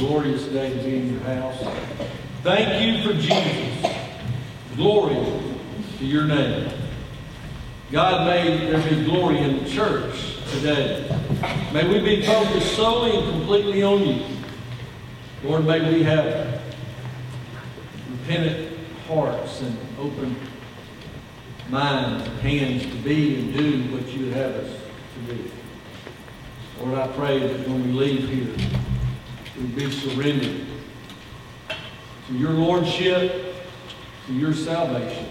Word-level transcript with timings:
glorious 0.00 0.44
day 0.46 0.70
to 0.70 0.82
be 0.82 0.96
in 0.96 1.12
your 1.12 1.20
house. 1.20 1.62
Thank 2.42 2.82
you 2.82 3.04
for 3.04 3.12
Jesus. 3.20 3.92
Glory 4.74 5.14
to 5.98 6.06
your 6.06 6.24
name. 6.24 6.72
God, 7.92 8.26
may 8.26 8.70
there 8.70 8.82
be 8.88 9.04
glory 9.04 9.36
in 9.40 9.62
the 9.62 9.68
church 9.68 10.38
today. 10.52 11.06
May 11.74 11.86
we 11.86 12.00
be 12.00 12.22
focused 12.22 12.74
solely 12.76 13.14
and 13.18 13.30
completely 13.30 13.82
on 13.82 14.02
you. 14.02 14.24
Lord, 15.44 15.66
may 15.66 15.92
we 15.92 16.02
have 16.04 16.62
repentant 18.10 18.78
hearts 19.06 19.60
and 19.60 19.76
open 19.98 20.34
minds 21.68 22.26
and 22.26 22.40
hands 22.40 22.86
to 22.86 22.94
be 23.02 23.36
and 23.36 23.52
do 23.54 23.94
what 23.94 24.08
you 24.08 24.30
have 24.30 24.52
us 24.52 24.80
to 25.14 25.34
do. 25.34 25.50
Lord, 26.80 26.98
I 26.98 27.06
pray 27.08 27.38
that 27.38 27.68
when 27.68 27.86
we 27.86 27.92
leave 27.92 28.28
here, 28.30 28.80
we 29.60 29.66
be 29.66 29.90
surrendered 29.90 30.66
to 32.28 32.34
your 32.34 32.52
lordship, 32.52 33.54
to 34.26 34.32
your 34.32 34.54
salvation. 34.54 35.26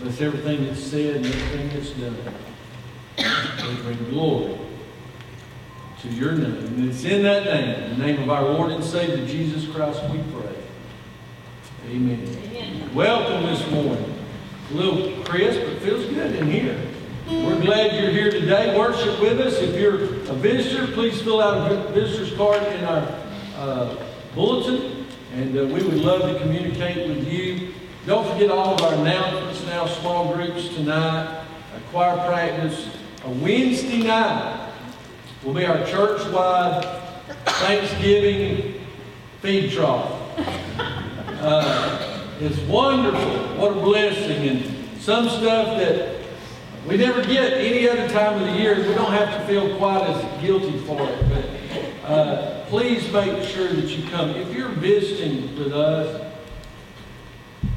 Bless 0.00 0.20
everything 0.20 0.64
that's 0.64 0.82
said 0.82 1.16
and 1.16 1.26
everything 1.26 1.68
that's 1.70 1.90
done. 1.90 2.16
We 3.68 3.82
bring 3.82 4.10
glory 4.10 4.58
to 6.02 6.08
your 6.08 6.32
name. 6.32 6.54
And 6.54 6.90
it's 6.90 7.04
in 7.04 7.22
that 7.24 7.44
name, 7.44 7.90
in 7.90 7.98
the 7.98 8.06
name 8.06 8.22
of 8.22 8.30
our 8.30 8.44
Lord 8.44 8.70
and 8.70 8.82
Savior 8.82 9.26
Jesus 9.26 9.66
Christ, 9.74 10.00
we 10.10 10.18
pray. 10.32 10.54
Amen. 11.88 12.26
Amen. 12.44 12.94
Welcome 12.94 13.46
this 13.46 13.68
morning. 13.70 14.14
A 14.70 14.74
little 14.74 15.24
crisp, 15.24 15.60
but 15.64 15.82
feels 15.82 16.04
good 16.06 16.34
in 16.36 16.50
here. 16.50 16.80
We're 17.28 17.60
glad 17.60 17.92
you're 18.00 18.10
here 18.10 18.30
today. 18.30 18.78
Worship 18.78 19.20
with 19.20 19.40
us. 19.40 19.54
If 19.54 19.78
you're 19.78 20.17
a 20.28 20.34
visitor, 20.34 20.92
please 20.92 21.22
fill 21.22 21.40
out 21.40 21.70
a 21.72 21.88
visitor's 21.92 22.36
card 22.36 22.62
in 22.62 22.84
our 22.84 23.08
uh, 23.56 23.96
bulletin, 24.34 25.06
and 25.34 25.56
uh, 25.56 25.64
we 25.64 25.82
would 25.82 25.94
love 25.94 26.22
to 26.22 26.38
communicate 26.40 27.08
with 27.08 27.26
you. 27.26 27.72
Don't 28.06 28.30
forget 28.30 28.50
all 28.50 28.74
of 28.74 28.82
our 28.82 28.94
announcements 28.94 29.64
now, 29.66 29.86
small 29.86 30.34
groups 30.34 30.68
tonight, 30.74 31.44
a 31.76 31.80
choir 31.90 32.16
practice. 32.26 32.88
A 33.24 33.30
Wednesday 33.30 34.02
night 34.02 34.70
will 35.42 35.54
be 35.54 35.64
our 35.64 35.84
church-wide 35.86 36.84
Thanksgiving 37.46 38.80
feed 39.40 39.72
trough. 39.72 40.12
Uh, 41.40 42.24
it's 42.40 42.58
wonderful. 42.60 43.38
What 43.56 43.72
a 43.72 43.80
blessing. 43.80 44.48
And 44.48 45.00
some 45.00 45.28
stuff 45.28 45.78
that 45.78 46.27
we 46.88 46.96
never 46.96 47.22
get 47.22 47.52
any 47.52 47.86
other 47.86 48.08
time 48.08 48.40
of 48.40 48.48
the 48.48 48.58
year. 48.58 48.76
We 48.76 48.94
don't 48.94 49.12
have 49.12 49.38
to 49.38 49.46
feel 49.46 49.76
quite 49.76 50.08
as 50.08 50.42
guilty 50.42 50.78
for 50.78 50.98
it. 51.02 51.28
But 51.28 52.10
uh, 52.10 52.64
please 52.66 53.12
make 53.12 53.42
sure 53.44 53.68
that 53.68 53.84
you 53.84 54.08
come. 54.08 54.30
If 54.30 54.54
you're 54.54 54.70
visiting 54.70 55.54
with 55.58 55.74
us, 55.74 56.32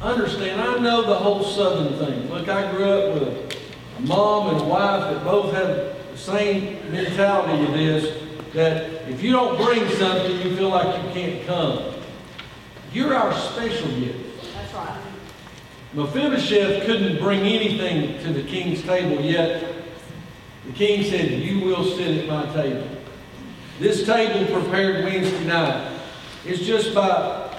understand, 0.02 0.62
I 0.62 0.78
know 0.78 1.02
the 1.02 1.16
whole 1.16 1.44
Southern 1.44 1.98
thing. 1.98 2.30
Look, 2.30 2.48
I 2.48 2.72
grew 2.72 2.90
up 2.90 3.14
with 3.20 3.58
a 3.98 4.02
mom 4.04 4.56
and 4.56 4.62
a 4.62 4.64
wife 4.64 5.14
that 5.14 5.24
both 5.26 5.54
have 5.54 5.68
the 5.68 6.18
same 6.18 6.90
mentality 6.90 7.66
with 7.66 7.74
this, 7.74 8.54
that 8.54 9.10
if 9.10 9.22
you 9.22 9.34
don't 9.34 9.58
bring 9.58 9.90
something, 9.90 10.38
you 10.38 10.56
feel 10.56 10.70
like 10.70 11.04
you 11.04 11.12
can't 11.12 11.46
come. 11.46 11.96
You're 12.94 13.14
our 13.14 13.34
special 13.34 13.90
gift. 14.00 14.30
Mephibosheth 15.94 16.86
couldn't 16.86 17.20
bring 17.20 17.42
anything 17.42 18.24
to 18.24 18.32
the 18.32 18.44
king's 18.44 18.82
table 18.84 19.22
yet. 19.22 19.76
The 20.66 20.72
king 20.74 21.04
said, 21.04 21.32
You 21.32 21.66
will 21.66 21.84
sit 21.84 22.18
at 22.18 22.28
my 22.28 22.46
table. 22.54 22.88
This 23.80 24.06
table 24.06 24.46
prepared 24.54 25.04
Wednesday 25.04 25.46
night 25.46 26.00
is 26.46 26.62
just 26.62 26.96
by 26.96 27.52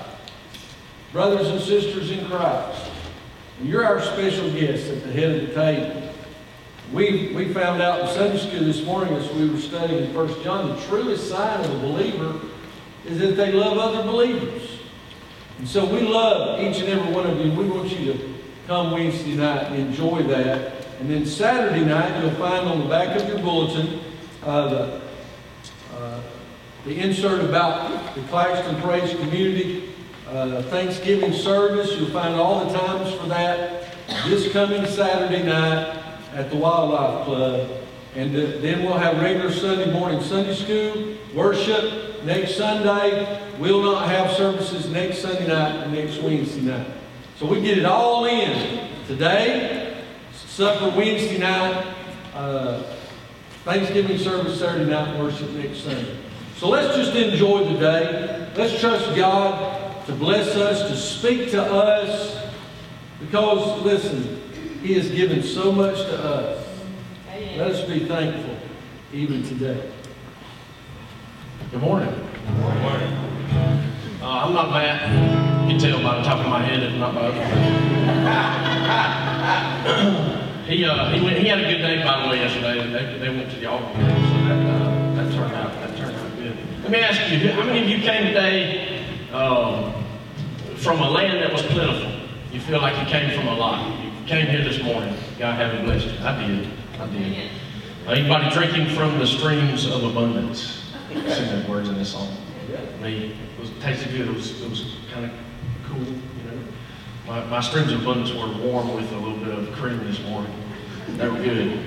brothers 1.13 1.49
and 1.49 1.61
sisters 1.61 2.11
in 2.11 2.25
Christ. 2.27 2.91
And 3.59 3.69
you're 3.69 3.85
our 3.85 4.01
special 4.01 4.51
guest 4.51 4.89
at 4.89 5.03
the 5.03 5.13
head 5.13 5.37
of 5.37 5.49
the 5.49 5.55
table. 5.55 6.15
We, 6.91 7.33
we 7.35 7.53
found 7.53 7.83
out 7.83 8.01
in 8.01 8.09
Sunday 8.09 8.39
school 8.39 8.65
this 8.65 8.85
morning 8.85 9.15
as 9.15 9.31
we 9.35 9.51
were 9.51 9.59
studying 9.59 10.13
1 10.15 10.43
John, 10.43 10.69
the 10.69 10.81
truest 10.87 11.29
sign 11.29 11.65
of 11.65 11.71
a 11.71 11.79
believer 11.79 12.41
is 13.07 13.19
that 13.19 13.37
they 13.37 13.53
love 13.53 13.79
other 13.79 14.05
believers. 14.05 14.79
And 15.59 15.69
so 15.69 15.85
we 15.85 16.01
love 16.01 16.61
each 16.61 16.81
and 16.81 16.89
every 16.89 17.13
one 17.13 17.27
of 17.27 17.39
you. 17.39 17.53
We 17.53 17.69
want 17.69 17.89
you 17.91 18.13
to 18.13 18.35
come 18.67 18.93
Wednesday 18.93 19.35
night 19.35 19.67
and 19.67 19.77
enjoy 19.77 20.23
that. 20.25 20.73
And 21.01 21.11
then 21.11 21.27
Saturday 21.27 21.85
night, 21.85 22.23
you'll 22.23 22.35
find 22.35 22.67
on 22.67 22.81
the 22.81 22.87
back 22.87 23.21
of 23.21 23.29
your 23.29 23.39
bulletin 23.39 24.01
uh, 24.43 24.69
the, 24.69 25.01
uh, 25.95 26.21
the 26.85 26.99
insert 26.99 27.45
about 27.45 28.15
the 28.15 28.23
Claxton 28.23 28.81
Praise 28.81 29.11
Community 29.17 29.95
uh, 30.29 30.63
Thanksgiving 30.63 31.33
service. 31.33 31.97
You'll 31.97 32.11
find 32.11 32.35
all 32.35 32.65
the 32.65 32.79
times 32.79 33.15
for 33.15 33.27
that 33.29 33.83
this 34.27 34.53
coming 34.53 34.87
Saturday 34.87 35.43
night 35.43 36.03
at 36.35 36.51
the 36.51 36.57
Wildlife 36.57 37.25
Club. 37.25 37.71
And 38.15 38.35
then 38.35 38.83
we'll 38.83 38.99
have 38.99 39.21
regular 39.23 39.51
Sunday 39.51 39.91
morning 39.91 40.23
Sunday 40.23 40.55
school, 40.55 41.17
worship, 41.35 42.12
next 42.25 42.57
Sunday. 42.57 43.51
We'll 43.59 43.83
not 43.83 44.09
have 44.09 44.31
services 44.37 44.89
next 44.91 45.19
Sunday 45.19 45.47
night 45.47 45.85
and 45.85 45.93
next 45.93 46.21
Wednesday 46.21 46.63
night. 46.63 46.87
So 47.39 47.47
we 47.47 47.61
get 47.61 47.79
it 47.79 47.85
all 47.85 48.25
in 48.27 48.89
today, 49.07 50.03
supper 50.33 50.97
Wednesday 50.97 51.39
night, 51.39 51.95
uh, 52.35 52.83
Thanksgiving 53.65 54.19
service 54.19 54.59
Saturday 54.59 54.91
night, 54.91 55.19
worship 55.19 55.51
next 55.51 55.85
Sunday. 55.85 56.17
So 56.57 56.69
let's 56.69 56.95
just 56.97 57.15
enjoy 57.15 57.65
the 57.73 57.79
day. 57.79 58.49
Let's 58.55 58.79
trust 58.81 59.15
God 59.17 60.07
to 60.07 60.13
bless 60.13 60.55
us, 60.57 60.89
to 60.89 60.97
speak 60.97 61.51
to 61.53 61.63
us, 61.63 62.37
because, 63.21 63.83
listen, 63.83 64.41
He 64.83 64.95
has 64.95 65.11
given 65.11 65.43
so 65.43 65.73
much 65.73 65.97
to 65.97 66.25
us. 66.25 66.69
Let 67.57 67.71
us 67.73 67.89
be 67.89 68.07
thankful 68.07 68.57
even 69.13 69.43
today. 69.43 69.91
Good 71.71 71.81
morning. 71.81 72.09
Good 72.09 72.59
morning. 72.59 73.13
Uh, 74.21 74.45
I'm 74.45 74.53
not 74.53 74.71
Matt. 74.71 75.63
You 75.63 75.69
can 75.71 75.79
tell 75.79 76.03
by 76.03 76.19
the 76.19 76.25
top 76.25 76.41
of 76.41 76.47
my 76.47 76.61
head 76.63 76.83
if 76.83 76.95
not 76.99 77.15
by 77.15 77.21
other 77.23 77.43
he, 80.67 80.85
uh, 80.85 81.11
he, 81.11 81.21
went, 81.25 81.39
he 81.39 81.49
had 81.49 81.61
a 81.61 81.63
good 81.63 81.79
day, 81.79 82.03
by 82.05 82.23
the 82.23 82.29
way, 82.31 82.37
yesterday. 82.39 82.87
They, 82.93 83.19
they 83.19 83.29
went 83.29 83.51
to 83.51 83.57
the 83.59 83.67
altar, 83.67 83.87
so 83.87 83.99
that, 83.99 84.67
uh, 84.67 85.15
that, 85.15 85.33
turned 85.33 85.55
out, 85.55 85.73
that 85.73 85.97
turned 85.97 86.17
out 86.17 86.37
good. 86.37 86.57
Let 86.83 86.91
me 86.91 86.99
ask 87.01 87.21
you, 87.31 87.39
how 87.53 87.65
many 87.65 87.83
of 87.83 87.89
you 87.89 87.99
came 87.99 88.27
today 88.27 89.05
um, 89.33 89.93
from 90.77 91.01
a 91.01 91.09
land 91.09 91.43
that 91.43 91.53
was 91.53 91.63
plentiful? 91.63 92.11
You 92.53 92.61
feel 92.61 92.81
like 92.81 92.97
you 92.99 93.07
came 93.11 93.31
from 93.39 93.49
a 93.49 93.55
lot. 93.55 93.99
You 94.05 94.11
came 94.27 94.47
here 94.47 94.63
this 94.63 94.83
morning. 94.83 95.15
God 95.39 95.55
have 95.57 95.75
you 95.75 95.81
blessed 95.85 96.07
you. 96.07 96.19
I 96.25 96.47
did. 96.47 96.69
I 96.99 97.07
did. 97.07 97.51
Anybody 98.07 98.51
drinking 98.51 98.95
from 98.95 99.19
the 99.19 99.27
streams 99.27 99.87
of 99.87 100.05
abundance? 100.05 100.82
Sing 101.15 101.47
those 101.49 101.69
words 101.69 101.89
in 101.89 101.97
this 101.97 102.13
song. 102.13 102.29
Me, 103.01 103.33
it 103.33 103.61
was 103.61 103.71
tasted 103.81 104.13
good. 104.13 104.29
It 104.29 104.35
was 104.35 104.63
it 104.63 104.71
was 104.71 104.97
kind 105.13 105.25
of 105.27 105.33
cool, 105.87 105.99
you 105.99 106.45
know. 106.47 106.59
My, 107.27 107.45
my 107.47 107.61
streams 107.61 107.93
of 107.93 108.03
abundance 108.03 108.33
were 108.33 108.49
warm 108.67 108.95
with 108.95 109.11
a 109.13 109.17
little 109.17 109.39
bit 109.39 109.57
of 109.59 109.73
cream 109.73 109.99
this 110.05 110.21
morning. 110.23 110.53
They 111.09 111.29
were 111.29 111.37
good. 111.37 111.85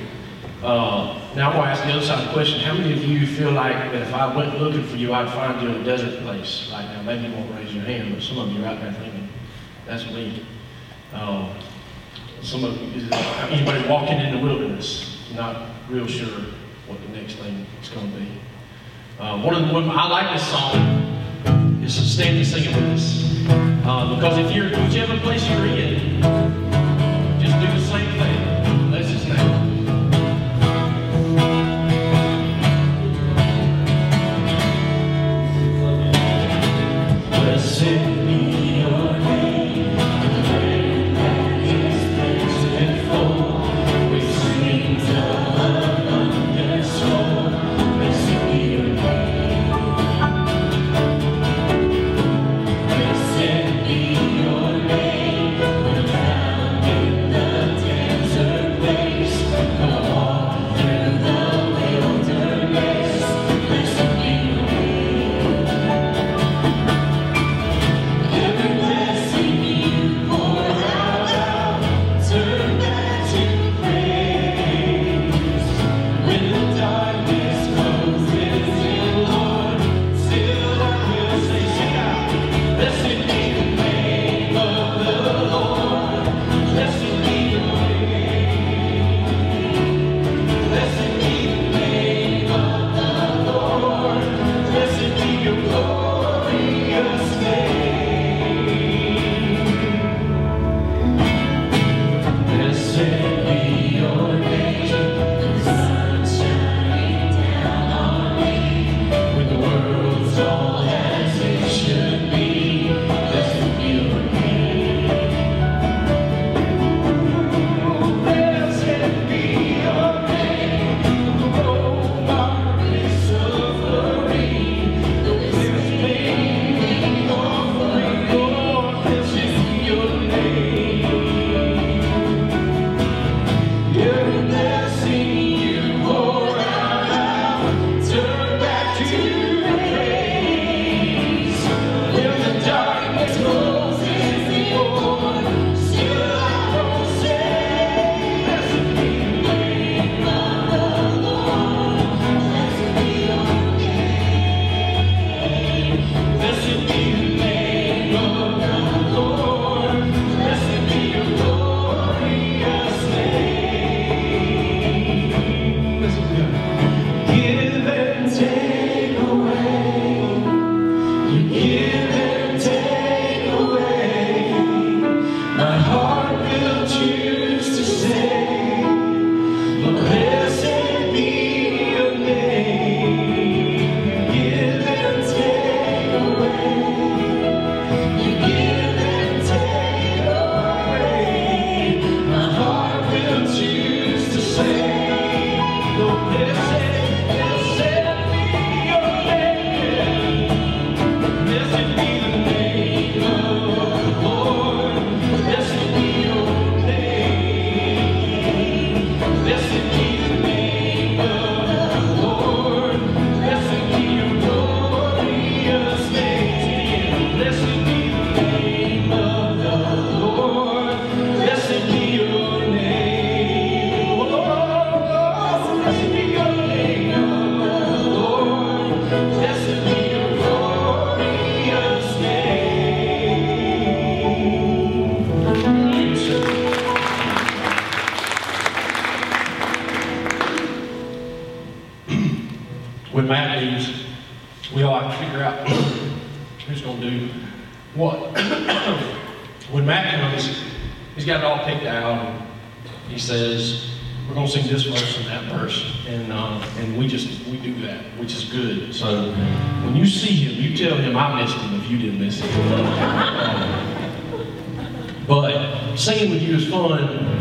Uh, 0.64 1.22
now 1.36 1.52
I 1.52 1.58
want 1.58 1.68
to 1.68 1.72
ask 1.72 1.84
the 1.84 1.92
other 1.92 2.06
side 2.06 2.20
of 2.20 2.28
the 2.28 2.34
question. 2.34 2.60
How 2.60 2.74
many 2.74 2.94
of 2.94 3.04
you 3.04 3.28
feel 3.28 3.52
like 3.52 3.92
that 3.92 4.02
if 4.02 4.14
I 4.14 4.36
went 4.36 4.60
looking 4.60 4.86
for 4.86 4.96
you, 4.96 5.14
I'd 5.14 5.30
find 5.30 5.62
you 5.62 5.70
in 5.70 5.82
a 5.82 5.84
desert 5.84 6.22
place 6.22 6.70
right 6.72 6.86
now? 6.86 7.02
Maybe 7.04 7.28
you 7.28 7.34
won't 7.34 7.54
raise 7.56 7.74
your 7.74 7.84
hand, 7.84 8.14
but 8.14 8.24
some 8.24 8.40
of 8.40 8.52
you 8.52 8.64
are 8.64 8.68
out 8.68 8.80
there 8.80 8.94
thinking, 8.94 9.30
that's 9.86 10.06
me. 10.08 10.46
Uh, 11.14 11.54
some 12.42 12.64
of 12.64 12.82
you, 12.82 13.08
anybody 13.50 13.88
walking 13.88 14.20
in 14.20 14.36
the 14.36 14.42
wilderness, 14.42 15.30
not 15.36 15.70
real 15.90 16.08
sure 16.08 16.42
what 16.88 17.02
the 17.02 17.10
next 17.10 17.36
thing 17.36 17.66
is 17.82 17.90
going 17.90 18.12
to 18.12 18.18
be. 18.18 18.28
Uh, 19.18 19.40
one 19.40 19.56
of 19.56 19.66
the, 19.66 19.74
one, 19.74 19.90
I 19.90 20.10
like 20.10 20.34
this 20.34 20.46
song. 20.50 21.82
Is 21.82 21.96
stand 22.14 22.38
and 22.38 22.46
sing 22.46 22.66
it 22.66 22.76
with 22.76 22.84
us. 22.92 23.24
Uh, 23.86 24.14
because 24.14 24.38
if 24.38 24.54
you're 24.54 24.70
whichever 24.70 25.18
place 25.20 25.48
you're 25.50 25.68
in, 25.68 26.65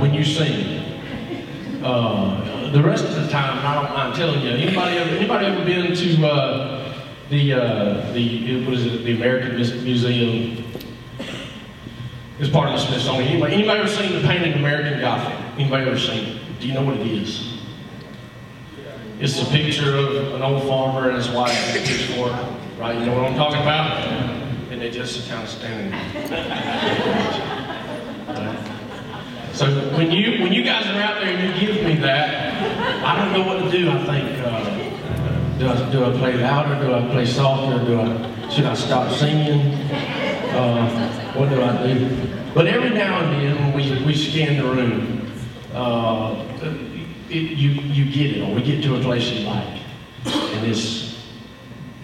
when 0.05 0.13
you 0.13 0.23
sing. 0.23 0.83
Uh, 1.83 2.71
the 2.73 2.83
rest 2.83 3.07
of 3.07 3.15
the 3.15 3.27
time, 3.29 3.65
I 3.65 3.75
don't 3.75 3.91
mind 3.95 4.15
telling 4.15 4.43
you. 4.43 4.51
Anybody 4.51 4.99
ever, 4.99 5.17
anybody 5.17 5.47
ever 5.47 5.65
been 5.65 5.97
to 5.97 6.27
uh, 6.27 6.95
the 7.31 7.55
uh, 7.55 8.13
the 8.13 8.67
what 8.67 8.75
is 8.75 8.85
it? 8.85 9.05
The 9.05 9.17
American 9.17 9.57
Museum. 9.57 10.63
It's 12.39 12.51
part 12.51 12.69
of 12.69 12.75
the 12.75 12.81
Smithsonian. 12.87 13.31
Anybody, 13.31 13.55
anybody 13.55 13.81
ever 13.81 13.89
seen 13.89 14.13
the 14.13 14.21
painting 14.29 14.53
American 14.53 15.01
Gothic? 15.01 15.39
Anybody 15.59 15.87
ever 15.87 15.99
seen 15.99 16.37
it? 16.37 16.61
Do 16.61 16.69
you 16.69 16.75
know 16.75 16.85
what 16.85 16.99
it 16.99 17.07
is? 17.07 17.63
It's 19.21 19.41
a 19.41 19.47
picture 19.47 19.97
of 19.97 20.35
an 20.35 20.43
old 20.43 20.65
farmer 20.65 21.09
and 21.09 21.17
his 21.17 21.31
wife 21.31 21.73
with 21.73 21.83
a 21.83 21.87
pitchfork, 21.87 22.33
right? 22.79 22.99
You 22.99 23.07
know 23.07 23.15
what 23.15 23.25
I'm 23.31 23.37
talking 23.37 23.63
about? 23.63 24.07
And 24.71 24.83
they 24.83 24.91
just 24.91 25.27
kind 25.31 25.43
of 25.43 25.49
standing? 25.49 27.54
So 29.55 29.71
when 29.97 30.11
you 30.11 30.43
when 30.43 30.53
you 30.53 30.65
guys 30.65 30.85
are 30.89 31.01
out 31.01 31.21
there 31.21 31.33
and 31.33 31.61
you 31.61 31.67
give 31.75 31.85
me 31.85 31.95
that, 32.01 33.05
I 33.05 33.17
don't 33.17 33.33
know 33.33 33.47
what 33.47 33.63
to 33.63 33.71
do. 33.71 33.89
I 33.89 34.05
think, 34.05 34.41
uh, 34.45 35.59
do 35.59 35.69
I 35.69 35.93
do 35.93 36.05
I 36.05 36.19
play 36.19 36.37
louder? 36.39 36.85
Do 36.85 36.93
I 36.93 37.09
play 37.13 37.25
softer? 37.25 37.85
Do 37.85 38.01
I 38.01 38.51
should 38.51 38.65
I 38.65 38.75
stop 38.75 39.13
singing? 39.13 39.75
Uh, 40.51 41.33
what 41.35 41.51
do 41.51 41.63
I 41.63 41.87
do? 41.87 42.29
But 42.53 42.67
every 42.67 42.91
now 42.91 43.21
and 43.21 43.41
then 43.41 43.57
when 43.57 43.75
we, 43.75 44.05
we 44.05 44.15
scan 44.17 44.57
the 44.57 44.65
room, 44.65 45.31
uh, 45.73 46.45
it, 47.31 47.57
you 47.57 47.71
you 47.71 48.13
get 48.13 48.37
it, 48.37 48.43
or 48.43 48.53
we 48.57 48.63
get 48.63 48.83
to 48.83 48.97
a 48.97 49.01
place 49.01 49.31
you 49.31 49.47
like, 49.47 49.83
and 50.25 50.67
it's 50.67 51.17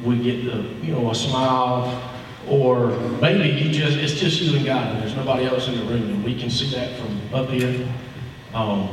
we 0.05 0.23
get 0.23 0.45
the 0.45 0.63
you 0.87 0.93
know 0.93 1.11
a 1.11 1.15
smile 1.17 2.01
or 2.49 2.89
maybe 3.21 3.49
you 3.49 3.73
just 3.73 3.97
it's 3.97 4.15
just 4.15 4.41
you 4.41 4.57
and 4.57 4.65
God 4.65 4.89
and 4.89 5.03
there's 5.03 5.17
nobody 5.17 5.47
else 5.47 5.69
in 5.69 5.77
the 5.77 5.85
room 5.85 6.03
and 6.11 6.25
we 6.25 6.39
can 6.39 6.51
see 6.51 6.71
that 6.75 6.99
from 6.99 7.21
up 7.35 7.49
here. 7.49 7.89
Um, 8.55 8.89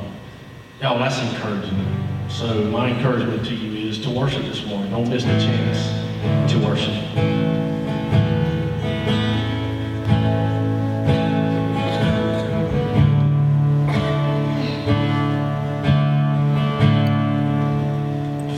that's 0.79 1.19
encouraging. 1.21 2.07
So 2.29 2.63
my 2.65 2.89
encouragement 2.89 3.45
to 3.47 3.55
you 3.55 3.89
is 3.89 3.99
to 4.03 4.09
worship 4.09 4.43
this 4.43 4.65
morning. 4.65 4.91
Don't 4.91 5.09
miss 5.09 5.23
the 5.23 5.29
chance 5.39 6.51
to 6.51 6.59
worship. 6.59 6.93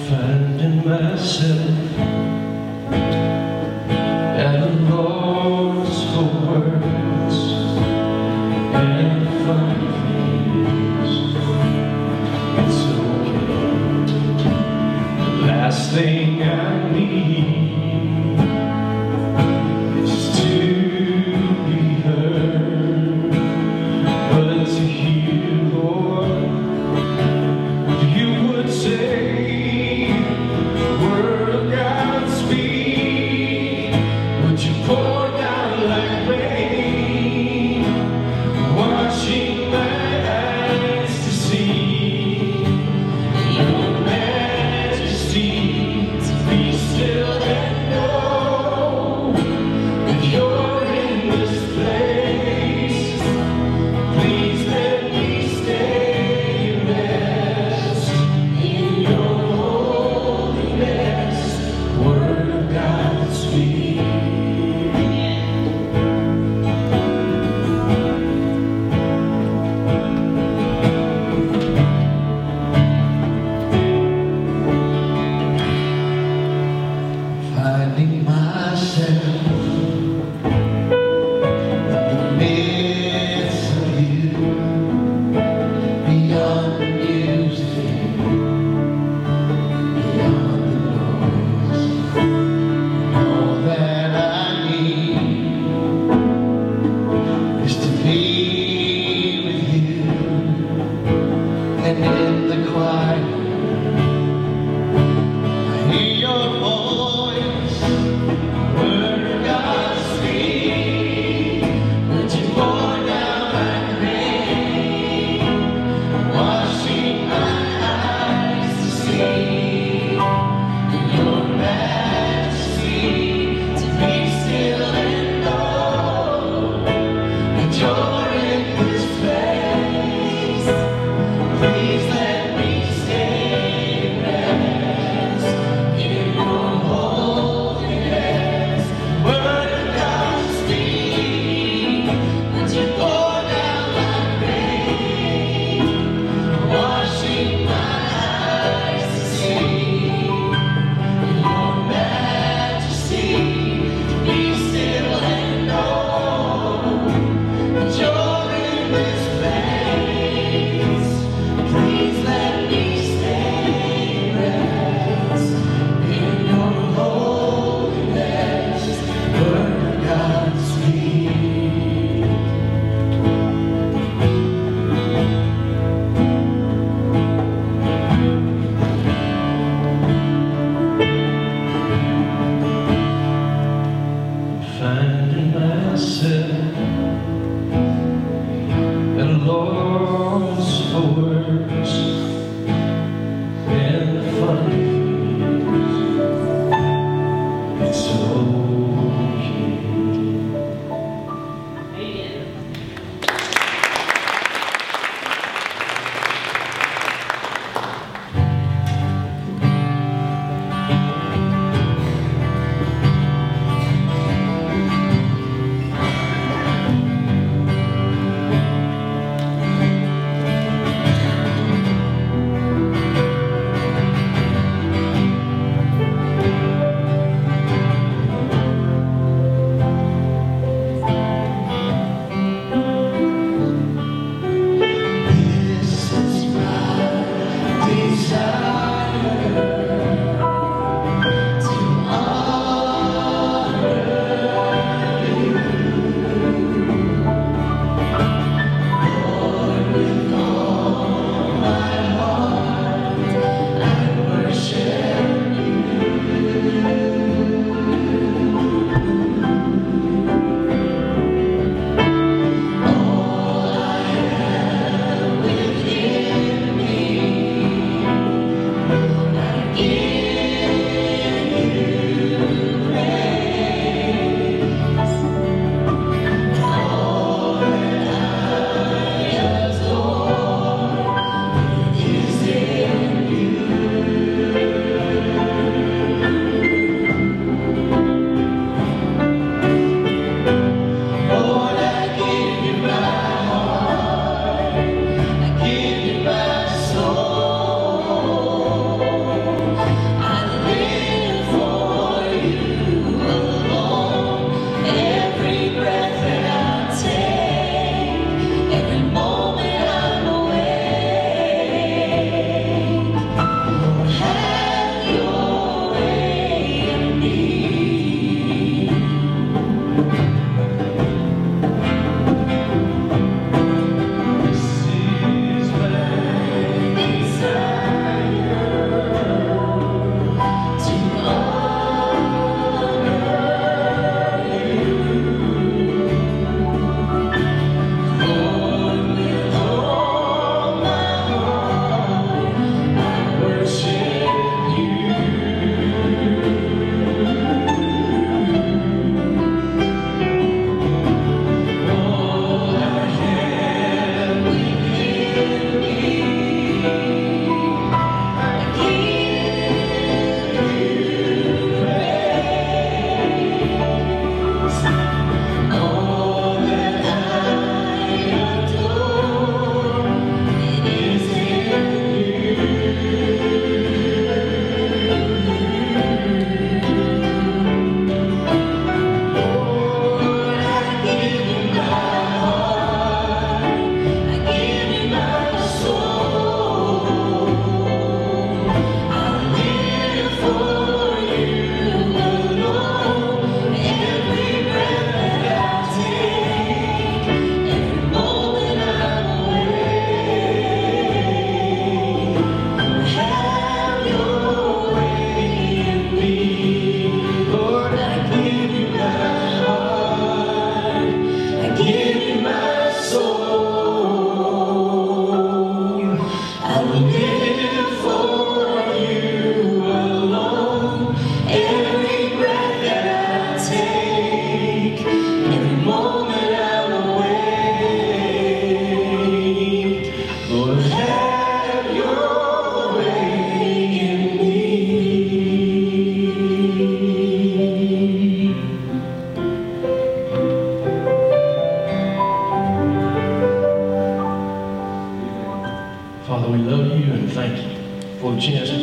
Finding 0.10 0.84
myself 0.84 1.79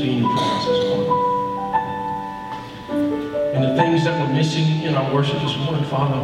being 0.07 0.23
this 0.23 0.85
morning. 0.87 1.11
And 3.55 3.65
the 3.65 3.75
things 3.75 4.05
that 4.05 4.15
were 4.21 4.33
missing 4.33 4.83
in 4.83 4.95
our 4.95 5.13
worship 5.13 5.41
this 5.43 5.57
morning, 5.57 5.85
Father, 5.87 6.21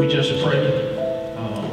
we 0.00 0.08
just 0.08 0.42
pray 0.42 1.36
um, 1.36 1.68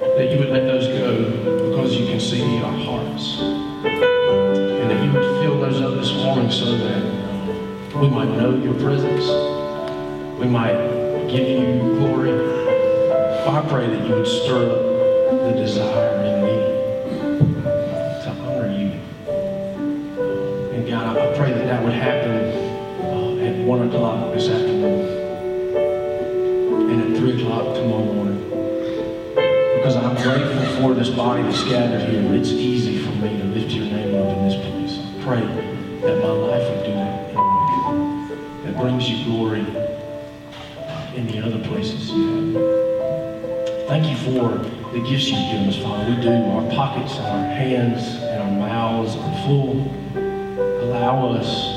that 0.00 0.28
you 0.32 0.38
would 0.40 0.50
let 0.50 0.66
those 0.66 0.88
go 0.88 1.70
because 1.70 1.96
you 1.96 2.06
can 2.06 2.18
see 2.18 2.58
our 2.62 2.72
hearts. 2.72 3.38
And 3.40 4.90
that 4.90 5.04
you 5.04 5.12
would 5.12 5.40
fill 5.40 5.60
those 5.60 5.80
up 5.80 5.94
this 5.94 6.12
morning 6.14 6.50
so 6.50 6.76
that 6.76 7.96
we 8.00 8.08
might 8.08 8.30
know 8.36 8.56
your 8.56 8.74
presence. 8.74 9.26
We 10.40 10.48
might 10.48 11.28
give 11.28 11.46
you 11.46 11.78
glory. 11.96 12.32
I 13.46 13.64
pray 13.68 13.86
that 13.86 14.08
you 14.08 14.14
would 14.16 14.26
stir 14.26 14.68
up 14.68 15.44
the 15.44 15.60
desire 15.60 16.24
in 16.24 16.44
me 16.44 16.59
what 21.90 21.98
happened 21.98 22.54
uh, 23.02 23.44
at 23.44 23.66
1 23.66 23.88
o'clock 23.88 24.32
this 24.32 24.48
afternoon 24.48 25.00
and 26.88 27.16
at 27.16 27.18
3 27.18 27.42
o'clock 27.42 27.74
tomorrow 27.74 28.04
morning. 28.04 28.44
Because 29.74 29.96
I'm 29.96 30.14
grateful 30.14 30.82
for 30.82 30.94
this 30.94 31.08
body 31.08 31.42
that's 31.42 31.64
gathered 31.64 32.08
here. 32.08 32.32
It's 32.34 32.50
easy 32.50 32.98
for 32.98 33.10
me 33.16 33.36
to 33.38 33.44
lift 33.44 33.72
your 33.72 33.86
name 33.86 34.14
up 34.14 34.36
in 34.36 34.48
this 34.48 34.54
place. 34.70 35.24
Pray 35.24 35.40
that 36.02 36.22
my 36.22 36.30
life 36.30 36.62
would 36.70 36.86
do 36.86 36.92
that 36.92 37.34
that 38.64 38.76
brings 38.80 39.10
you 39.10 39.24
glory 39.24 39.66
in 41.16 41.26
the 41.26 41.40
other 41.44 41.58
places 41.66 42.10
Thank 43.88 44.06
you 44.06 44.16
for 44.18 44.58
the 44.92 45.00
gifts 45.00 45.26
you've 45.26 45.50
given 45.50 45.68
us, 45.68 45.76
Father. 45.78 46.14
We 46.14 46.22
do. 46.22 46.30
Our 46.30 46.70
pockets 46.70 47.16
and 47.16 47.26
our 47.26 47.44
hands 47.44 48.22
and 48.22 48.40
our 48.40 48.68
mouths 48.68 49.16
are 49.16 49.42
full. 49.42 49.82
Allow 50.84 51.32
us 51.34 51.69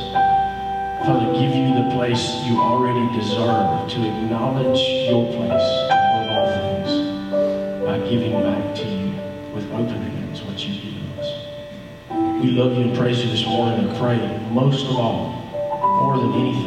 place 2.03 2.43
you 2.43 2.59
already 2.59 3.17
deserve 3.17 3.89
to 3.89 4.03
acknowledge 4.05 4.77
your 5.09 5.25
place 5.31 5.69
above 5.85 6.29
all 6.31 6.47
things 6.51 7.85
by 7.85 7.97
giving 8.09 8.33
back 8.43 8.75
to 8.75 8.85
you 8.85 9.07
with 9.53 9.63
open 9.71 10.01
hands 10.01 10.41
what 10.41 10.67
you've 10.67 10.83
given 10.83 11.01
us. 11.17 12.43
We 12.43 12.51
love 12.51 12.73
you 12.73 12.87
and 12.87 12.97
praise 12.97 13.23
you 13.23 13.29
this 13.29 13.45
morning 13.45 13.87
and 13.87 13.97
pray, 13.97 14.19
most 14.51 14.85
of 14.87 14.97
all, 14.97 15.31
more 16.03 16.17
than 16.17 16.33
anything, 16.33 16.62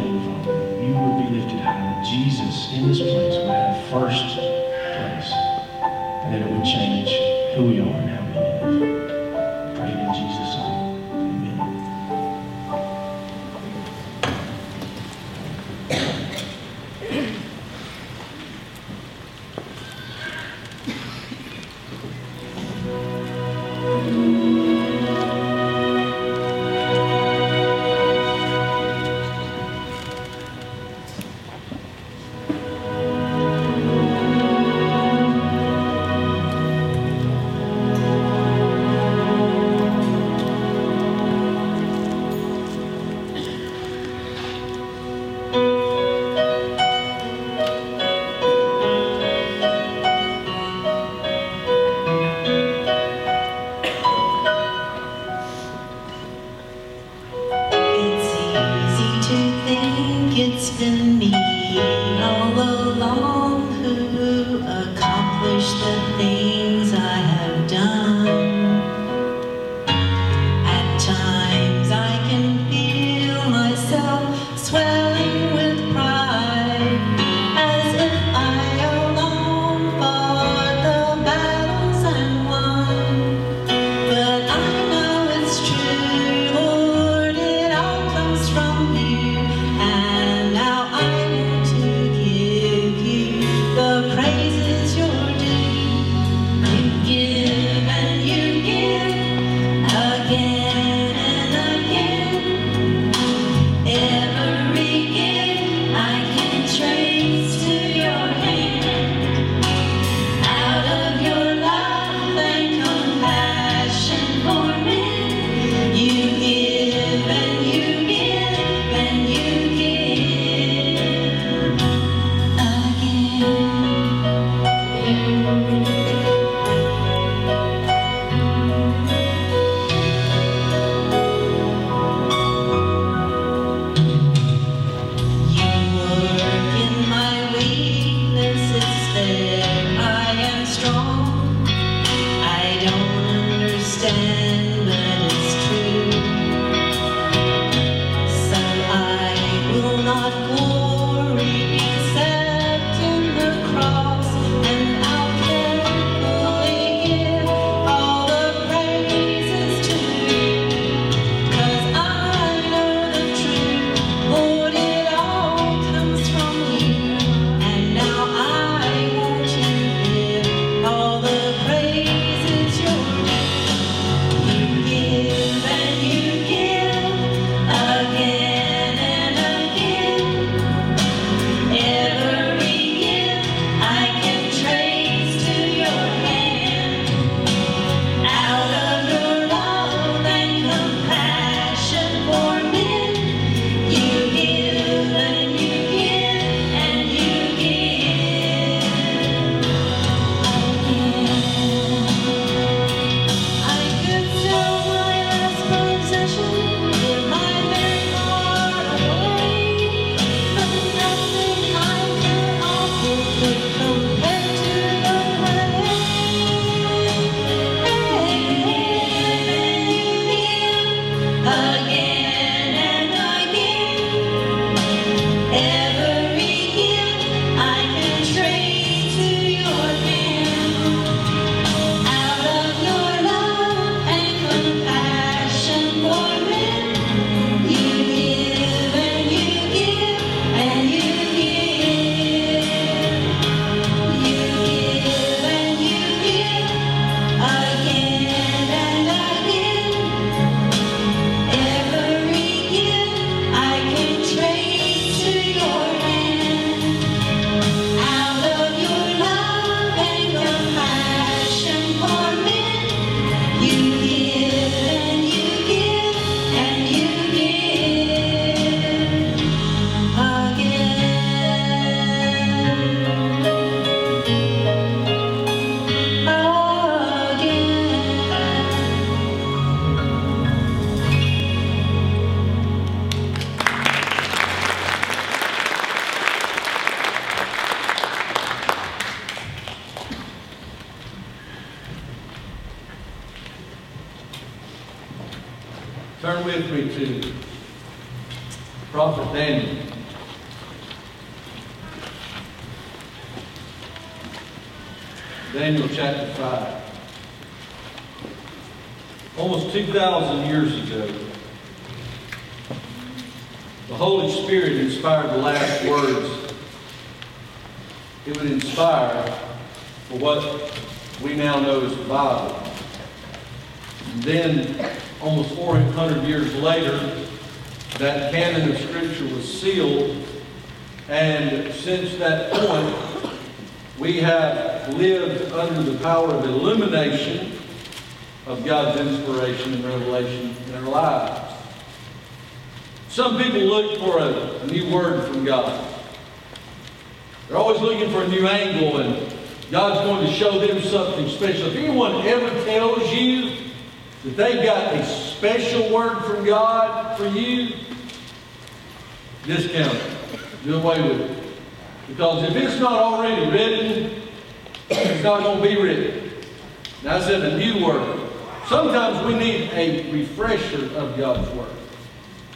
a 369.76 370.10
refresher 370.10 370.86
of 370.96 371.16
God's 371.16 371.48
word. 371.50 371.70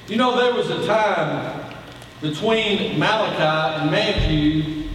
You 0.08 0.16
know, 0.16 0.36
there 0.36 0.54
was 0.54 0.70
a 0.70 0.86
time 0.86 1.74
between 2.20 2.98
Malachi 2.98 3.82
and 3.82 3.90
Matthew 3.90 4.88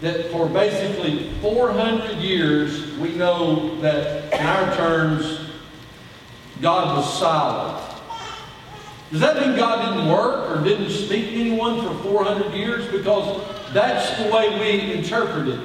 that 0.00 0.30
for 0.30 0.48
basically 0.48 1.30
400 1.40 2.18
years, 2.18 2.96
we 2.98 3.10
know 3.14 3.80
that 3.80 4.32
in 4.32 4.46
our 4.46 4.76
terms, 4.76 5.50
God 6.60 6.96
was 6.96 7.18
silent. 7.18 7.86
Does 9.10 9.20
that 9.20 9.36
mean 9.36 9.56
God 9.56 9.94
didn't 9.94 10.10
work 10.10 10.50
or 10.50 10.62
didn't 10.62 10.90
speak 10.90 11.30
to 11.30 11.40
anyone 11.40 11.82
for 11.82 12.02
400 12.02 12.54
years? 12.54 12.86
Because 12.90 13.42
that's 13.72 14.16
the 14.22 14.30
way 14.30 14.58
we 14.60 14.92
interpret 14.92 15.48
it. 15.48 15.60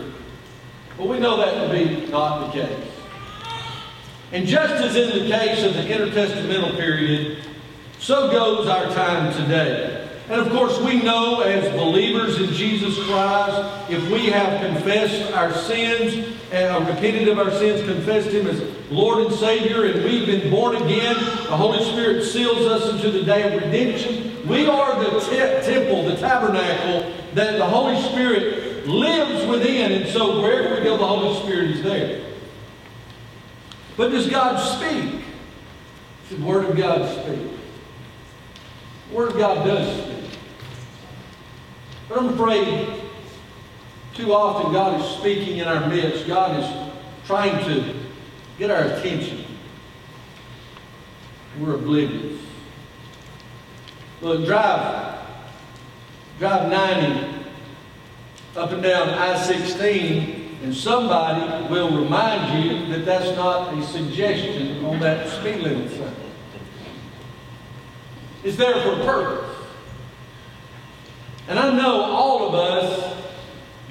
But 0.98 1.08
we 1.08 1.20
know 1.20 1.38
that 1.38 1.68
to 1.68 1.74
be 1.74 2.08
not 2.08 2.48
the 2.48 2.62
case. 2.62 2.95
And 4.32 4.48
just 4.48 4.74
as 4.74 4.96
in 4.96 5.24
the 5.24 5.30
case 5.30 5.64
of 5.64 5.74
the 5.76 5.82
intertestamental 5.82 6.76
period, 6.78 7.44
so 8.00 8.32
goes 8.32 8.68
our 8.68 8.86
time 8.94 9.34
today. 9.34 10.02
And 10.28 10.42
of 10.42 10.50
course, 10.52 10.80
we 10.80 11.04
know 11.04 11.42
as 11.42 11.72
believers 11.74 12.42
in 12.42 12.52
Jesus 12.52 12.98
Christ, 13.06 13.92
if 13.92 14.10
we 14.10 14.26
have 14.28 14.60
confessed 14.60 15.32
our 15.34 15.54
sins, 15.54 16.36
eh, 16.52 16.76
and 16.76 16.88
repented 16.88 17.28
of 17.28 17.38
our 17.38 17.52
sins, 17.52 17.88
confessed 17.88 18.30
Him 18.30 18.48
as 18.48 18.60
Lord 18.90 19.28
and 19.28 19.36
Savior, 19.36 19.86
and 19.86 20.04
we've 20.04 20.26
been 20.26 20.50
born 20.50 20.76
again, 20.78 21.16
the 21.16 21.56
Holy 21.56 21.84
Spirit 21.92 22.24
seals 22.24 22.66
us 22.66 22.92
into 22.92 23.12
the 23.12 23.24
day 23.24 23.44
of 23.44 23.62
redemption. 23.62 24.48
We 24.48 24.68
are 24.68 25.00
the 25.04 25.20
te- 25.20 25.72
temple, 25.72 26.06
the 26.06 26.18
tabernacle 26.18 27.12
that 27.36 27.58
the 27.58 27.66
Holy 27.66 28.02
Spirit 28.10 28.88
lives 28.88 29.46
within, 29.46 29.92
and 29.92 30.10
so 30.10 30.42
wherever 30.42 30.76
we 30.76 30.84
go, 30.84 30.98
the 30.98 31.06
Holy 31.06 31.40
Spirit 31.42 31.72
is 31.72 31.84
there. 31.84 32.35
But 33.98 34.10
does 34.10 34.30
God 34.30 34.58
speak? 34.58 35.24
The 36.30 36.44
Word 36.44 36.66
of 36.66 36.76
God 36.76 37.10
speak. 37.24 37.52
The 39.10 39.16
Word 39.16 39.32
of 39.32 39.38
God 39.38 39.66
does 39.66 40.04
speak. 40.04 40.40
But 42.10 42.20
I'm 42.20 42.30
afraid 42.30 43.02
too 44.14 44.34
often 44.34 44.72
God 44.72 45.00
is 45.00 45.08
speaking 45.18 45.58
in 45.58 45.68
our 45.68 45.88
midst. 45.88 46.28
God 46.28 46.60
is 46.62 46.92
trying 47.26 47.64
to 47.66 47.94
get 48.58 48.72
our 48.72 48.84
attention. 48.84 49.46
We're 51.60 51.76
oblivious. 51.76 52.42
Look, 54.22 54.46
drive, 54.46 55.20
drive 56.40 56.70
90 56.70 57.46
up 58.56 58.72
and 58.72 58.82
down 58.82 59.10
I-16, 59.10 60.35
and 60.66 60.74
somebody 60.74 61.72
will 61.72 61.96
remind 61.96 62.64
you 62.64 62.88
that 62.88 63.06
that's 63.06 63.38
not 63.38 63.72
a 63.78 63.86
suggestion 63.86 64.84
on 64.84 65.00
that 65.00 65.30
speed 65.30 65.58
limit 65.58 65.92
sign. 65.92 66.16
It's 68.44 68.58
there 68.58 68.74
for 68.82 69.00
a 69.00 69.06
purpose. 69.06 69.56
And 71.48 71.60
I 71.60 71.72
know 71.72 72.02
all 72.02 72.48
of 72.48 72.56
us, 72.56 73.16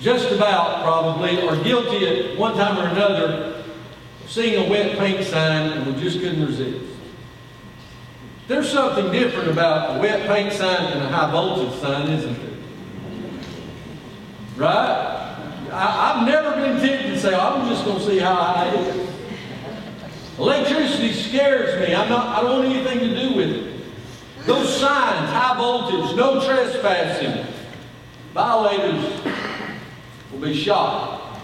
just 0.00 0.32
about 0.32 0.82
probably, 0.82 1.46
are 1.46 1.62
guilty 1.62 2.32
at 2.32 2.36
one 2.36 2.56
time 2.56 2.76
or 2.76 2.88
another 2.88 3.62
of 4.24 4.30
seeing 4.30 4.66
a 4.66 4.68
wet 4.68 4.98
paint 4.98 5.24
sign 5.24 5.70
and 5.70 5.86
we 5.94 6.02
just 6.02 6.18
couldn't 6.18 6.44
resist. 6.44 6.86
There's 8.48 8.68
something 8.68 9.12
different 9.12 9.48
about 9.48 9.96
a 9.96 10.00
wet 10.00 10.26
paint 10.26 10.52
sign 10.52 10.92
and 10.92 11.04
a 11.04 11.08
high 11.08 11.30
voltage 11.30 11.80
sign, 11.80 12.08
isn't 12.08 12.34
there? 12.34 12.58
Right? 14.56 15.23
I, 15.74 16.18
have 16.18 16.26
never 16.26 16.50
been 16.52 16.80
tempted 16.80 17.08
to 17.10 17.20
say, 17.20 17.34
oh, 17.34 17.38
I'm 17.38 17.68
just 17.68 17.84
going 17.84 17.98
to 17.98 18.04
see 18.04 18.18
how 18.18 18.64
it 18.66 18.74
is. 18.74 19.10
Electricity 20.38 21.12
scares 21.12 21.80
me. 21.80 21.94
I'm 21.94 22.08
not, 22.08 22.38
I 22.38 22.42
don't 22.42 22.64
want 22.64 22.74
anything 22.74 23.00
to 23.00 23.20
do 23.20 23.36
with 23.36 23.50
it. 23.50 23.74
Those 24.46 24.76
signs, 24.76 25.30
high 25.30 25.56
voltage, 25.56 26.16
no 26.16 26.44
trespassing, 26.44 27.46
violators 28.32 29.22
will 30.32 30.40
be 30.40 30.54
shot. 30.54 31.40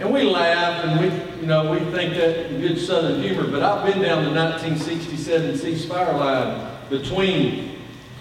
And 0.00 0.12
we 0.12 0.22
laugh 0.22 0.84
and 0.84 1.00
we, 1.00 1.40
you 1.42 1.46
know, 1.46 1.70
we 1.70 1.78
think 1.92 2.14
that 2.14 2.58
good 2.58 2.78
Southern 2.78 3.22
humor, 3.22 3.46
but 3.46 3.62
I've 3.62 3.84
been 3.84 4.02
down 4.02 4.24
the 4.24 4.30
1967 4.30 5.56
ceasefire 5.56 6.18
line 6.18 6.88
between 6.88 7.76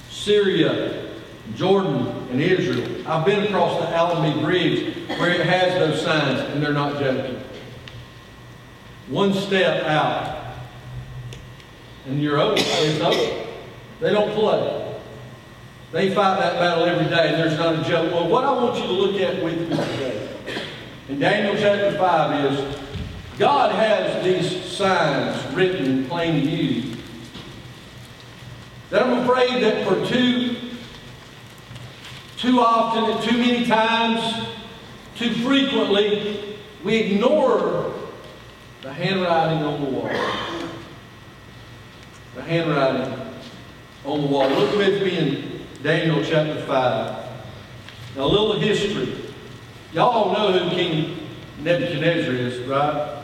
Syria, 0.09 1.08
Jordan, 1.55 2.07
and 2.31 2.41
Israel. 2.41 3.07
I've 3.07 3.25
been 3.25 3.43
across 3.45 3.79
the 3.79 3.89
Allenby 3.95 4.41
Bridge 4.41 4.95
where 5.19 5.31
it 5.31 5.45
has 5.45 5.73
those 5.73 6.01
signs, 6.01 6.39
and 6.39 6.61
they're 6.61 6.73
not 6.73 6.99
joking. 6.99 7.41
One 9.07 9.33
step 9.33 9.83
out, 9.85 10.55
and 12.05 12.21
you're 12.21 12.39
over. 12.39 12.55
It's 12.57 13.01
over. 13.01 13.47
They 13.99 14.11
don't 14.11 14.33
play. 14.33 14.95
They 15.91 16.13
fight 16.13 16.39
that 16.39 16.53
battle 16.59 16.85
every 16.85 17.05
day. 17.05 17.31
There's 17.31 17.57
not 17.57 17.79
a 17.79 17.89
joke. 17.89 18.13
Well, 18.13 18.27
what 18.29 18.43
I 18.43 18.51
want 18.51 18.77
you 18.77 18.83
to 18.83 18.91
look 18.91 19.19
at 19.19 19.43
with 19.43 19.59
me 19.59 19.75
today, 19.75 20.29
in 21.09 21.19
Daniel 21.19 21.55
chapter 21.55 21.97
5 21.97 22.45
is, 22.45 22.77
God 23.39 23.73
has 23.73 24.23
these 24.23 24.63
signs 24.65 25.55
written 25.55 25.85
in 25.85 26.05
plain 26.05 26.45
view. 26.45 26.95
That 28.91 29.03
I'm 29.03 29.27
afraid 29.27 29.63
that 29.63 29.87
for 29.87 30.05
too, 30.05 30.68
too 32.39 32.59
often 32.61 33.03
and 33.11 33.23
too 33.23 33.37
many 33.37 33.65
times, 33.65 34.47
too 35.15 35.33
frequently, 35.45 36.57
we 36.83 36.95
ignore 36.95 37.93
the 38.81 38.93
handwriting 38.93 39.61
on 39.63 39.81
the 39.81 39.89
wall 39.89 40.09
the 42.35 42.41
handwriting 42.45 43.13
on 44.05 44.21
the 44.21 44.27
wall. 44.27 44.47
Look 44.49 44.77
with 44.77 45.03
me 45.03 45.17
in 45.17 45.61
Daniel 45.83 46.23
chapter 46.23 46.61
5. 46.65 46.67
Now, 48.15 48.23
a 48.23 48.25
little 48.25 48.57
history. 48.59 49.33
Y'all 49.91 50.31
know 50.31 50.57
who 50.57 50.69
King 50.69 51.27
Nebuchadnezzar 51.61 52.33
is, 52.33 52.59
right? 52.67 53.23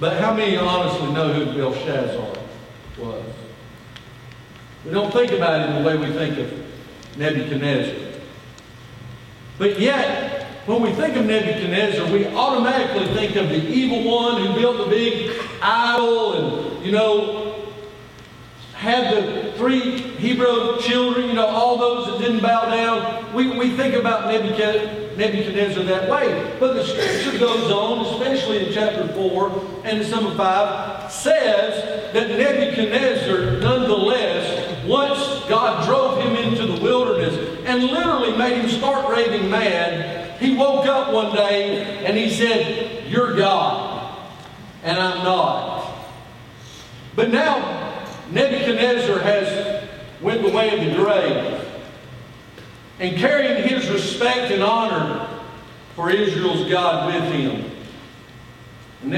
But 0.00 0.20
how 0.20 0.34
many 0.34 0.56
honestly 0.56 1.12
know 1.12 1.32
who 1.32 1.46
Belshazzar 1.56 2.34
was? 2.98 3.24
We 4.84 4.90
don't 4.90 5.12
think 5.12 5.32
about 5.32 5.60
it 5.60 5.70
in 5.70 5.82
the 5.82 5.88
way 5.88 5.96
we 5.96 6.12
think 6.12 6.38
of 6.38 6.63
Nebuchadnezzar. 7.16 7.94
But 9.58 9.78
yet, 9.78 10.46
when 10.66 10.82
we 10.82 10.92
think 10.92 11.16
of 11.16 11.26
Nebuchadnezzar, 11.26 12.10
we 12.10 12.26
automatically 12.26 13.06
think 13.14 13.36
of 13.36 13.48
the 13.48 13.68
evil 13.68 14.10
one 14.10 14.44
who 14.44 14.54
built 14.54 14.78
the 14.78 14.86
big 14.86 15.38
idol 15.62 16.32
and, 16.32 16.84
you 16.84 16.92
know, 16.92 17.44
had 18.72 19.14
the 19.14 19.52
three 19.52 19.98
Hebrew 19.98 20.78
children, 20.80 21.28
you 21.28 21.34
know, 21.34 21.46
all 21.46 21.78
those 21.78 22.06
that 22.06 22.18
didn't 22.18 22.42
bow 22.42 22.68
down. 22.68 23.32
We, 23.32 23.56
we 23.56 23.76
think 23.76 23.94
about 23.94 24.26
Nebuchadnezzar 24.26 25.84
that 25.84 26.10
way. 26.10 26.56
But 26.58 26.74
the 26.74 26.84
scripture 26.84 27.38
goes 27.38 27.70
on, 27.70 28.06
especially 28.06 28.66
in 28.66 28.72
chapter 28.72 29.08
4 29.08 29.82
and 29.84 30.04
some 30.04 30.26
of 30.26 30.36
5, 30.36 31.12
says 31.12 32.12
that 32.12 32.28
Nebuchadnezzar, 32.28 33.60
nonetheless, 33.60 34.33
literally 37.84 38.36
made 38.36 38.60
him 38.60 38.68
start 38.68 39.08
raving 39.08 39.50
mad, 39.50 40.40
he 40.40 40.56
woke 40.56 40.86
up 40.86 41.12
one 41.12 41.34
day 41.34 42.04
and 42.04 42.16
he 42.16 42.30
said, 42.30 43.06
You're 43.08 43.36
God, 43.36 44.18
and 44.82 44.98
I'm 44.98 45.24
not. 45.24 46.08
But 47.14 47.30
now, 47.30 48.04
Nebuchadnezzar 48.30 49.18
has 49.20 49.88
went 50.20 50.42
the 50.42 50.50
way 50.50 50.76
of 50.76 50.84
the 50.84 51.02
grave. 51.02 51.60
And 52.98 53.16
carrying 53.16 53.68
his 53.68 53.88
respect 53.90 54.52
and 54.52 54.62
honor 54.62 55.28
for 55.94 56.10
Israel's 56.10 56.68
God 56.68 57.12
with 57.12 57.32
him. 57.32 57.70
And 59.02 59.12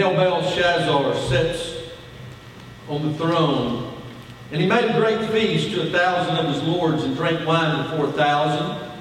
sits 1.29 1.77
on 2.89 3.13
the 3.13 3.19
throne. 3.19 3.96
And 4.53 4.61
he 4.61 4.67
made 4.67 4.85
a 4.85 4.99
great 4.99 5.29
feast 5.31 5.71
to 5.75 5.89
a 5.89 5.91
thousand 5.91 6.37
of 6.37 6.55
his 6.55 6.63
lords 6.63 7.03
and 7.03 7.17
drank 7.17 7.47
wine 7.47 7.85
to 7.85 7.97
four 7.97 8.13
thousand. 8.13 8.93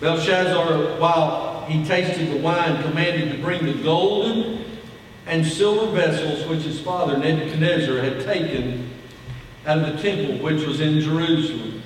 Belshazzar, 0.00 0.98
while 0.98 1.64
he 1.66 1.84
tasted 1.84 2.30
the 2.30 2.38
wine, 2.38 2.82
commanded 2.82 3.32
to 3.32 3.42
bring 3.42 3.64
the 3.64 3.74
golden 3.82 4.64
and 5.26 5.46
silver 5.46 5.92
vessels 5.92 6.46
which 6.48 6.62
his 6.62 6.80
father 6.80 7.16
Nebuchadnezzar 7.16 7.98
had 7.98 8.24
taken 8.24 8.90
out 9.66 9.78
of 9.78 9.96
the 9.96 10.02
temple 10.02 10.42
which 10.42 10.66
was 10.66 10.80
in 10.80 11.00
Jerusalem. 11.00 11.82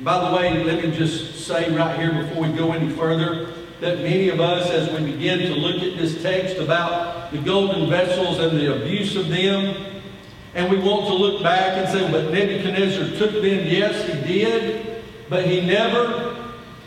By 0.00 0.28
the 0.28 0.36
way, 0.36 0.62
let 0.64 0.84
me 0.84 0.90
just 0.90 1.46
say 1.46 1.74
right 1.74 1.98
here 1.98 2.12
before 2.12 2.42
we 2.42 2.52
go 2.54 2.72
any 2.72 2.90
further 2.90 3.54
that 3.80 3.98
many 3.98 4.28
of 4.28 4.40
us, 4.40 4.68
as 4.70 4.90
we 4.90 5.12
begin 5.12 5.38
to 5.38 5.54
look 5.54 5.82
at 5.82 5.96
this 5.96 6.22
text 6.22 6.56
about 6.58 7.30
the 7.30 7.38
golden 7.38 7.88
vessels 7.88 8.38
and 8.38 8.58
the 8.58 8.74
abuse 8.74 9.16
of 9.16 9.28
them, 9.28 9.85
and 10.56 10.70
we 10.70 10.78
want 10.78 11.06
to 11.06 11.12
look 11.12 11.42
back 11.42 11.76
and 11.76 11.86
say, 11.86 12.10
but 12.10 12.32
Nebuchadnezzar 12.32 13.18
took 13.18 13.42
them. 13.42 13.66
Yes, 13.66 14.08
he 14.08 14.26
did, 14.26 15.04
but 15.28 15.44
he 15.44 15.60
never 15.60 16.34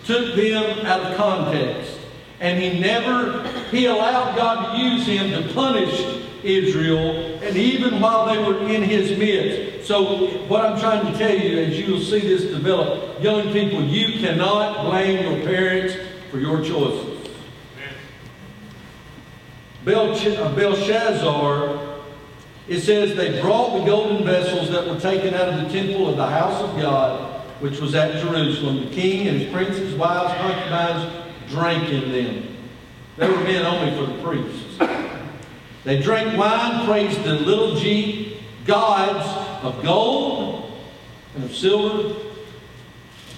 took 0.06 0.36
them 0.36 0.88
out 0.88 1.02
of 1.02 1.16
context. 1.16 2.00
And 2.40 2.60
he 2.60 2.80
never, 2.80 3.48
he 3.70 3.86
allowed 3.86 4.36
God 4.36 4.76
to 4.76 4.82
use 4.82 5.06
him 5.06 5.32
to 5.32 5.54
punish 5.54 6.04
Israel, 6.42 7.38
and 7.44 7.56
even 7.56 8.02
while 8.02 8.26
they 8.26 8.40
were 8.40 8.68
in 8.68 8.82
his 8.82 9.16
midst. 9.20 9.88
So, 9.88 10.28
what 10.48 10.66
I'm 10.66 10.80
trying 10.80 11.06
to 11.12 11.18
tell 11.18 11.38
you, 11.38 11.60
as 11.60 11.78
you 11.78 11.94
will 11.94 12.02
see 12.02 12.22
this 12.22 12.46
develop, 12.46 13.22
young 13.22 13.54
people, 13.54 13.84
you 13.84 14.20
cannot 14.20 14.86
blame 14.86 15.22
your 15.24 15.46
parents 15.46 15.94
for 16.32 16.40
your 16.40 16.64
choices. 16.64 17.30
Uh, 19.86 20.56
Belshazzar, 20.56 21.89
it 22.70 22.82
says, 22.82 23.16
they 23.16 23.42
brought 23.42 23.80
the 23.80 23.86
golden 23.86 24.24
vessels 24.24 24.70
that 24.70 24.86
were 24.86 25.00
taken 25.00 25.34
out 25.34 25.50
of 25.50 25.62
the 25.62 25.70
temple 25.70 26.08
of 26.08 26.18
the 26.18 26.28
house 26.28 26.62
of 26.62 26.80
God, 26.80 27.42
which 27.62 27.80
was 27.80 27.96
at 27.96 28.22
Jerusalem. 28.24 28.86
The 28.86 28.92
king 28.92 29.28
and 29.28 29.42
his 29.42 29.52
princes, 29.52 29.96
wives, 29.96 30.34
concubines 30.40 31.26
drank 31.50 31.90
in 31.90 32.12
them. 32.12 32.56
They 33.18 33.28
were 33.28 33.44
meant 33.44 33.66
only 33.66 33.98
for 33.98 34.06
the 34.14 34.24
priests. 34.24 34.78
They 35.84 36.00
drank 36.00 36.38
wine, 36.38 36.86
praised 36.86 37.24
the 37.24 37.34
little 37.34 37.76
g 37.76 38.38
gods 38.66 39.28
of 39.64 39.82
gold 39.84 40.72
and 41.36 41.44
of 41.44 41.56
silver, 41.56 42.16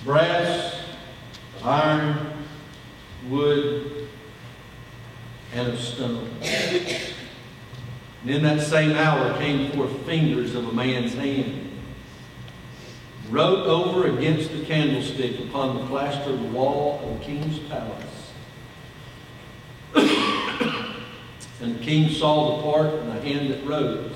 brass, 0.03 0.75
iron, 1.63 2.33
wood, 3.29 4.09
and 5.53 5.69
of 5.69 5.79
stone. 5.79 6.29
And 8.21 8.29
in 8.29 8.43
that 8.43 8.61
same 8.61 8.91
hour 8.91 9.37
came 9.39 9.71
forth 9.71 10.05
fingers 10.05 10.53
of 10.53 10.67
a 10.67 10.71
man's 10.71 11.13
hand, 11.13 11.71
wrote 13.29 13.65
over 13.65 14.07
against 14.07 14.51
the 14.51 14.63
candlestick 14.65 15.39
upon 15.39 15.77
the 15.77 15.85
plaster 15.87 16.31
of 16.31 16.39
the 16.39 16.49
wall 16.49 16.99
of 17.03 17.19
the 17.19 17.25
king's 17.25 17.59
palace. 17.59 18.33
And 21.61 21.77
the 21.77 21.83
king 21.83 22.09
saw 22.09 22.57
the 22.57 22.63
part 22.63 22.91
in 22.91 23.07
the 23.07 23.21
hand 23.21 23.51
that 23.51 23.63
wrote. 23.63 24.11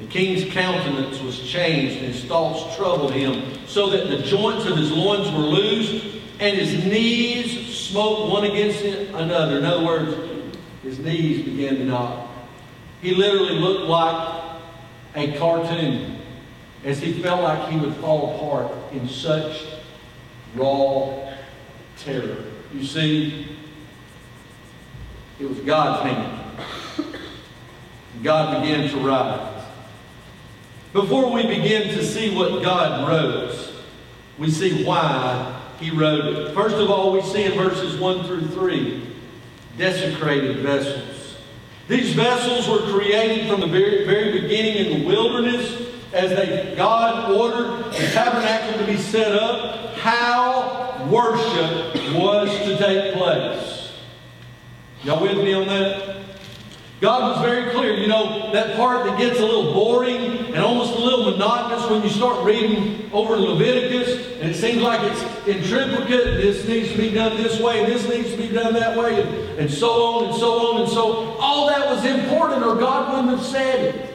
The 0.00 0.06
king's 0.08 0.52
countenance 0.52 1.20
was 1.20 1.38
changed, 1.40 2.02
and 2.02 2.12
his 2.12 2.24
thoughts 2.24 2.76
troubled 2.76 3.12
him, 3.12 3.56
so 3.68 3.88
that 3.90 4.08
the 4.08 4.18
joints 4.24 4.66
of 4.66 4.76
his 4.76 4.90
loins 4.90 5.30
were 5.30 5.38
loosed, 5.38 6.04
and 6.40 6.56
his 6.56 6.84
knees 6.84 7.76
smote 7.76 8.30
one 8.30 8.44
against 8.44 8.82
another. 8.82 9.58
In 9.58 9.64
other 9.64 9.84
words, 9.84 10.16
his 10.82 10.98
knees 10.98 11.44
began 11.44 11.76
to 11.76 11.84
knock. 11.84 12.27
He 13.00 13.14
literally 13.14 13.54
looked 13.54 13.88
like 13.88 14.60
a 15.14 15.38
cartoon, 15.38 16.20
as 16.84 16.98
he 16.98 17.22
felt 17.22 17.42
like 17.42 17.70
he 17.70 17.78
would 17.78 17.94
fall 17.96 18.36
apart 18.36 18.92
in 18.92 19.08
such 19.08 19.64
raw 20.54 21.14
terror. 21.96 22.44
You 22.72 22.84
see, 22.84 23.56
it 25.38 25.48
was 25.48 25.58
God's 25.60 26.10
hand. 26.10 26.34
God 28.22 28.62
began 28.62 28.88
to 28.90 28.96
write. 28.98 29.64
Before 30.92 31.30
we 31.30 31.42
begin 31.46 31.94
to 31.94 32.04
see 32.04 32.34
what 32.34 32.62
God 32.62 33.08
wrote, 33.08 33.54
we 34.38 34.50
see 34.50 34.84
why 34.84 35.60
he 35.78 35.90
wrote 35.90 36.24
it. 36.24 36.54
First 36.54 36.76
of 36.76 36.90
all, 36.90 37.12
we 37.12 37.22
see 37.22 37.44
in 37.44 37.52
verses 37.52 38.00
1 38.00 38.24
through 38.24 38.48
3 38.48 39.14
desecrated 39.76 40.58
vessels. 40.58 41.17
These 41.88 42.14
vessels 42.14 42.68
were 42.68 42.92
created 42.92 43.48
from 43.48 43.60
the 43.60 43.66
very, 43.66 44.04
very 44.04 44.40
beginning 44.42 44.92
in 44.92 45.00
the 45.00 45.06
wilderness 45.06 45.88
as 46.12 46.30
they, 46.30 46.74
God 46.76 47.32
ordered 47.32 47.92
the 47.92 48.10
tabernacle 48.12 48.78
to 48.78 48.86
be 48.86 48.98
set 48.98 49.32
up, 49.32 49.94
how 49.96 51.08
worship 51.10 51.94
was 52.14 52.50
to 52.64 52.76
take 52.76 53.14
place. 53.14 53.92
Y'all 55.02 55.22
with 55.22 55.38
me 55.38 55.54
on 55.54 55.66
that? 55.66 56.16
God 57.00 57.36
was 57.36 57.44
very 57.44 57.70
clear. 57.70 57.94
You 57.94 58.08
know, 58.08 58.52
that 58.52 58.76
part 58.76 59.06
that 59.06 59.18
gets 59.18 59.38
a 59.38 59.44
little 59.44 59.72
boring 59.72 60.54
and 60.54 60.58
almost 60.58 60.94
a 60.94 60.98
little 60.98 61.30
monotonous 61.30 61.88
when 61.88 62.02
you 62.02 62.10
start 62.10 62.44
reading 62.44 63.08
over 63.12 63.36
Leviticus, 63.36 64.40
and 64.40 64.50
it 64.50 64.56
seems 64.56 64.82
like 64.82 65.00
it's 65.10 65.37
intricate. 65.48 66.08
This 66.08 66.66
needs 66.68 66.92
to 66.92 66.98
be 66.98 67.10
done 67.10 67.36
this 67.36 67.60
way, 67.60 67.86
this 67.86 68.08
needs 68.08 68.30
to 68.32 68.36
be 68.36 68.48
done 68.48 68.74
that 68.74 68.96
way, 68.96 69.20
and, 69.20 69.58
and 69.60 69.70
so 69.70 69.88
on 69.88 70.24
and 70.26 70.34
so 70.34 70.52
on 70.52 70.80
and 70.82 70.90
so 70.90 71.16
on. 71.16 71.36
All 71.40 71.68
that 71.68 71.88
was 71.88 72.04
important, 72.04 72.64
or 72.64 72.76
God 72.76 73.12
wouldn't 73.12 73.38
have 73.38 73.46
said 73.46 73.94
it. 73.94 74.08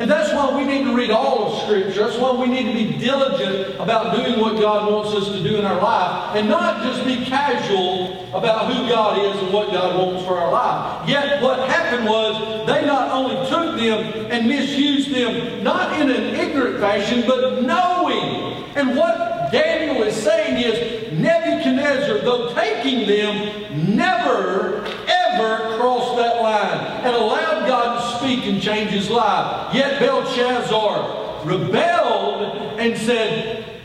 And 0.00 0.10
that's 0.10 0.32
why 0.32 0.56
we 0.56 0.64
need 0.64 0.84
to 0.84 0.96
read 0.96 1.10
all 1.10 1.44
of 1.44 1.62
Scripture. 1.64 2.06
That's 2.06 2.16
why 2.16 2.32
we 2.32 2.46
need 2.46 2.64
to 2.64 2.72
be 2.72 2.98
diligent 2.98 3.78
about 3.78 4.16
doing 4.16 4.40
what 4.40 4.58
God 4.58 4.90
wants 4.90 5.14
us 5.14 5.28
to 5.28 5.42
do 5.42 5.56
in 5.56 5.66
our 5.66 5.78
life 5.78 6.36
and 6.36 6.48
not 6.48 6.82
just 6.82 7.04
be 7.04 7.22
casual 7.26 8.34
about 8.34 8.72
who 8.72 8.88
God 8.88 9.18
is 9.18 9.42
and 9.42 9.52
what 9.52 9.70
God 9.70 9.98
wants 9.98 10.24
for 10.24 10.38
our 10.38 10.50
life. 10.50 11.06
Yet 11.06 11.42
what 11.42 11.68
happened 11.68 12.06
was 12.06 12.66
they 12.66 12.86
not 12.86 13.10
only 13.10 13.36
took 13.50 13.76
them 13.76 14.32
and 14.32 14.48
misused 14.48 15.14
them, 15.14 15.62
not 15.62 16.00
in 16.00 16.08
an 16.08 16.34
ignorant 16.34 16.80
fashion, 16.80 17.24
but 17.26 17.62
knowing. 17.62 18.64
And 18.76 18.96
what 18.96 19.29
Daniel 19.52 20.02
is 20.02 20.14
saying 20.14 20.56
is 20.62 21.12
Nebuchadnezzar, 21.12 22.18
though 22.18 22.54
taking 22.54 23.06
them, 23.06 23.94
never 23.94 24.84
ever 24.84 25.76
crossed 25.78 26.16
that 26.16 26.40
line 26.42 27.04
and 27.04 27.14
allowed 27.14 27.66
God 27.66 28.00
to 28.00 28.18
speak 28.18 28.44
and 28.46 28.60
change 28.60 28.90
his 28.90 29.10
life. 29.10 29.74
Yet 29.74 29.98
Belshazzar 30.00 31.44
rebelled 31.44 32.78
and 32.78 32.96
said, 32.98 33.80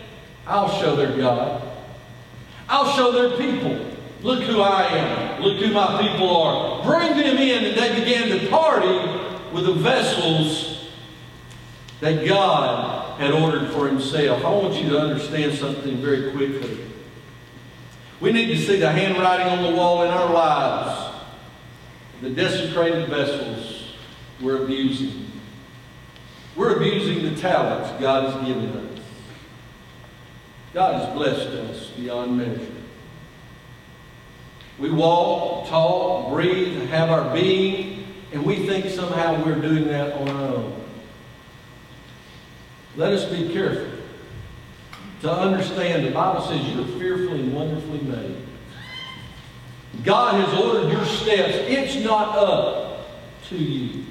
I'll 0.48 0.70
show 0.80 0.96
their 0.96 1.16
God. 1.18 1.62
I'll 2.68 2.92
show 2.96 3.12
their 3.12 3.38
people. 3.38 3.94
Look 4.22 4.44
who 4.44 4.62
I 4.62 4.84
am. 4.84 5.42
Look 5.44 5.58
who 5.60 5.72
my 5.72 6.02
people 6.02 6.36
are. 6.36 6.84
Bring 6.84 7.16
them 7.16 7.38
in. 7.38 7.66
And 7.66 7.78
they 7.78 8.00
began 8.00 8.30
to 8.30 8.50
party 8.50 8.98
with 9.54 9.66
the 9.66 9.74
vessels 9.74 10.85
that 12.02 12.26
God 12.26 13.20
had 13.20 13.32
ordered 13.32 13.72
for 13.72 13.88
himself. 13.88 14.44
I 14.44 14.50
want 14.50 14.76
you 14.76 14.90
to 14.90 15.00
understand 15.00 15.54
something 15.54 15.98
very 15.98 16.32
quickly. 16.32 16.86
We 18.20 18.32
need 18.32 18.48
to 18.48 18.58
see 18.58 18.80
the 18.80 18.92
handwriting 18.92 19.48
on 19.48 19.64
the 19.64 19.78
wall 19.78 20.04
in 20.04 20.12
our 20.12 20.32
lives 20.32 21.16
the 22.22 22.30
desecrated 22.30 23.10
vessels 23.10 23.94
we're 24.42 24.64
abusing. 24.64 25.32
We're 26.56 26.78
abusing 26.78 27.24
the 27.24 27.40
talents 27.40 27.92
God 28.02 28.32
has 28.32 28.48
given 28.48 28.70
us. 28.72 29.00
God 30.74 31.02
has 31.02 31.14
blessed 31.14 31.48
us 31.48 31.90
beyond 31.92 32.38
measure. 32.38 32.72
We 34.80 34.90
walk, 34.90 35.68
talk, 35.70 36.34
breathe, 36.34 36.90
have 36.90 37.10
our 37.10 37.34
being, 37.34 38.08
and 38.34 38.46
we 38.46 38.66
think 38.66 38.90
somehow 38.90 39.44
we're 39.46 39.62
doing 39.62 39.88
that 39.88 40.14
on 40.14 40.30
our 40.30 40.56
own. 40.56 40.85
Let 42.96 43.14
us 43.14 43.26
be 43.26 43.52
careful 43.52 43.92
to 45.22 45.32
understand 45.32 46.06
the 46.06 46.12
Bible 46.12 46.42
says 46.42 46.62
you're 46.70 46.86
fearfully 47.00 47.42
and 47.42 47.54
wonderfully 47.54 48.00
made. 48.02 48.38
God 50.04 50.36
has 50.40 50.62
ordered 50.62 50.92
your 50.92 51.06
steps. 51.06 51.54
It's 51.68 51.96
not 52.04 52.38
up 52.38 53.08
to 53.50 53.56
you. 53.56 54.06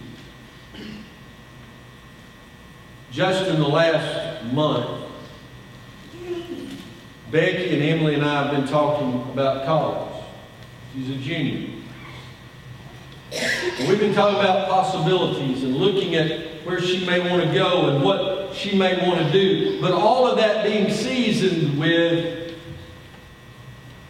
Just 3.11 3.49
in 3.49 3.61
the 3.61 3.69
last 3.69 4.45
month, 4.53 5.03
Becky 7.31 7.75
and 7.75 7.83
Emily 7.83 8.15
and 8.15 8.25
I 8.25 8.45
have 8.45 8.51
been 8.51 8.67
talking 8.67 9.23
about 9.33 9.65
college. 9.67 10.25
She's 10.93 11.11
a 11.11 11.17
junior. 11.17 11.84
We've 13.89 13.99
been 13.99 14.15
talking 14.15 14.39
about 14.39 14.69
possibilities 14.69 15.65
and 15.65 15.77
looking 15.77 16.15
at 16.15 16.65
where 16.65 16.81
she 16.81 17.05
may 17.05 17.19
want 17.19 17.43
to 17.43 17.53
go 17.53 17.91
and 17.91 18.05
what 18.05 18.55
she 18.55 18.79
may 18.79 19.07
want 19.07 19.21
to 19.21 19.33
do. 19.33 19.81
But 19.81 19.93
all 19.93 20.27
of 20.27 20.37
that 20.37 20.65
being 20.65 20.91
seasoned 20.91 21.79
with, 21.79 22.55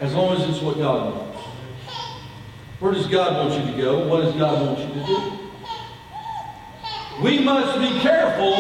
as 0.01 0.12
long 0.14 0.37
as 0.37 0.49
it's 0.49 0.61
what 0.61 0.77
God 0.77 1.14
wants. 1.14 1.41
Where 2.81 2.93
does 2.93 3.07
God 3.07 3.49
want 3.49 3.64
you 3.64 3.72
to 3.72 3.79
go? 3.81 4.07
What 4.09 4.22
does 4.22 4.35
God 4.35 4.66
want 4.66 4.79
you 4.79 5.01
to 5.01 5.07
do? 5.07 5.33
We 7.22 7.39
must 7.41 7.79
be 7.79 8.01
careful 8.01 8.57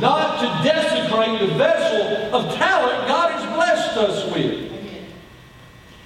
not 0.00 0.40
to 0.40 0.68
desecrate 0.68 1.40
the 1.40 1.54
vessel 1.56 2.34
of 2.34 2.54
talent 2.54 3.08
God 3.08 3.32
has 3.32 3.54
blessed 3.54 3.96
us 3.98 4.32
with. 4.32 4.72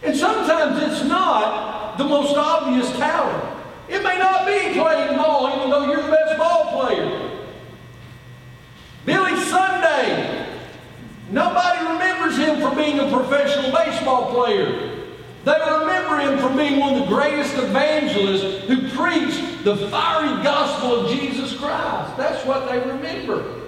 And 0.02 0.16
sometimes 0.16 0.82
it's 0.82 1.04
not 1.08 1.98
the 1.98 2.04
most 2.04 2.36
obvious 2.36 2.90
talent. 2.96 3.51
It 3.92 4.02
may 4.02 4.18
not 4.18 4.46
be 4.46 4.72
playing 4.72 5.18
ball, 5.18 5.54
even 5.54 5.68
though 5.68 5.84
you're 5.86 6.02
the 6.02 6.10
best 6.10 6.38
ball 6.38 6.80
player. 6.80 7.30
Billy 9.04 9.38
Sunday, 9.42 10.48
nobody 11.30 11.86
remembers 11.92 12.38
him 12.38 12.58
for 12.60 12.74
being 12.74 13.00
a 13.00 13.10
professional 13.10 13.70
baseball 13.70 14.32
player. 14.32 14.88
They 15.44 15.58
remember 15.78 16.18
him 16.20 16.38
for 16.38 16.56
being 16.56 16.80
one 16.80 16.94
of 16.94 17.00
the 17.00 17.14
greatest 17.14 17.54
evangelists 17.58 18.64
who 18.66 18.88
preached 18.96 19.64
the 19.64 19.76
fiery 19.88 20.42
gospel 20.42 21.00
of 21.00 21.10
Jesus 21.10 21.54
Christ. 21.58 22.16
That's 22.16 22.46
what 22.46 22.70
they 22.70 22.78
remember. 22.78 23.60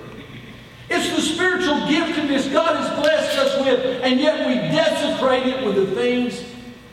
It's 0.89 1.14
the 1.14 1.20
spiritual 1.20 1.75
giftedness 1.81 2.51
God 2.51 2.77
has 2.77 2.89
blessed 2.99 3.39
us 3.39 3.61
with, 3.66 4.03
and 4.03 4.18
yet 4.18 4.47
we 4.47 4.55
desecrate 4.55 5.47
it 5.47 5.66
with 5.66 5.75
the 5.77 5.95
things 5.95 6.43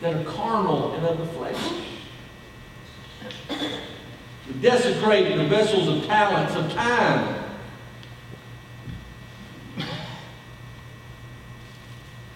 that 0.02 0.14
are 0.14 0.24
carnal 0.24 0.92
and 0.94 1.06
of 1.06 1.16
the 1.16 1.26
flesh. 1.26 1.56
We 4.48 4.54
desecrate 4.60 5.36
the 5.36 5.44
vessels 5.44 5.88
of 5.88 6.06
talents, 6.06 6.54
of 6.54 6.72
time. 6.72 7.42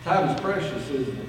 Time 0.04 0.28
is 0.28 0.40
precious, 0.40 0.88
isn't 0.88 1.18
it? 1.18 1.26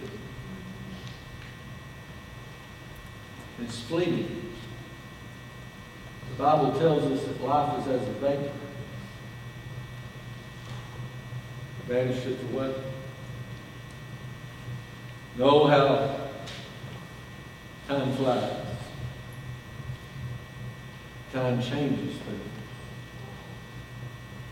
It's 3.64 3.80
fleeting. 3.82 4.53
The 6.30 6.43
Bible 6.43 6.80
tells 6.80 7.03
us 7.12 7.26
that 7.26 7.43
life 7.43 7.80
is 7.80 7.88
as 7.88 8.08
a 8.08 8.12
vapor. 8.12 8.51
Vanisheth 11.88 12.53
away. 12.53 12.76
Know 15.38 15.66
how 15.66 16.30
time 17.88 18.14
flies. 18.16 18.66
Time 21.38 21.61
changes 21.61 22.17
things. 22.17 22.41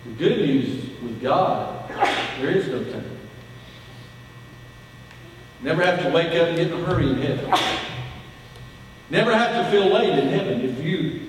The 0.06 0.12
good 0.12 0.38
news 0.38 1.02
with 1.02 1.20
God, 1.20 1.90
there 2.40 2.52
is 2.52 2.68
no 2.68 2.84
time. 2.84 3.18
Never 5.64 5.84
have 5.84 6.04
to 6.04 6.12
wake 6.12 6.28
up 6.40 6.50
and 6.50 6.58
get 6.58 6.68
in 6.68 6.74
a 6.74 6.86
hurry 6.86 7.10
in 7.10 7.18
heaven. 7.18 7.52
Never 9.10 9.36
have 9.36 9.66
to 9.66 9.72
feel 9.72 9.92
late 9.92 10.20
in 10.20 10.28
heaven. 10.28 10.62
If 10.62 10.80
you 10.80 11.22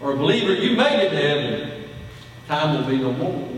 are 0.00 0.12
a 0.12 0.16
believer, 0.16 0.54
you 0.54 0.78
made 0.78 0.98
it 0.98 1.10
to 1.10 1.16
heaven. 1.16 1.84
Time 2.46 2.74
will 2.74 2.88
be 2.88 2.96
no 2.96 3.12
more. 3.12 3.50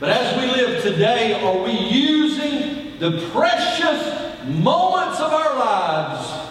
But 0.00 0.08
as 0.08 0.40
we 0.40 0.50
live 0.58 0.82
today, 0.82 1.34
are 1.34 1.62
we 1.62 1.72
using 1.72 2.98
the 2.98 3.28
precious 3.30 4.42
moments 4.46 5.20
of 5.20 5.34
our 5.34 5.58
lives 5.58 6.41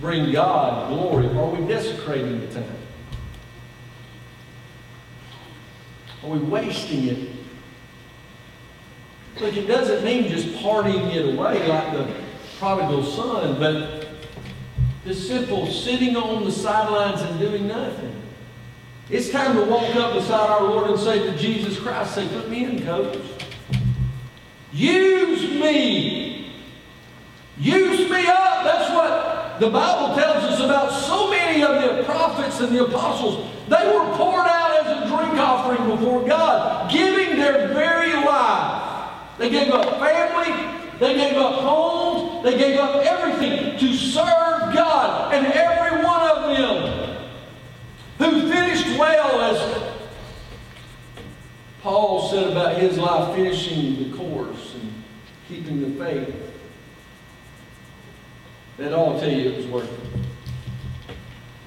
bring 0.00 0.32
God 0.32 0.88
glory? 0.88 1.26
Or 1.28 1.44
are 1.44 1.60
we 1.60 1.66
desecrating 1.66 2.40
the 2.40 2.46
time? 2.54 2.76
Are 6.22 6.30
we 6.30 6.38
wasting 6.38 7.04
it? 7.08 7.30
Look, 9.40 9.56
it 9.56 9.66
doesn't 9.66 10.04
mean 10.04 10.28
just 10.28 10.48
partying 10.62 11.14
it 11.14 11.34
away 11.34 11.68
like 11.68 11.92
the 11.92 12.10
prodigal 12.58 13.04
son, 13.04 13.58
but 13.58 14.08
the 15.04 15.14
simple 15.14 15.66
sitting 15.66 16.16
on 16.16 16.44
the 16.44 16.50
sidelines 16.50 17.20
and 17.20 17.38
doing 17.38 17.68
nothing. 17.68 18.22
It's 19.08 19.30
time 19.30 19.54
to 19.56 19.62
walk 19.64 19.94
up 19.94 20.14
beside 20.14 20.50
our 20.50 20.62
Lord 20.62 20.90
and 20.90 20.98
say 20.98 21.18
to 21.18 21.36
Jesus 21.36 21.78
Christ, 21.78 22.14
say, 22.14 22.26
put 22.28 22.48
me 22.48 22.64
in, 22.64 22.84
coach. 22.84 23.18
Use 24.72 25.42
me. 25.60 26.52
Use 27.56 28.10
me 28.10 28.26
up. 28.26 28.64
That's 28.64 28.90
what 28.92 29.35
the 29.60 29.70
Bible 29.70 30.14
tells 30.14 30.44
us 30.44 30.60
about 30.60 30.92
so 30.92 31.30
many 31.30 31.62
of 31.62 31.82
the 31.82 32.04
prophets 32.04 32.60
and 32.60 32.74
the 32.74 32.84
apostles. 32.84 33.50
They 33.68 33.86
were 33.86 34.16
poured 34.16 34.46
out 34.46 34.84
as 34.84 34.86
a 34.86 35.08
drink 35.08 35.38
offering 35.38 35.96
before 35.96 36.26
God, 36.26 36.90
giving 36.90 37.36
their 37.36 37.68
very 37.68 38.12
life. 38.12 39.12
They 39.38 39.50
gave 39.50 39.72
up 39.72 39.98
family, 39.98 40.76
they 40.98 41.14
gave 41.14 41.36
up 41.36 41.60
homes. 41.60 42.44
They 42.46 42.56
gave 42.56 42.78
up 42.78 43.04
everything 43.04 43.78
to 43.78 43.94
serve 43.94 44.72
God. 44.72 45.34
And 45.34 45.46
every 45.46 46.04
one 46.04 46.30
of 46.30 46.56
them 46.56 47.26
who 48.18 48.48
finished 48.48 48.98
well, 48.98 49.40
as 49.40 49.92
Paul 51.82 52.30
said 52.30 52.52
about 52.52 52.76
his 52.76 52.98
life, 52.98 53.34
finishing 53.34 54.10
the 54.10 54.16
course 54.16 54.74
and 54.74 55.02
keeping 55.48 55.80
the 55.80 56.04
faith, 56.04 56.34
that 58.78 58.92
all 58.92 59.18
tell 59.18 59.30
you 59.30 59.50
it 59.50 59.56
was 59.56 59.66
worth 59.66 59.90
it. 59.90 60.20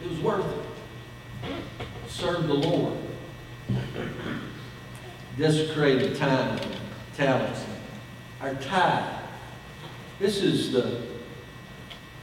It 0.04 0.10
was 0.12 0.20
worth 0.20 0.46
it. 0.46 1.54
Serve 2.08 2.48
the 2.48 2.54
Lord. 2.54 2.98
Desecrated 5.38 6.18
time, 6.18 6.60
talents, 7.16 7.64
our 8.42 8.54
tithe. 8.56 9.22
This 10.20 10.44
is 10.44 10.72
the 10.72 11.02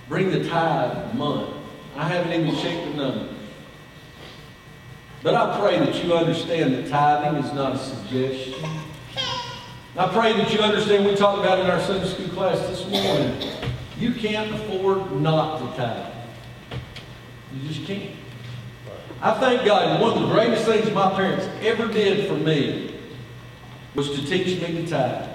bring 0.08 0.30
the 0.30 0.48
tithe 0.48 1.14
month. 1.14 1.56
I 1.96 2.08
haven't 2.08 2.32
even 2.38 2.54
checked 2.60 2.84
the 2.90 2.94
number. 2.94 3.32
But 5.22 5.34
I 5.34 5.58
pray 5.58 5.78
that 5.78 6.04
you 6.04 6.12
understand 6.12 6.74
that 6.74 6.88
tithing 6.88 7.42
is 7.42 7.52
not 7.54 7.74
a 7.74 7.78
suggestion. 7.78 8.54
I 9.96 10.08
pray 10.08 10.34
that 10.34 10.52
you 10.52 10.60
understand, 10.60 11.06
we 11.06 11.16
talked 11.16 11.38
about 11.38 11.58
it 11.58 11.64
in 11.64 11.70
our 11.70 11.80
Sunday 11.80 12.06
school 12.06 12.28
class 12.28 12.58
this 12.68 12.86
morning, 12.86 13.40
you 13.98 14.12
can't 14.12 14.54
afford 14.54 15.12
not 15.20 15.58
to 15.58 15.76
tithe. 15.76 16.12
You 17.54 17.68
just 17.68 17.86
can't. 17.86 18.10
I 19.22 19.32
thank 19.34 19.64
God 19.64 20.00
one 20.00 20.12
of 20.12 20.28
the 20.28 20.34
greatest 20.34 20.66
things 20.66 20.90
my 20.92 21.14
parents 21.14 21.46
ever 21.62 21.88
did 21.88 22.28
for 22.28 22.34
me 22.34 22.94
was 23.94 24.10
to 24.10 24.26
teach 24.26 24.60
me 24.60 24.84
to 24.84 24.86
tithe. 24.86 25.30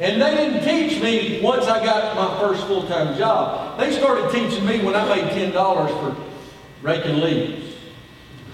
And 0.00 0.20
they 0.20 0.34
didn't 0.34 0.64
teach 0.64 1.00
me 1.00 1.40
once 1.40 1.66
I 1.66 1.84
got 1.84 2.16
my 2.16 2.40
first 2.40 2.66
full-time 2.66 3.16
job. 3.16 3.78
They 3.78 3.92
started 3.92 4.30
teaching 4.32 4.64
me 4.66 4.82
when 4.82 4.96
I 4.96 5.06
made 5.06 5.30
$10 5.32 5.52
for 5.52 6.16
raking 6.82 7.20
leaves, 7.20 7.76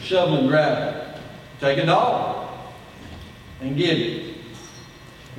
shoveling 0.01 0.49
gravel. 0.49 1.19
Take 1.61 1.79
a 1.79 1.87
dollar 1.87 2.49
and 3.61 3.77
give 3.77 3.99
it. 3.99 4.30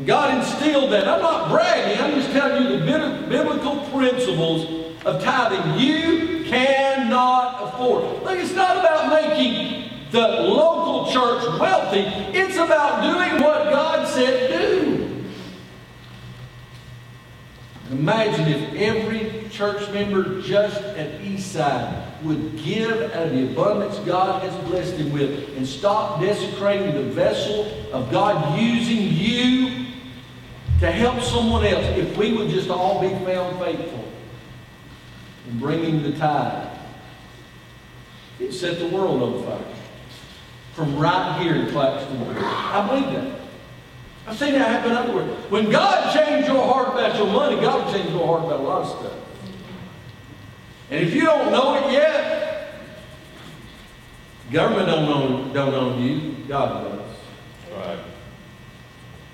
God 0.05 0.37
instilled 0.37 0.91
that. 0.93 1.07
I'm 1.07 1.21
not 1.21 1.49
bragging. 1.49 2.01
I'm 2.01 2.15
just 2.15 2.31
telling 2.31 2.63
you 2.63 2.79
the 2.79 2.85
biblical 3.27 3.77
principles 3.91 4.95
of 5.05 5.21
tithing. 5.21 5.79
You 5.79 6.45
cannot 6.45 7.63
afford. 7.63 8.23
Look, 8.23 8.37
it's 8.37 8.53
not 8.53 8.77
about 8.77 9.09
making 9.21 9.89
the 10.11 10.27
local 10.27 11.11
church 11.11 11.59
wealthy. 11.59 12.01
It's 12.37 12.55
about 12.55 13.01
doing 13.01 13.43
what 13.43 13.69
God 13.69 14.07
said 14.07 14.49
do. 14.49 15.25
Imagine 17.91 18.47
if 18.47 18.73
every 18.75 19.40
church 19.61 19.91
member 19.91 20.41
just 20.41 20.81
at 20.81 21.21
Eastside 21.21 22.23
would 22.23 22.57
give 22.57 22.99
out 23.13 23.27
of 23.27 23.31
the 23.31 23.51
abundance 23.51 23.95
God 23.99 24.41
has 24.41 24.55
blessed 24.67 24.95
him 24.95 25.13
with 25.13 25.55
and 25.55 25.67
stop 25.67 26.19
desecrating 26.19 26.95
the 26.95 27.03
vessel 27.03 27.71
of 27.93 28.09
God 28.11 28.59
using 28.59 29.03
you 29.03 29.85
to 30.79 30.91
help 30.91 31.21
someone 31.21 31.63
else. 31.63 31.85
If 31.95 32.17
we 32.17 32.35
would 32.35 32.49
just 32.49 32.71
all 32.71 33.01
be 33.01 33.09
found 33.23 33.59
faithful 33.59 34.03
in 35.47 35.59
bringing 35.59 36.01
the 36.01 36.13
tithe, 36.13 36.75
it 38.39 38.53
set 38.53 38.79
the 38.79 38.87
world 38.87 39.21
on 39.21 39.43
fire. 39.43 39.75
from 40.73 40.97
right 40.97 41.39
here 41.39 41.53
in 41.53 41.69
Claxton. 41.69 42.19
I 42.35 42.87
believe 42.87 43.13
that. 43.13 43.39
I've 44.25 44.39
seen 44.39 44.53
that 44.53 44.67
happen 44.67 44.93
everywhere. 44.93 45.27
When 45.49 45.69
God 45.69 46.11
changed 46.15 46.47
your 46.47 46.65
heart 46.65 46.87
about 46.87 47.15
your 47.15 47.27
money, 47.27 47.61
God 47.61 47.85
will 47.85 47.93
change 47.93 48.09
your 48.09 48.25
heart 48.25 48.45
about 48.45 48.61
a 48.61 48.63
lot 48.63 48.81
of 48.81 48.99
stuff. 48.99 49.20
And 50.91 51.07
if 51.07 51.15
you 51.15 51.21
don't 51.21 51.51
know 51.53 51.75
it 51.75 51.93
yet, 51.93 52.73
government 54.51 54.87
don't 54.87 55.09
own, 55.09 55.53
don't 55.53 55.73
own 55.73 56.01
you, 56.01 56.35
God 56.49 56.83
does. 56.83 57.15
Right. 57.73 57.99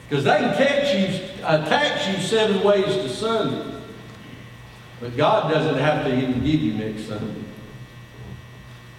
Because 0.08 0.24
they 0.24 0.38
can 0.38 0.55
tax 0.55 0.93
you, 0.93 1.43
uh, 1.43 1.68
tax 1.68 2.08
you 2.08 2.24
seven 2.24 2.64
ways 2.64 2.86
to 2.86 3.10
Sunday. 3.10 3.82
But 4.99 5.18
God 5.18 5.51
doesn't 5.51 5.80
have 5.80 6.05
to 6.05 6.16
even 6.16 6.43
give 6.43 6.62
you 6.62 6.74
next 6.74 7.08
Sunday. 7.08 7.43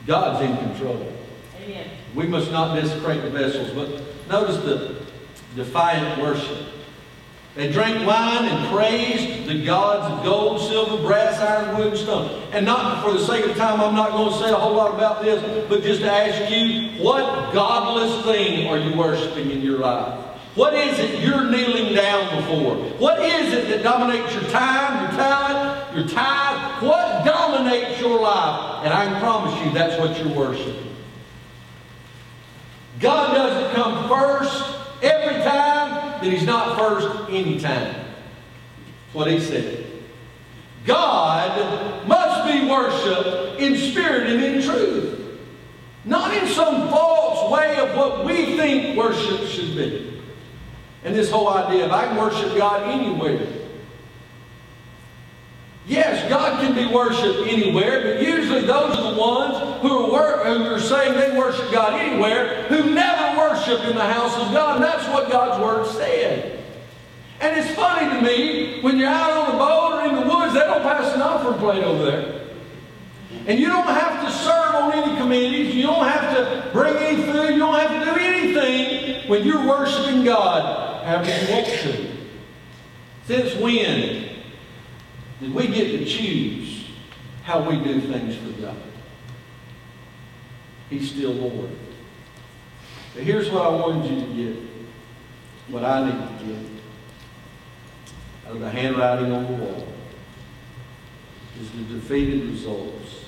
God's 0.07 0.45
in 0.45 0.57
control. 0.57 1.13
Amen. 1.63 1.91
We 2.15 2.27
must 2.27 2.51
not 2.51 2.75
desecrate 2.75 3.23
the 3.23 3.31
vessels. 3.31 3.71
But 3.71 4.03
notice 4.29 4.57
the 4.65 5.05
defiant 5.55 6.21
worship. 6.21 6.78
They 7.55 7.73
drank 7.73 8.07
wine 8.07 8.45
and 8.45 8.69
praised 8.73 9.49
the 9.49 9.65
gods 9.65 10.13
of 10.13 10.25
gold, 10.25 10.61
silver, 10.61 11.03
brass, 11.03 11.41
iron, 11.41 11.77
wood, 11.77 11.89
and 11.89 11.99
stone. 11.99 12.43
And 12.53 12.65
not 12.65 13.03
for 13.03 13.13
the 13.13 13.25
sake 13.25 13.45
of 13.47 13.57
time, 13.57 13.81
I'm 13.81 13.97
not 13.97 14.13
going 14.13 14.33
to 14.33 14.39
say 14.39 14.51
a 14.51 14.55
whole 14.55 14.75
lot 14.75 14.95
about 14.95 15.23
this, 15.23 15.43
but 15.69 15.83
just 15.83 16.03
to 16.03 16.13
ask 16.13 16.53
you, 16.53 17.03
what 17.03 17.53
godless 17.53 18.25
thing 18.25 18.69
are 18.69 18.79
you 18.79 18.97
worshiping 18.97 19.51
in 19.51 19.61
your 19.61 19.79
life? 19.79 20.25
What 20.55 20.75
is 20.75 20.99
it 20.99 21.21
you're 21.21 21.49
kneeling 21.49 21.95
down 21.95 22.37
before? 22.37 22.77
What 22.99 23.21
is 23.21 23.53
it 23.53 23.69
that 23.69 23.83
dominates 23.85 24.35
your 24.35 24.43
time, 24.51 25.03
your 25.03 25.13
talent, 25.13 25.97
your 25.97 26.09
tithe? 26.09 26.83
What 26.83 27.25
dominates 27.25 28.01
your 28.01 28.21
life? 28.21 28.85
And 28.85 28.93
I 28.93 29.05
can 29.05 29.21
promise 29.21 29.55
you 29.65 29.73
that's 29.73 30.01
what 30.01 30.19
you're 30.19 30.37
worshiping. 30.37 30.97
God 32.99 33.35
doesn't 33.35 33.75
come 33.75 34.09
first 34.09 34.65
every 35.01 35.43
time, 35.45 35.88
then 36.21 36.33
He's 36.33 36.45
not 36.45 36.79
first 36.79 37.31
anytime. 37.31 37.95
That's 37.95 39.15
what 39.15 39.31
He 39.31 39.41
said. 39.41 39.87
God 40.87 42.07
must 42.07 42.51
be 42.51 42.69
worshiped 42.69 43.61
in 43.61 43.77
spirit 43.77 44.31
and 44.31 44.43
in 44.43 44.63
truth. 44.63 45.39
Not 46.05 46.35
in 46.35 46.49
some 46.49 46.89
false 46.89 47.53
way 47.53 47.77
of 47.79 47.95
what 47.97 48.25
we 48.25 48.57
think 48.57 48.97
worship 48.97 49.47
should 49.49 49.77
be. 49.77 50.23
And 51.05 51.15
this 51.15 51.31
whole 51.31 51.49
idea 51.49 51.85
of 51.85 51.93
I 51.93 52.07
can 52.07 52.17
worship 52.17 52.57
God 52.57 52.89
anywhere. 52.89 53.47
Yes, 55.89 56.29
God 56.29 56.61
can 56.61 56.75
be 56.75 56.93
worshipped 56.93 57.49
anywhere, 57.49 58.03
but 58.03 58.23
usually 58.23 58.61
those 58.61 58.95
are 58.95 59.15
the 59.15 59.19
ones 59.19 59.81
who 59.81 59.89
are, 59.89 60.11
wor- 60.11 60.45
who 60.45 60.75
are 60.75 60.81
saying 60.81 61.15
they 61.15 61.37
worship 61.37 61.73
God 61.73 61.99
anywhere 61.99 62.65
who 62.65 62.95
never 62.95 63.39
worship 63.39 63.81
in 63.85 63.97
the 63.97 64.05
house 64.05 64.37
of 64.37 64.53
God. 64.53 64.77
And 64.77 64.85
that's 64.85 65.09
what 65.09 65.31
God's 65.31 65.63
Word 65.63 65.87
said. 65.87 66.63
And 67.41 67.59
it's 67.59 67.75
funny 67.75 68.15
to 68.15 68.21
me, 68.21 68.83
when 68.83 68.99
you're 68.99 69.09
out 69.09 69.33
on 69.33 69.53
the 69.53 69.59
boat 69.59 70.03
or 70.03 70.09
in 70.09 70.15
the 70.17 70.35
woods, 70.35 70.53
they 70.53 70.61
don't 70.61 70.83
pass 70.83 71.15
an 71.15 71.23
offering 71.23 71.59
plate 71.59 71.83
over 71.83 72.05
there. 72.05 72.41
And 73.47 73.59
you 73.59 73.69
don't 73.69 73.87
have 73.87 74.27
to 74.27 74.31
serve 74.31 74.75
on 74.75 74.93
any 74.93 75.17
committees. 75.17 75.75
You 75.75 75.85
don't 75.85 76.07
have 76.07 76.37
to 76.37 76.71
bring 76.71 76.97
any 76.97 77.23
food. 77.23 77.53
You 77.53 77.59
don't 77.61 77.79
have 77.79 78.05
to 78.05 78.13
do 78.13 78.21
anything 78.21 79.27
when 79.29 79.47
you're 79.47 79.67
worshiping 79.67 80.23
God 80.25 81.05
however 81.07 81.31
you 81.31 81.55
want 81.55 81.67
to. 81.67 82.11
Since 83.27 83.55
when 83.55 84.28
did 85.41 85.55
we 85.55 85.69
get 85.69 85.99
to 85.99 86.05
choose 86.05 86.87
how 87.45 87.69
we 87.69 87.83
do 87.83 88.01
things 88.01 88.37
for 88.37 88.61
God? 88.61 88.77
He's 90.91 91.11
still 91.11 91.33
Lord. 91.33 91.71
But 93.15 93.23
here's 93.23 93.51
what 93.51 93.63
I 93.63 93.69
wanted 93.69 94.11
you 94.11 94.21
to 94.21 94.35
get, 94.35 94.63
what 95.69 95.85
I 95.85 96.05
need 96.05 96.39
to 96.39 96.45
get 96.45 96.57
out 98.47 98.53
of 98.57 98.61
the 98.61 98.71
handwriting 98.71 99.33
on 99.33 99.47
the 99.47 99.53
wall 99.53 99.89
is 101.61 101.71
the 101.71 101.95
defeated 101.95 102.45
results. 102.49 103.27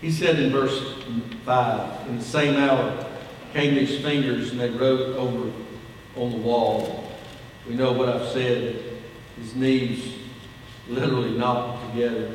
He 0.00 0.10
said 0.10 0.38
in 0.38 0.50
verse 0.50 1.02
5, 1.44 2.08
in 2.08 2.18
the 2.18 2.24
same 2.24 2.56
hour 2.56 3.06
came 3.52 3.74
these 3.74 4.00
fingers 4.00 4.50
and 4.50 4.60
they 4.60 4.70
wrote 4.70 5.16
over 5.16 5.52
on 6.16 6.30
the 6.32 6.38
wall. 6.38 7.12
We 7.68 7.74
know 7.74 7.92
what 7.92 8.08
I've 8.08 8.28
said. 8.28 8.82
His 9.38 9.54
knees 9.54 10.21
literally 10.92 11.36
knocked 11.36 11.92
together. 11.92 12.34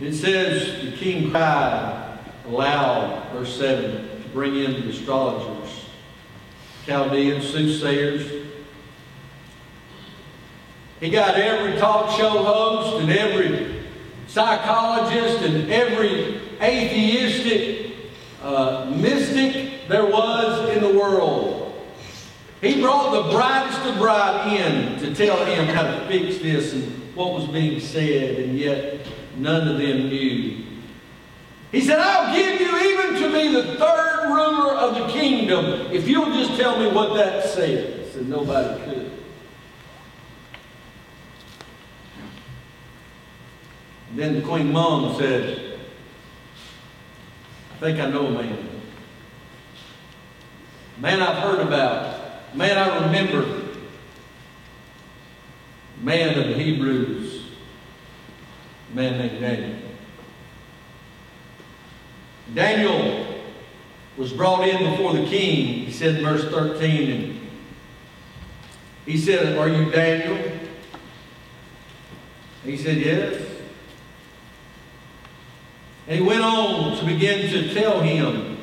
It 0.00 0.12
says 0.12 0.84
the 0.84 0.96
king 0.96 1.30
cried 1.30 2.18
aloud, 2.46 3.32
verse 3.32 3.58
7, 3.58 4.22
to 4.22 4.28
bring 4.28 4.56
in 4.56 4.72
the 4.72 4.90
astrologers, 4.90 5.86
Chaldeans, 6.84 7.48
soothsayers. 7.48 8.46
He 11.00 11.10
got 11.10 11.34
every 11.34 11.78
talk 11.78 12.16
show 12.16 12.42
host 12.42 13.02
and 13.02 13.10
every 13.10 13.84
psychologist 14.26 15.42
and 15.42 15.70
every 15.70 16.40
atheistic 16.60 17.94
uh, 18.42 18.92
mystic 18.94 19.88
there 19.88 20.06
was 20.06 20.68
in 20.70 20.82
the 20.82 20.98
world. 20.98 21.66
He 22.60 22.80
brought 22.80 23.12
the 23.12 23.32
brightest 23.32 23.80
of 23.82 23.98
bright 23.98 24.58
in 24.58 24.98
to 25.00 25.14
tell 25.14 25.44
him 25.44 25.66
how 25.66 25.82
to 25.82 26.06
fix 26.08 26.38
this 26.38 26.72
and 26.72 27.05
what 27.16 27.32
was 27.32 27.48
being 27.48 27.80
said, 27.80 28.38
and 28.38 28.58
yet 28.58 29.06
none 29.36 29.66
of 29.66 29.78
them 29.78 30.08
knew. 30.08 30.64
He 31.72 31.80
said, 31.80 31.98
I'll 31.98 32.34
give 32.34 32.60
you 32.60 32.78
even 32.78 33.22
to 33.22 33.32
be 33.32 33.52
the 33.52 33.76
third 33.76 34.28
ruler 34.28 34.74
of 34.74 34.94
the 34.94 35.06
kingdom 35.08 35.90
if 35.92 36.06
you'll 36.06 36.32
just 36.32 36.60
tell 36.60 36.78
me 36.78 36.88
what 36.88 37.14
that 37.14 37.44
says. 37.46 38.16
And 38.16 38.28
nobody 38.28 38.84
could. 38.84 39.10
And 44.10 44.18
then 44.18 44.42
Queen 44.42 44.72
Mum 44.72 45.18
said, 45.18 45.78
I 47.74 47.78
think 47.78 47.98
I 47.98 48.08
know 48.10 48.26
a 48.26 48.30
man. 48.30 48.68
A 50.96 51.00
Man 51.00 51.20
I've 51.20 51.42
heard 51.42 51.66
about. 51.66 52.54
Man 52.54 52.78
I 52.78 53.06
remember. 53.06 53.65
Man 56.02 56.38
of 56.38 56.48
the 56.48 56.54
Hebrews. 56.54 57.50
Man 58.92 59.18
named 59.18 59.40
Daniel. 59.40 59.78
Daniel 62.54 63.26
was 64.16 64.32
brought 64.32 64.66
in 64.66 64.90
before 64.90 65.12
the 65.12 65.26
king, 65.26 65.84
he 65.86 65.92
said 65.92 66.16
in 66.16 66.24
verse 66.24 66.44
13, 66.44 67.10
and 67.10 67.40
he 69.04 69.16
said, 69.18 69.58
Are 69.58 69.68
you 69.68 69.90
Daniel? 69.90 70.38
He 72.64 72.76
said, 72.76 72.98
Yes. 72.98 73.42
And 76.08 76.20
he 76.20 76.26
went 76.26 76.42
on 76.42 76.96
to 76.98 77.04
begin 77.04 77.50
to 77.50 77.74
tell 77.74 78.00
him 78.00 78.58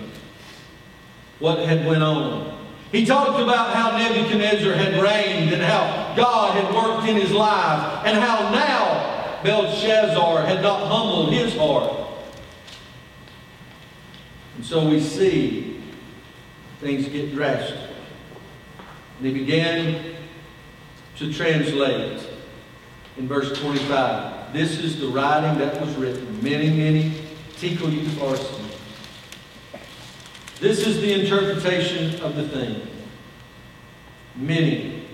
what 1.40 1.60
had 1.60 1.86
went 1.86 2.04
on. 2.04 2.53
He 2.94 3.08
talked 3.08 3.42
about 3.42 3.74
how 3.74 3.98
Nebuchadnezzar 3.98 4.76
had 4.76 5.02
reigned 5.02 5.52
and 5.52 5.64
how 5.64 6.14
God 6.16 6.56
had 6.56 6.74
worked 6.76 7.10
in 7.10 7.16
his 7.16 7.32
life 7.32 8.06
and 8.06 8.20
how 8.20 8.52
now 8.52 9.42
Belshazzar 9.44 10.46
had 10.46 10.62
not 10.62 10.88
humbled 10.88 11.34
his 11.34 11.58
heart. 11.58 12.08
And 14.56 14.64
so 14.64 14.88
we 14.88 15.00
see 15.00 15.82
things 16.82 17.08
get 17.08 17.34
drastic. 17.34 17.80
And 19.18 19.26
he 19.26 19.34
began 19.34 20.14
to 21.18 21.34
translate 21.34 22.22
in 23.18 23.28
verse 23.28 23.60
25. 23.60 24.54
This 24.54 24.78
is 24.80 25.00
the 25.00 25.08
writing 25.08 25.58
that 25.58 25.82
was 25.82 25.96
written. 25.96 26.44
Mene, 26.44 26.78
mene 26.78 27.16
Tekel 27.58 27.92
you. 27.92 28.63
This 30.60 30.86
is 30.88 31.02
the 31.02 31.22
interpretation 31.22 32.22
of 32.22 32.36
the 32.36 32.48
thing. 32.48 32.88
Mene. 34.36 35.06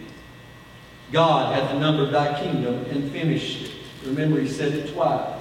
God 1.12 1.56
hath 1.56 1.76
numbered 1.80 2.14
thy 2.14 2.40
kingdom 2.42 2.86
and 2.86 3.12
finished 3.12 3.66
it. 3.66 3.72
Remember, 4.06 4.40
he 4.40 4.48
said 4.48 4.74
it 4.74 4.94
twice. 4.94 5.36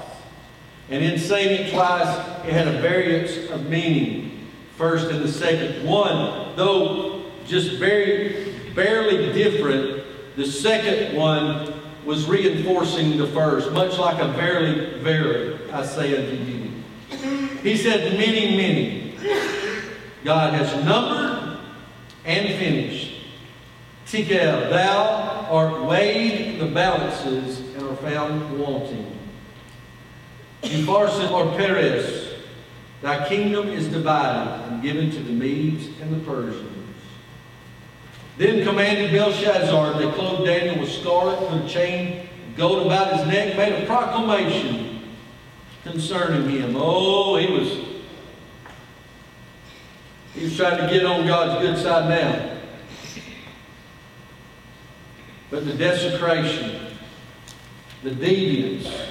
And 0.88 1.04
in 1.04 1.18
saying 1.18 1.66
it 1.66 1.70
twice, 1.72 2.08
it 2.46 2.52
had 2.52 2.68
a 2.68 2.80
variance 2.80 3.50
of 3.50 3.68
meaning. 3.68 4.48
First 4.76 5.10
and 5.10 5.22
the 5.22 5.30
second. 5.30 5.86
One, 5.86 6.56
though 6.56 7.30
just 7.46 7.72
very 7.72 8.54
barely 8.74 9.32
different, 9.32 10.04
the 10.36 10.46
second 10.46 11.16
one 11.16 11.74
was 12.04 12.26
reinforcing 12.26 13.18
the 13.18 13.26
first, 13.26 13.70
much 13.72 13.98
like 13.98 14.18
a 14.22 14.28
verily, 14.28 14.98
verily, 15.00 15.58
I 15.70 15.84
say 15.84 16.16
unto 16.16 16.42
you. 16.42 17.58
He 17.62 17.76
said, 17.76 18.16
mene, 18.18 18.56
mene. 18.56 19.57
God 20.28 20.52
has 20.52 20.84
numbered 20.84 21.58
and 22.26 22.48
finished. 22.58 23.14
Tekel, 24.04 24.68
thou 24.68 25.46
art 25.48 25.84
weighed 25.84 26.60
the 26.60 26.66
balances 26.66 27.60
and 27.60 27.82
are 27.84 27.96
found 27.96 28.58
wanting. 28.58 29.10
Upharsin 30.64 31.30
or 31.30 31.56
Perez, 31.56 32.34
Thy 33.00 33.26
kingdom 33.26 33.68
is 33.68 33.88
divided 33.88 34.70
and 34.70 34.82
given 34.82 35.10
to 35.12 35.18
the 35.18 35.32
Medes 35.32 35.98
and 36.02 36.14
the 36.14 36.30
Persians. 36.30 36.92
Then 38.36 38.66
commanded 38.66 39.10
Belshazzar, 39.10 39.94
they 39.94 40.10
clothed 40.12 40.44
Daniel 40.44 40.78
with 40.78 40.92
scarlet, 40.92 41.38
put 41.48 41.64
a 41.64 41.66
chain 41.66 42.28
of 42.50 42.56
gold 42.58 42.84
about 42.84 43.16
his 43.16 43.26
neck, 43.28 43.56
made 43.56 43.82
a 43.82 43.86
proclamation 43.86 45.00
concerning 45.84 46.50
him. 46.50 46.74
Oh, 46.76 47.36
he 47.36 47.50
was 47.50 47.87
he 50.38 50.44
was 50.44 50.56
trying 50.56 50.78
to 50.78 50.92
get 50.92 51.04
on 51.04 51.26
God's 51.26 51.60
good 51.60 51.78
side 51.78 52.08
now. 52.08 52.58
But 55.50 55.66
the 55.66 55.74
desecration, 55.74 56.96
the 58.04 58.10
deviance, 58.10 59.06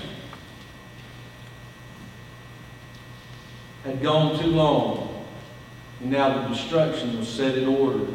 had 3.84 4.02
gone 4.02 4.40
too 4.40 4.48
long. 4.48 5.26
And 6.00 6.12
now 6.12 6.42
the 6.42 6.54
destruction 6.54 7.18
was 7.18 7.28
set 7.28 7.58
in 7.58 7.68
order. 7.68 8.06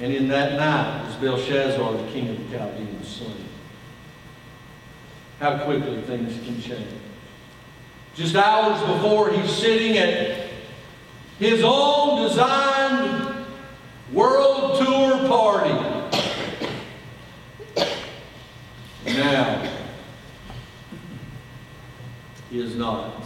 And 0.00 0.12
in 0.12 0.28
that 0.28 0.58
night 0.58 1.06
was 1.06 1.14
Belshazzar, 1.16 1.92
the 1.92 2.12
king 2.12 2.28
of 2.28 2.50
the 2.50 2.58
Chaldeans, 2.58 3.08
slain. 3.08 3.44
How 5.40 5.58
quickly 5.58 6.02
things 6.02 6.34
can 6.44 6.60
change. 6.60 6.88
Just 8.14 8.34
hours 8.34 8.80
before, 8.80 9.30
he's 9.30 9.50
sitting 9.50 9.96
at 9.96 10.47
his 11.38 11.62
own 11.64 12.28
designed 12.28 13.46
world 14.12 14.78
tour 14.78 15.28
party. 15.28 15.74
Now, 19.06 19.70
he 22.50 22.60
is 22.60 22.74
not. 22.74 23.22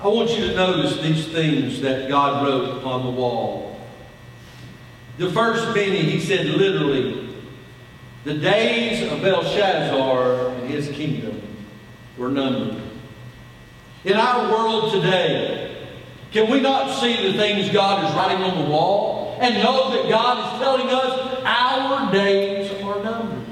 I 0.00 0.08
want 0.08 0.30
you 0.30 0.48
to 0.48 0.54
notice 0.54 1.00
these 1.00 1.28
things 1.28 1.80
that 1.80 2.08
God 2.08 2.46
wrote 2.46 2.78
upon 2.78 3.04
the 3.04 3.10
wall. 3.10 3.80
The 5.18 5.30
first 5.30 5.74
meaning, 5.74 6.04
he 6.04 6.20
said 6.20 6.46
literally, 6.46 7.28
the 8.24 8.34
days 8.34 9.10
of 9.12 9.20
Belshazzar 9.20 10.48
and 10.48 10.70
his 10.70 10.88
kingdom 10.88 11.40
were 12.16 12.28
numbered. 12.28 12.82
In 14.04 14.14
our 14.14 14.50
world 14.50 14.92
today, 14.92 15.63
can 16.34 16.50
we 16.50 16.60
not 16.60 17.00
see 17.00 17.30
the 17.30 17.38
things 17.38 17.70
God 17.70 18.04
is 18.04 18.12
writing 18.16 18.42
on 18.42 18.64
the 18.64 18.68
wall 18.68 19.38
and 19.40 19.54
know 19.62 19.92
that 19.92 20.10
God 20.10 20.52
is 20.52 20.60
telling 20.60 20.88
us 20.88 21.44
our 21.44 22.10
days 22.10 22.72
are 22.82 23.04
numbered? 23.04 23.44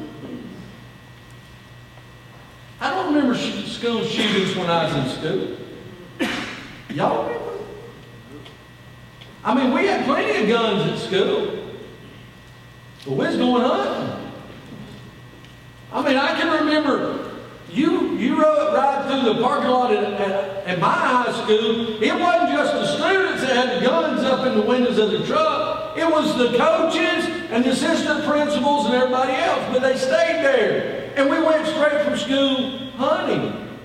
I 2.80 2.90
don't 2.90 3.14
remember 3.14 3.36
school 3.36 4.02
shootings 4.02 4.56
when 4.56 4.68
I 4.68 4.86
was 4.86 4.96
in 4.96 5.16
school. 5.16 6.28
Y'all 6.90 7.28
remember? 7.28 7.64
I 9.44 9.54
mean, 9.54 9.72
we 9.72 9.86
had 9.86 10.04
plenty 10.04 10.42
of 10.42 10.48
guns 10.48 10.90
at 10.90 11.08
school. 11.08 11.76
But 13.06 13.12
we 13.12 13.24
going 13.38 13.62
hunting. 13.62 14.32
I 15.92 16.02
mean, 16.02 16.16
I 16.16 16.36
can 16.36 16.66
remember 16.66 17.21
you 18.22 18.40
rode 18.40 18.72
right 18.72 19.04
through 19.08 19.34
the 19.34 19.42
parking 19.42 19.70
lot 19.70 19.92
at, 19.92 20.04
at, 20.04 20.66
at, 20.66 20.78
my 20.78 20.92
high 20.92 21.32
school. 21.32 22.00
It 22.00 22.14
wasn't 22.14 22.52
just 22.52 22.72
the 22.72 22.86
students 22.86 23.42
that 23.42 23.56
had 23.56 23.80
the 23.82 23.84
guns 23.84 24.22
up 24.22 24.46
in 24.46 24.54
the 24.54 24.62
windows 24.62 24.96
of 24.98 25.10
the 25.10 25.26
truck. 25.26 25.98
It 25.98 26.08
was 26.08 26.38
the 26.38 26.56
coaches 26.56 27.26
and 27.50 27.64
the 27.64 27.70
assistant 27.70 28.24
principals 28.24 28.86
and 28.86 28.94
everybody 28.94 29.32
else. 29.32 29.64
But 29.72 29.82
they 29.82 29.96
stayed 29.96 30.42
there. 30.44 31.12
And 31.16 31.28
we 31.28 31.42
went 31.42 31.66
straight 31.66 32.04
from 32.04 32.16
school 32.16 32.90
hunting. 32.92 33.78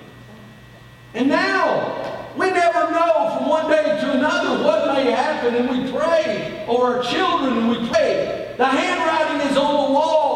And 1.15 1.29
now, 1.29 2.33
we 2.37 2.51
never 2.51 2.91
know 2.91 3.37
from 3.37 3.49
one 3.49 3.71
day 3.71 3.83
to 3.83 4.11
another 4.11 4.63
what 4.63 4.93
may 4.93 5.09
happen, 5.09 5.55
and 5.55 5.67
we 5.67 5.91
pray 5.91 6.63
over 6.67 6.97
our 6.97 7.03
children, 7.03 7.57
and 7.57 7.69
we 7.71 7.89
pray. 7.89 8.53
The 8.57 8.65
handwriting 8.65 9.49
is 9.49 9.57
on 9.57 9.87
the 9.87 9.93
wall. 9.93 10.26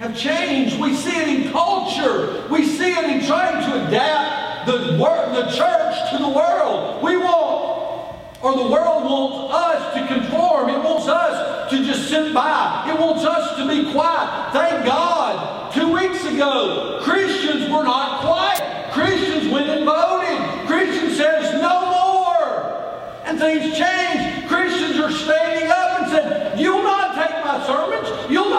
Have 0.00 0.16
changed. 0.16 0.80
We 0.80 0.94
see 0.94 1.14
it 1.14 1.28
in 1.28 1.52
culture. 1.52 2.46
We 2.48 2.64
see 2.64 2.90
it 2.90 3.04
in 3.04 3.26
trying 3.26 3.62
to 3.68 3.86
adapt 3.86 4.66
the, 4.66 4.96
the 4.96 5.50
church 5.54 6.10
to 6.10 6.16
the 6.16 6.28
world. 6.28 7.02
We 7.02 7.18
want, 7.18 8.16
or 8.40 8.56
the 8.56 8.70
world 8.70 9.04
wants 9.04 9.54
us 9.54 9.92
to 9.92 10.06
conform. 10.06 10.70
It 10.70 10.82
wants 10.82 11.06
us 11.06 11.70
to 11.70 11.84
just 11.84 12.08
sit 12.08 12.32
by. 12.32 12.88
It 12.88 12.98
wants 12.98 13.26
us 13.26 13.58
to 13.58 13.68
be 13.68 13.92
quiet. 13.92 14.54
Thank 14.54 14.86
God. 14.86 15.70
Two 15.74 15.92
weeks 15.92 16.24
ago, 16.24 17.00
Christians 17.02 17.70
were 17.70 17.84
not 17.84 18.22
quiet. 18.22 18.92
Christians 18.92 19.52
went 19.52 19.68
and 19.68 19.84
voted. 19.84 20.66
Christians 20.66 21.18
says 21.18 21.60
no 21.60 21.90
more. 21.90 23.20
And 23.26 23.38
things 23.38 23.76
changed. 23.76 24.48
Christians 24.48 24.98
are 24.98 25.12
standing 25.12 25.70
up 25.70 26.00
and 26.00 26.10
said, 26.10 26.58
you'll 26.58 26.82
not 26.82 27.14
take 27.16 27.44
my 27.44 27.64
sermons. 27.66 28.30
You'll 28.30 28.49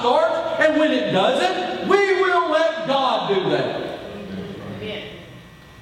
starts 0.00 0.60
and 0.60 0.78
when 0.78 0.90
it 0.90 1.12
doesn't. 1.12 1.88
We 1.88 2.20
will 2.20 2.50
let 2.50 2.86
God 2.86 3.34
do 3.34 3.50
that. 3.50 3.90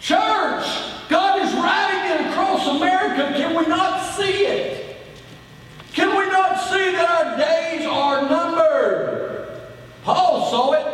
Church, 0.01 0.67
God 1.09 1.43
is 1.43 1.53
writing 1.55 2.13
it 2.13 2.31
across 2.31 2.67
America. 2.69 3.33
Can 3.37 3.57
we 3.57 3.67
not 3.67 4.15
see 4.15 4.47
it? 4.47 4.97
Can 5.93 6.11
we 6.17 6.27
not 6.31 6.61
see 6.61 6.93
that 6.93 7.11
our 7.11 7.37
days 7.37 7.87
are 7.87 8.29
numbered? 8.29 9.61
Paul 10.05 10.51
saw 10.51 10.73
it 10.73 10.87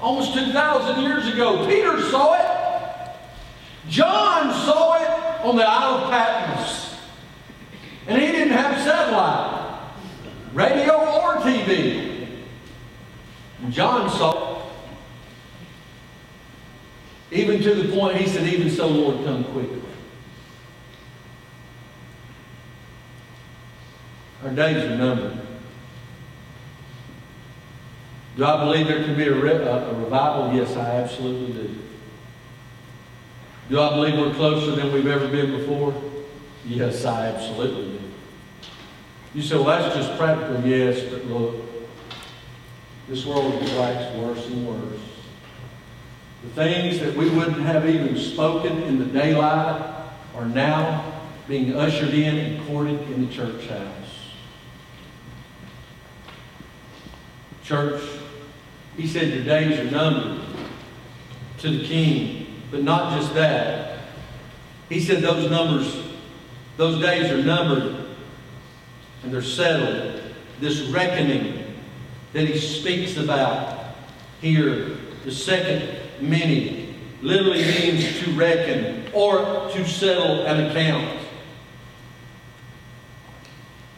almost 0.00 0.34
2,000 0.34 1.02
years 1.02 1.32
ago. 1.32 1.66
Peter 1.66 2.00
saw 2.10 2.34
it. 2.34 3.16
John 3.88 4.52
saw 4.66 4.94
it 4.94 5.44
on 5.44 5.56
the 5.56 5.64
Isle 5.64 6.04
of 6.04 6.10
Patmos. 6.10 6.96
And 8.08 8.20
he 8.20 8.32
didn't 8.32 8.52
have 8.52 8.82
satellite, 8.82 9.94
radio, 10.52 10.94
or 10.94 11.36
TV. 11.36 12.21
John 13.70 14.10
saw. 14.10 14.62
Even 17.30 17.62
to 17.62 17.74
the 17.74 17.96
point 17.96 18.16
he 18.16 18.28
said, 18.28 18.46
Even 18.46 18.70
so, 18.70 18.86
Lord, 18.88 19.24
come 19.24 19.44
quickly. 19.44 19.80
Our 24.44 24.50
days 24.50 24.84
are 24.84 24.96
numbered. 24.96 25.38
Do 28.36 28.44
I 28.44 28.64
believe 28.64 28.88
there 28.88 29.04
can 29.04 29.14
be 29.14 29.24
a, 29.24 29.34
re- 29.34 29.52
a, 29.52 29.94
revival? 29.94 30.54
Yes, 30.54 30.74
I 30.76 30.96
absolutely 30.96 31.52
do. 31.52 31.78
Do 33.68 33.80
I 33.80 33.90
believe 33.90 34.18
we're 34.18 34.34
closer 34.34 34.74
than 34.74 34.92
we've 34.92 35.06
ever 35.06 35.28
been 35.28 35.52
before? 35.58 35.94
Yes, 36.64 37.04
I 37.04 37.26
absolutely 37.26 37.98
do. 37.98 38.04
You 39.34 39.42
say, 39.42 39.56
well, 39.56 39.64
that's 39.64 39.94
just 39.94 40.18
practical. 40.18 40.60
Yes, 40.64 41.00
but 41.10 41.24
look, 41.26 41.71
this 43.08 43.26
world 43.26 43.60
wax 43.76 44.16
worse 44.16 44.46
and 44.46 44.66
worse. 44.66 45.00
The 46.42 46.50
things 46.50 47.00
that 47.00 47.16
we 47.16 47.30
wouldn't 47.30 47.60
have 47.60 47.88
even 47.88 48.16
spoken 48.16 48.82
in 48.82 48.98
the 48.98 49.04
daylight 49.04 49.80
are 50.34 50.46
now 50.46 51.22
being 51.46 51.76
ushered 51.76 52.14
in 52.14 52.36
and 52.36 52.66
courted 52.66 53.00
in 53.10 53.26
the 53.26 53.32
church 53.32 53.66
house. 53.68 54.32
Church, 57.62 58.02
he 58.96 59.06
said 59.06 59.32
your 59.32 59.44
days 59.44 59.78
are 59.78 59.90
numbered 59.90 60.40
to 61.58 61.78
the 61.78 61.84
king. 61.84 62.42
But 62.72 62.82
not 62.82 63.18
just 63.18 63.34
that. 63.34 63.98
He 64.88 64.98
said 64.98 65.22
those 65.22 65.50
numbers, 65.50 66.02
those 66.78 67.00
days 67.00 67.30
are 67.30 67.42
numbered 67.42 68.06
and 69.22 69.32
they're 69.32 69.42
settled. 69.42 70.22
This 70.58 70.80
reckoning 70.82 71.61
that 72.32 72.48
he 72.48 72.58
speaks 72.58 73.16
about 73.16 73.94
here, 74.40 74.96
the 75.24 75.30
second 75.30 75.98
meaning, 76.20 76.94
literally 77.20 77.64
means 77.64 78.20
to 78.20 78.32
reckon 78.32 79.04
or 79.12 79.70
to 79.70 79.86
settle 79.86 80.44
an 80.46 80.66
account. 80.66 81.20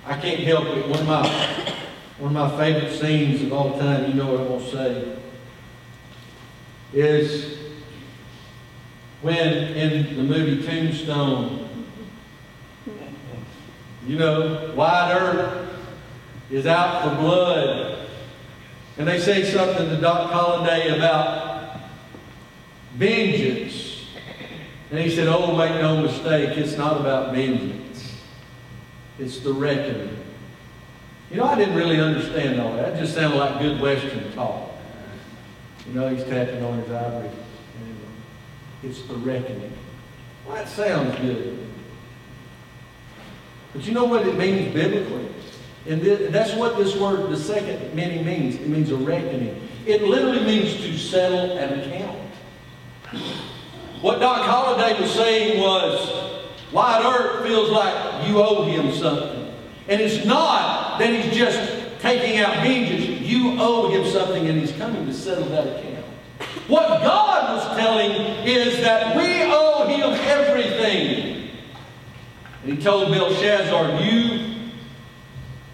I 0.06 0.18
can't 0.18 0.40
help 0.40 0.66
it. 0.66 0.86
One 0.86 1.00
of 1.00 1.06
my 1.06 1.74
one 2.18 2.36
of 2.36 2.52
my 2.52 2.58
favorite 2.58 2.96
scenes 2.96 3.42
of 3.42 3.52
all 3.52 3.78
time, 3.78 4.08
you 4.08 4.14
know 4.14 4.32
what 4.32 4.40
I'm 4.40 4.60
to 4.60 4.70
say, 4.70 5.18
is 6.92 7.58
when 9.20 9.52
in 9.52 10.16
the 10.16 10.22
movie 10.22 10.64
Tombstone, 10.64 11.86
you 14.06 14.18
know, 14.18 14.72
Wyatt 14.76 15.22
Earp 15.22 15.68
is 16.50 16.66
out 16.66 17.02
for 17.02 17.20
blood. 17.20 17.93
And 18.96 19.08
they 19.08 19.18
say 19.20 19.44
something 19.44 19.88
to 19.88 19.96
Doc 19.96 20.30
Holliday 20.30 20.96
about 20.96 21.80
vengeance. 22.94 24.06
And 24.90 25.00
he 25.00 25.14
said, 25.14 25.26
Oh, 25.26 25.56
make 25.56 25.80
no 25.80 26.02
mistake, 26.02 26.56
it's 26.56 26.76
not 26.76 27.00
about 27.00 27.34
vengeance. 27.34 28.14
It's 29.18 29.40
the 29.40 29.52
reckoning. 29.52 30.16
You 31.30 31.38
know, 31.38 31.44
I 31.44 31.56
didn't 31.56 31.74
really 31.74 32.00
understand 32.00 32.60
all 32.60 32.76
that. 32.76 32.94
It 32.94 33.00
just 33.00 33.14
sounded 33.14 33.36
like 33.36 33.58
good 33.60 33.80
Western 33.80 34.32
talk. 34.32 34.70
You 35.86 35.94
know, 35.94 36.08
he's 36.08 36.24
tapping 36.24 36.62
on 36.62 36.78
his 36.80 36.90
ivory 36.90 37.30
It's 38.82 39.02
the 39.02 39.14
reckoning. 39.14 39.72
Well, 40.46 40.56
that 40.56 40.68
sounds 40.68 41.18
good. 41.20 41.58
But 43.72 43.84
you 43.84 43.92
know 43.92 44.04
what 44.04 44.26
it 44.26 44.36
means 44.36 44.72
biblically? 44.72 45.28
And 45.86 46.02
th- 46.02 46.30
that's 46.30 46.54
what 46.54 46.76
this 46.76 46.96
word, 46.96 47.30
the 47.30 47.36
second 47.36 47.94
meaning 47.94 48.24
means. 48.24 48.54
It 48.54 48.68
means 48.68 48.90
a 48.90 48.96
reckoning. 48.96 49.68
It 49.86 50.02
literally 50.02 50.44
means 50.44 50.76
to 50.76 50.96
settle 50.96 51.58
an 51.58 51.80
account. 51.80 52.18
What 54.00 54.18
Doc 54.18 54.46
Holliday 54.46 55.00
was 55.00 55.12
saying 55.12 55.60
was, 55.60 56.32
Wyatt 56.72 57.04
Earp 57.04 57.46
feels 57.46 57.70
like 57.70 58.26
you 58.26 58.42
owe 58.42 58.64
him 58.64 58.92
something. 58.92 59.54
And 59.88 60.00
it's 60.00 60.24
not 60.24 60.98
that 60.98 61.08
he's 61.10 61.34
just 61.34 62.00
taking 62.00 62.38
out 62.38 62.56
vengeance. 62.62 63.20
You 63.20 63.56
owe 63.58 63.90
him 63.90 64.10
something 64.10 64.48
and 64.48 64.58
he's 64.58 64.72
coming 64.72 65.06
to 65.06 65.12
settle 65.12 65.48
that 65.50 65.66
account. 65.66 66.04
What 66.66 66.88
God 67.02 67.56
was 67.56 67.76
telling 67.76 68.10
is 68.46 68.80
that 68.80 69.16
we 69.16 69.42
owe 69.42 69.86
him 69.86 70.18
everything. 70.26 71.50
And 72.62 72.72
he 72.72 72.82
told 72.82 73.10
Belshazzar, 73.12 74.02
you, 74.02 74.53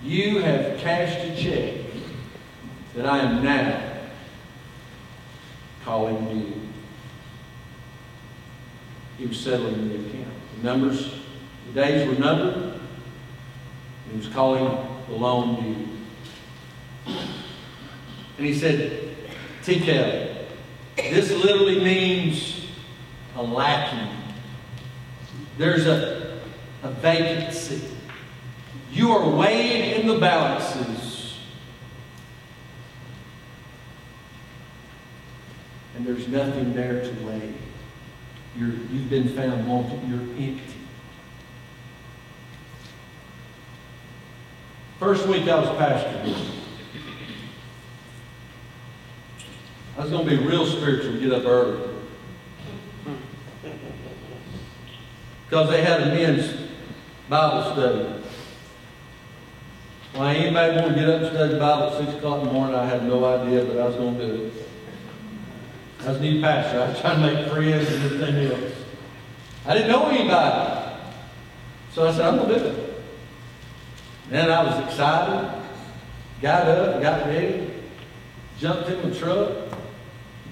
you 0.02 0.38
have 0.40 0.78
cashed 0.78 1.18
a 1.18 1.36
check 1.36 1.74
that 2.94 3.06
I 3.06 3.18
am 3.18 3.44
now 3.44 3.82
calling 5.84 6.28
due. 6.28 6.60
He 9.18 9.26
was 9.26 9.38
settling 9.38 9.88
the 9.88 9.94
account. 9.96 10.34
The 10.56 10.62
numbers, 10.62 11.20
the 11.66 11.80
days 11.80 12.08
were 12.08 12.18
numbered. 12.18 12.80
He 14.10 14.16
was 14.16 14.28
calling 14.28 14.64
the 15.08 15.14
loan 15.14 15.62
due. 15.62 17.14
And 18.38 18.46
he 18.46 18.54
said, 18.54 19.14
Tekel, 19.62 20.46
this 20.96 21.30
literally 21.30 21.84
means 21.84 22.66
a 23.36 23.42
lacking. 23.42 24.16
There's 25.58 25.86
a, 25.86 26.40
a 26.82 26.90
vacancy. 26.90 27.89
You 28.92 29.12
are 29.12 29.28
weighed 29.28 30.00
in 30.00 30.06
the 30.06 30.18
balances. 30.18 31.38
And 35.96 36.06
there's 36.06 36.28
nothing 36.28 36.74
there 36.74 37.02
to 37.02 37.26
weigh. 37.26 37.52
You're, 38.56 38.68
you've 38.68 39.08
been 39.08 39.28
found 39.28 39.68
wanting. 39.68 40.08
You're 40.08 40.20
empty. 40.20 40.60
First 44.98 45.26
week 45.28 45.48
I 45.48 45.60
was 45.60 45.68
pastor. 45.78 46.34
I 49.96 50.02
was 50.02 50.10
going 50.10 50.26
to 50.28 50.36
be 50.36 50.46
real 50.46 50.66
spiritual, 50.66 51.18
get 51.20 51.32
up 51.32 51.44
early. 51.44 51.88
Because 55.48 55.70
they 55.70 55.82
had 55.82 56.02
a 56.02 56.06
men's 56.06 56.70
Bible 57.28 57.72
study. 57.72 58.19
Why 60.12 60.34
anybody 60.34 60.76
want 60.76 60.88
to 60.88 60.94
get 60.94 61.08
up 61.08 61.22
and 61.22 61.30
study 61.30 61.52
the 61.54 61.60
Bible 61.60 61.96
at 61.96 62.04
6 62.04 62.18
o'clock 62.18 62.40
in 62.40 62.48
the 62.48 62.52
morning, 62.52 62.74
I 62.74 62.84
had 62.84 63.04
no 63.04 63.24
idea, 63.24 63.64
but 63.64 63.78
I 63.78 63.86
was 63.86 63.94
going 63.94 64.18
to 64.18 64.26
do 64.26 64.44
it. 64.44 64.52
I 66.00 66.08
was 66.08 66.16
a 66.16 66.20
new 66.20 66.40
pastor. 66.40 66.80
I 66.80 66.88
was 66.88 67.00
trying 67.00 67.20
to 67.20 67.34
make 67.34 67.52
friends 67.52 67.88
and 67.92 68.04
everything 68.04 68.50
else. 68.50 68.74
I 69.66 69.74
didn't 69.74 69.88
know 69.88 70.08
anybody. 70.08 70.96
So 71.92 72.08
I 72.08 72.12
said, 72.12 72.22
I'm 72.22 72.36
going 72.38 72.48
to 72.48 72.58
do 72.58 72.66
it. 72.66 73.02
Then 74.30 74.50
I 74.50 74.64
was 74.64 74.88
excited, 74.88 75.62
got 76.40 76.66
up, 76.66 77.02
got 77.02 77.26
ready, 77.26 77.70
jumped 78.58 78.88
in 78.88 79.10
the 79.10 79.16
truck, 79.16 79.50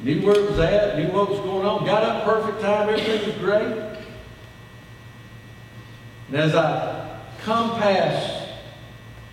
knew 0.02 0.24
where 0.24 0.34
it 0.36 0.50
was 0.50 0.58
at, 0.60 0.98
knew 0.98 1.08
what 1.12 1.30
was 1.30 1.40
going 1.40 1.66
on, 1.66 1.84
got 1.84 2.02
up 2.04 2.24
perfect 2.24 2.60
time, 2.60 2.88
everything 2.88 3.26
was 3.26 3.36
great. 3.38 3.98
And 6.28 6.36
as 6.36 6.54
I 6.54 7.20
come 7.42 7.78
past 7.78 8.37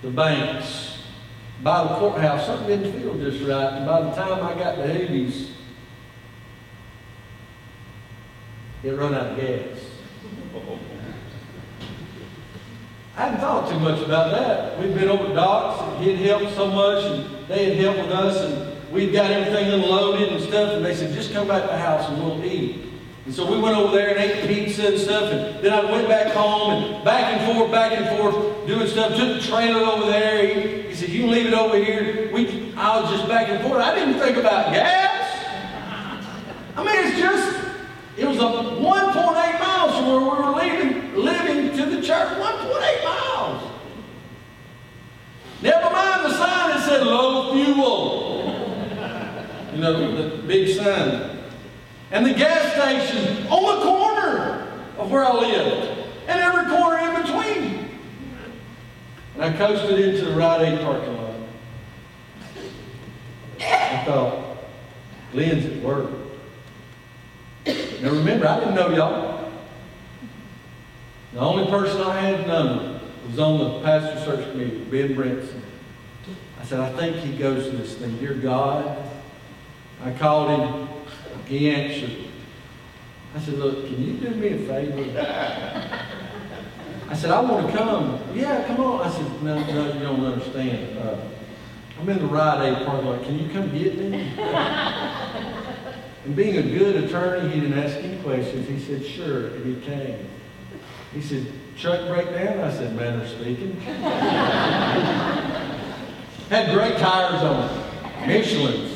the 0.06 0.12
banks 0.12 1.00
by 1.64 1.82
the 1.82 1.96
courthouse, 1.96 2.46
something 2.46 2.68
didn't 2.68 3.02
feel 3.02 3.16
just 3.16 3.42
right. 3.42 3.74
And 3.74 3.88
by 3.88 4.02
the 4.02 4.12
time 4.12 4.46
I 4.46 4.54
got 4.54 4.76
to 4.76 4.88
Hades, 4.88 5.50
it 8.84 8.92
run 8.92 9.16
out 9.16 9.32
of 9.32 9.38
gas. 9.38 9.80
I 13.18 13.22
hadn't 13.22 13.40
thought 13.40 13.68
too 13.68 13.80
much 13.80 14.00
about 14.02 14.30
that. 14.32 14.80
We'd 14.80 14.94
been 14.94 15.10
over 15.10 15.34
docks, 15.34 15.82
and 15.82 16.04
he'd 16.04 16.18
helped 16.18 16.54
so 16.54 16.68
much, 16.68 17.04
and 17.06 17.48
they 17.48 17.74
had 17.74 17.78
helped 17.78 18.02
with 18.02 18.12
us, 18.12 18.38
and 18.42 18.94
we'd 18.94 19.12
got 19.12 19.32
everything 19.32 19.74
unloaded 19.74 20.34
and 20.34 20.44
stuff, 20.44 20.74
and 20.74 20.86
they 20.86 20.94
said, 20.94 21.16
just 21.16 21.34
come 21.34 21.48
back 21.48 21.64
to 21.64 21.68
the 21.70 21.78
house 21.78 22.08
and 22.10 22.22
we'll 22.22 22.46
eat. 22.46 22.85
And 23.26 23.34
so 23.34 23.52
we 23.52 23.60
went 23.60 23.76
over 23.76 23.96
there 23.96 24.10
and 24.10 24.20
ate 24.20 24.48
pizza 24.48 24.88
and 24.88 25.00
stuff, 25.00 25.32
and 25.32 25.64
then 25.64 25.74
I 25.74 25.92
went 25.92 26.08
back 26.08 26.32
home 26.32 26.72
and 26.72 27.04
back 27.04 27.34
and 27.34 27.58
forth, 27.58 27.72
back 27.72 27.92
and 27.94 28.18
forth, 28.18 28.68
doing 28.68 28.88
stuff. 28.88 29.16
Took 29.16 29.42
the 29.42 29.48
trailer 29.48 29.84
over 29.84 30.06
there. 30.06 30.46
He, 30.46 30.90
he 30.90 30.96
said, 30.96 31.10
"You 31.10 31.22
can 31.22 31.32
leave 31.32 31.48
it 31.48 31.54
over 31.54 31.76
here." 31.76 32.32
We, 32.32 32.72
I 32.78 33.02
was 33.02 33.10
just 33.10 33.28
back 33.28 33.50
and 33.50 33.64
forth. 33.64 33.82
I 33.82 33.96
didn't 33.96 34.20
think 34.20 34.38
about 34.38 34.72
gas. 34.72 35.24
I 36.78 36.84
mean, 36.84 36.96
it's 36.98 37.18
just, 37.18 37.68
it 38.16 38.28
was 38.28 38.38
a 38.38 38.42
1.8 38.42 39.60
miles 39.60 39.96
from 39.96 40.08
where 40.08 40.20
we 40.20 40.28
were 40.28 40.52
leaving, 40.62 41.16
living 41.16 41.76
to 41.78 41.86
the 41.96 42.02
church. 42.06 42.30
1.8 42.38 43.04
miles. 43.04 43.72
Never 45.64 45.90
mind 45.90 46.26
the 46.26 46.34
sign 46.38 46.70
that 46.70 46.86
said 46.86 47.08
low 47.08 47.54
fuel. 47.54 48.36
You 49.74 49.82
know, 49.82 50.30
the 50.30 50.44
big 50.44 50.78
sign 50.78 51.35
and 52.12 52.26
the 52.26 52.34
gas 52.34 52.72
station 52.74 53.48
on 53.48 53.80
the 53.80 53.86
corner 53.86 54.72
of 54.98 55.12
where 55.12 55.26
I 55.26 55.34
lived, 55.34 56.08
and 56.28 56.40
every 56.40 56.66
corner 56.70 56.98
in 57.00 57.22
between. 57.24 57.90
And 59.36 59.44
I 59.44 59.58
coasted 59.58 60.00
into 60.00 60.26
the 60.26 60.36
Rite 60.36 60.62
Aid 60.62 60.80
parking 60.82 61.18
lot. 61.18 61.36
I 63.60 64.04
thought, 64.06 64.58
Glenn's 65.32 65.66
at 65.66 65.82
work. 65.82 66.12
Now 67.66 68.12
remember, 68.12 68.48
I 68.48 68.60
didn't 68.60 68.76
know 68.76 68.90
y'all. 68.90 69.52
The 71.34 71.40
only 71.40 71.70
person 71.70 72.02
I 72.02 72.20
had 72.22 72.48
known 72.48 73.02
was 73.28 73.40
on 73.40 73.58
the 73.60 73.82
pastor 73.82 74.24
search 74.24 74.52
committee, 74.52 74.86
Ben 74.86 75.16
Brinson. 75.16 75.62
I 76.60 76.64
said, 76.64 76.80
I 76.80 76.96
think 76.96 77.18
he 77.18 77.38
goes 77.38 77.70
to 77.70 77.76
this 77.76 77.96
thing. 77.96 78.18
Dear 78.20 78.36
God, 78.36 78.98
I 80.04 80.12
called 80.12 80.50
him. 80.50 80.95
He 81.48 81.70
answered. 81.70 82.26
I 83.36 83.40
said, 83.40 83.56
look, 83.56 83.86
can 83.86 84.02
you 84.02 84.14
do 84.14 84.30
me 84.36 84.48
a 84.50 84.58
favor? 84.60 85.02
I 87.10 87.14
said, 87.14 87.32
I 87.32 87.42
want 87.42 87.68
to 87.68 87.78
come. 87.78 88.20
Yeah, 88.34 88.66
come 88.66 88.80
on. 88.80 89.06
I 89.06 89.12
said, 89.12 89.44
no, 89.44 89.60
no, 89.60 89.94
you 89.94 90.00
don't 90.00 90.26
understand. 90.26 90.98
Uh, 90.98 91.18
I'm 92.00 92.10
in 92.10 92.20
the 92.20 92.26
Rite 92.26 92.66
Aid 92.66 92.86
parking 92.86 93.08
lot. 93.08 93.24
Can 93.24 93.38
you 93.38 93.50
come 93.50 93.72
get 93.78 93.98
me? 93.98 94.34
and 96.26 96.36
being 96.36 96.58
a 96.58 96.64
good 96.64 97.04
attorney, 97.04 97.54
he 97.54 97.60
didn't 97.62 97.78
ask 97.78 97.98
any 97.98 98.18
questions. 98.24 98.68
He 98.68 98.80
said, 98.80 99.06
sure, 99.06 99.48
and 99.48 99.66
he 99.66 99.76
came. 99.86 100.28
He 101.14 101.22
said, 101.22 101.46
truck 101.78 102.08
breakdown? 102.08 102.60
I 102.62 102.72
said, 102.72 102.96
manner 102.96 103.28
speaking. 103.28 103.80
Had 106.50 106.74
great 106.74 106.98
tires 106.98 107.44
on. 107.44 107.70
Michelin's. 108.28 108.95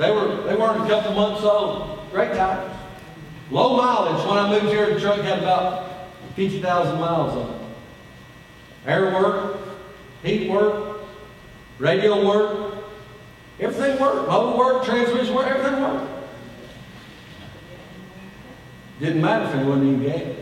They 0.00 0.10
were 0.10 0.34
they 0.44 0.56
weren't 0.56 0.82
a 0.82 0.88
couple 0.88 1.12
months 1.12 1.42
old. 1.42 2.10
Great 2.10 2.32
tires. 2.32 2.74
Low 3.50 3.76
mileage. 3.76 4.26
When 4.26 4.38
I 4.38 4.48
moved 4.48 4.72
here, 4.72 4.94
the 4.94 4.98
truck 4.98 5.20
had 5.20 5.40
about 5.40 6.08
50,000 6.36 6.98
miles 6.98 7.36
on 7.36 7.54
it. 7.54 7.60
Air 8.86 9.12
work, 9.12 9.58
heat 10.22 10.48
work, 10.48 11.00
radio 11.78 12.26
work, 12.26 12.76
everything 13.58 14.00
worked. 14.00 14.26
Motor 14.26 14.56
work, 14.56 14.84
transmission 14.86 15.34
work, 15.34 15.48
everything 15.48 15.82
worked. 15.82 16.10
Didn't 19.00 19.20
matter 19.20 19.44
if 19.50 19.54
it 19.54 19.66
wasn't 19.66 20.02
any 20.02 20.08
gas. 20.08 20.36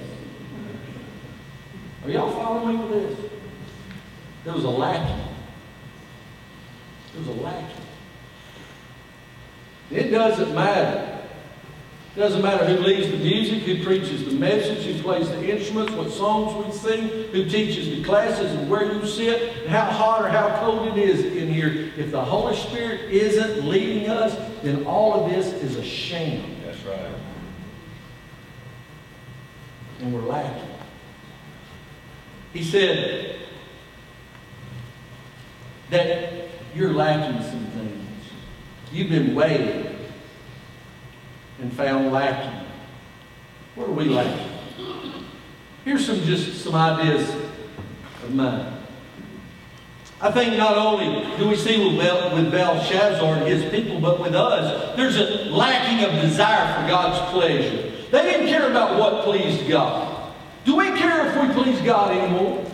Are 2.04 2.10
y'all 2.10 2.30
following 2.30 2.78
me 2.78 2.84
with 2.84 2.90
this? 3.18 3.30
There 4.44 4.54
was 4.54 4.62
a 4.62 4.70
lacking. 4.70 5.24
There 7.12 7.22
was 7.22 7.28
a 7.28 7.42
lacking. 7.42 7.88
It 9.90 10.10
doesn't 10.10 10.54
matter. 10.54 11.14
It 12.14 12.20
doesn't 12.20 12.42
matter 12.42 12.64
who 12.66 12.82
leads 12.82 13.10
the 13.10 13.16
music, 13.16 13.62
who 13.62 13.84
preaches 13.84 14.24
the 14.24 14.32
message, 14.32 14.84
who 14.84 15.00
plays 15.02 15.28
the 15.28 15.48
instruments, 15.48 15.92
what 15.92 16.10
songs 16.10 16.66
we 16.66 16.72
sing, 16.72 17.08
who 17.30 17.48
teaches 17.48 17.90
the 17.90 18.02
classes, 18.02 18.52
and 18.52 18.68
where 18.68 18.92
you 18.92 19.06
sit, 19.06 19.58
and 19.58 19.68
how 19.68 19.84
hot 19.84 20.24
or 20.24 20.28
how 20.28 20.58
cold 20.58 20.88
it 20.88 20.98
is 20.98 21.24
in 21.24 21.48
here. 21.52 21.92
If 21.96 22.10
the 22.10 22.24
Holy 22.24 22.56
Spirit 22.56 23.12
isn't 23.12 23.64
leading 23.64 24.10
us, 24.10 24.36
then 24.62 24.84
all 24.84 25.14
of 25.14 25.30
this 25.30 25.46
is 25.46 25.76
a 25.76 25.84
sham. 25.84 26.56
That's 26.64 26.82
right. 26.82 27.12
And 30.00 30.12
we're 30.12 30.22
lacking. 30.22 30.68
He 32.52 32.64
said 32.64 33.36
that 35.90 36.48
you're 36.74 36.94
lacking 36.94 37.42
some 37.42 37.66
things. 37.66 37.97
You've 38.92 39.10
been 39.10 39.34
waiting. 39.34 39.96
and 41.60 41.72
found 41.72 42.12
lacking. 42.12 42.66
What 43.74 43.88
are 43.88 43.92
we 43.92 44.04
lacking? 44.04 44.46
Here's 45.84 46.06
some 46.06 46.20
just 46.22 46.62
some 46.62 46.74
ideas 46.74 47.28
of 48.22 48.32
mine. 48.34 48.74
I 50.20 50.30
think 50.30 50.56
not 50.56 50.76
only 50.76 51.24
do 51.36 51.48
we 51.48 51.56
see 51.56 51.84
with, 51.84 51.98
Bel- 51.98 52.34
with 52.34 52.50
Belshazzar 52.50 53.34
and 53.36 53.46
his 53.46 53.70
people, 53.70 54.00
but 54.00 54.20
with 54.20 54.34
us, 54.34 54.96
there's 54.96 55.16
a 55.16 55.48
lacking 55.50 56.04
of 56.04 56.20
desire 56.20 56.74
for 56.74 56.88
God's 56.88 57.32
pleasure. 57.32 57.92
They 58.10 58.22
didn't 58.22 58.48
care 58.48 58.70
about 58.70 58.98
what 58.98 59.24
pleased 59.24 59.68
God. 59.68 60.32
Do 60.64 60.76
we 60.76 60.86
care 60.98 61.26
if 61.28 61.48
we 61.56 61.62
please 61.62 61.80
God 61.82 62.16
anymore? 62.16 62.64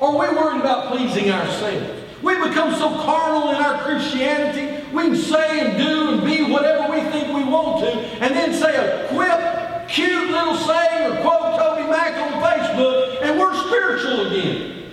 Or 0.00 0.08
are 0.08 0.30
we 0.32 0.36
worried 0.36 0.60
about 0.60 0.88
pleasing 0.94 1.30
ourselves? 1.30 2.04
We 2.22 2.34
become 2.36 2.74
so 2.74 2.90
carnal 3.04 3.50
in 3.50 3.56
our 3.56 3.82
Christianity, 3.82 4.77
we 4.92 5.02
can 5.04 5.16
say 5.16 5.60
and 5.60 5.78
do 5.78 6.10
and 6.10 6.24
be 6.24 6.50
whatever 6.50 6.92
we 6.92 7.00
think 7.10 7.28
we 7.28 7.44
want 7.44 7.84
to, 7.84 7.90
and 8.22 8.34
then 8.34 8.52
say 8.52 8.76
a 8.76 9.08
quip, 9.08 9.88
cute 9.88 10.30
little 10.30 10.56
saying 10.56 11.12
or 11.12 11.20
quote 11.22 11.58
TobyMac 11.58 12.20
on 12.22 12.42
Facebook, 12.42 13.22
and 13.22 13.38
we're 13.38 13.54
spiritual 13.66 14.26
again. 14.26 14.92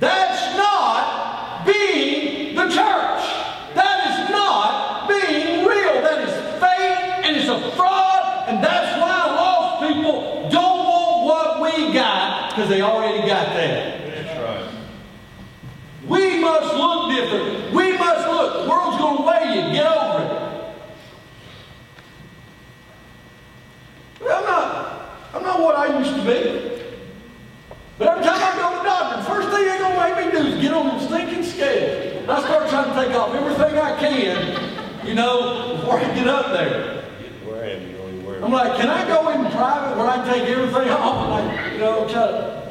That's 0.00 0.56
not 0.56 1.64
being 1.66 2.54
the 2.54 2.64
church. 2.64 3.24
That 3.74 4.06
is 4.06 4.30
not 4.30 5.08
being 5.08 5.66
real. 5.66 6.02
That 6.02 6.28
is 6.28 6.60
fake 6.60 7.24
and 7.24 7.36
it's 7.36 7.48
a 7.48 7.70
fraud, 7.76 8.48
and 8.48 8.62
that's 8.62 9.00
why 9.00 9.34
lost 9.34 9.86
people 9.86 10.48
don't 10.50 10.84
want 10.84 11.26
what 11.26 11.60
we 11.62 11.92
got 11.92 12.50
because 12.50 12.68
they 12.68 12.82
already 12.82 13.26
got 13.26 13.54
that. 13.54 14.03
We 16.08 16.40
must 16.40 16.74
look 16.74 17.10
different. 17.10 17.74
We 17.74 17.96
must 17.96 18.28
look. 18.28 18.64
The 18.64 18.70
world's 18.70 18.98
going 18.98 19.16
to 19.16 19.22
weigh 19.22 19.54
you. 19.54 19.72
Get 19.72 19.86
over 19.86 20.24
it. 20.24 20.44
I'm 24.22 24.44
not. 24.44 25.08
I'm 25.34 25.42
not 25.42 25.60
what 25.60 25.76
I 25.76 25.98
used 25.98 26.14
to 26.14 26.22
be. 26.22 26.82
But 27.96 28.08
every 28.08 28.24
time 28.24 28.40
I 28.42 28.56
go 28.56 28.70
to 28.70 28.76
the 28.78 28.82
doctor, 28.82 29.16
the 29.18 29.24
first 29.24 29.48
thing 29.48 29.64
they're 29.66 29.78
going 29.78 29.94
to 29.94 30.16
make 30.16 30.26
me 30.26 30.38
do 30.38 30.46
is 30.48 30.60
get 30.60 30.74
on 30.74 30.86
them 30.88 31.00
stinking 31.06 31.44
scales. 31.44 32.22
And 32.22 32.30
I 32.30 32.40
start 32.40 32.68
trying 32.68 32.88
to 32.92 33.04
take 33.04 33.16
off 33.16 33.34
everything 33.34 33.78
I 33.78 33.98
can, 33.98 35.06
you 35.06 35.14
know, 35.14 35.76
before 35.76 36.00
I 36.00 36.14
get 36.14 36.26
up 36.26 36.52
there. 36.52 37.04
Where 37.44 37.64
am 37.64 37.88
you 37.88 37.96
going? 37.96 38.26
Where? 38.26 38.44
I'm 38.44 38.50
like, 38.52 38.76
can 38.76 38.88
I 38.88 39.06
go 39.06 39.28
in 39.30 39.50
private 39.52 39.96
where 39.96 40.08
I 40.08 40.24
take 40.28 40.48
everything 40.48 40.88
off? 40.90 41.40
I, 41.40 41.72
you 41.72 41.78
know, 41.78 42.08
try 42.08 42.26
to. 42.26 42.63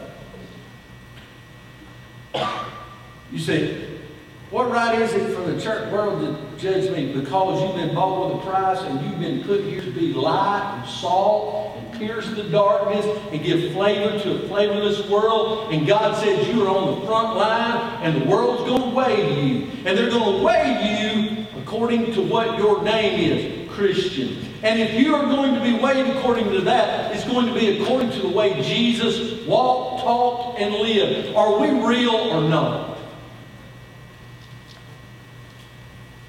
You 3.34 3.40
see, 3.40 3.84
what 4.52 4.70
right 4.70 5.02
is 5.02 5.12
it 5.14 5.36
for 5.36 5.42
the 5.42 5.60
church 5.60 5.92
world 5.92 6.22
to 6.22 6.62
judge 6.62 6.92
me 6.92 7.20
because 7.20 7.64
you've 7.64 7.76
been 7.76 7.96
bought 7.96 8.28
with 8.28 8.44
a 8.44 8.48
price 8.48 8.80
and 8.82 9.04
you've 9.04 9.20
been 9.20 9.44
put 9.44 9.64
here 9.64 9.82
to 9.82 9.90
be 9.90 10.14
light 10.14 10.78
and 10.78 10.88
salt 10.88 11.76
and 11.76 12.00
pierce 12.00 12.30
the 12.30 12.44
darkness 12.44 13.08
and 13.32 13.44
give 13.44 13.74
flavor 13.74 14.20
to 14.20 14.36
a 14.36 14.48
flavorless 14.48 15.10
world? 15.10 15.74
And 15.74 15.88
God 15.88 16.16
says 16.24 16.48
you 16.48 16.64
are 16.64 16.70
on 16.70 17.00
the 17.00 17.08
front 17.08 17.36
line 17.36 18.04
and 18.04 18.22
the 18.22 18.30
world's 18.30 18.70
going 18.70 18.84
to 18.84 18.96
weigh 18.96 19.48
you. 19.48 19.68
And 19.84 19.98
they're 19.98 20.12
going 20.12 20.38
to 20.38 20.44
weigh 20.44 21.02
you 21.02 21.48
according 21.60 22.14
to 22.14 22.22
what 22.22 22.60
your 22.60 22.84
name 22.84 23.32
is 23.32 23.72
Christian. 23.72 24.46
And 24.62 24.80
if 24.80 24.94
you 24.94 25.16
are 25.16 25.26
going 25.26 25.56
to 25.56 25.60
be 25.60 25.74
weighed 25.74 26.06
according 26.16 26.52
to 26.52 26.62
that, 26.62 27.16
it's 27.16 27.26
going 27.26 27.48
to 27.48 27.54
be 27.56 27.82
according 27.82 28.12
to 28.12 28.20
the 28.20 28.30
way 28.30 28.62
Jesus 28.62 29.44
walked, 29.48 30.04
talked, 30.04 30.60
and 30.60 30.76
lived. 30.76 31.36
Are 31.36 31.60
we 31.60 31.72
real 31.72 32.12
or 32.12 32.48
not? 32.48 32.93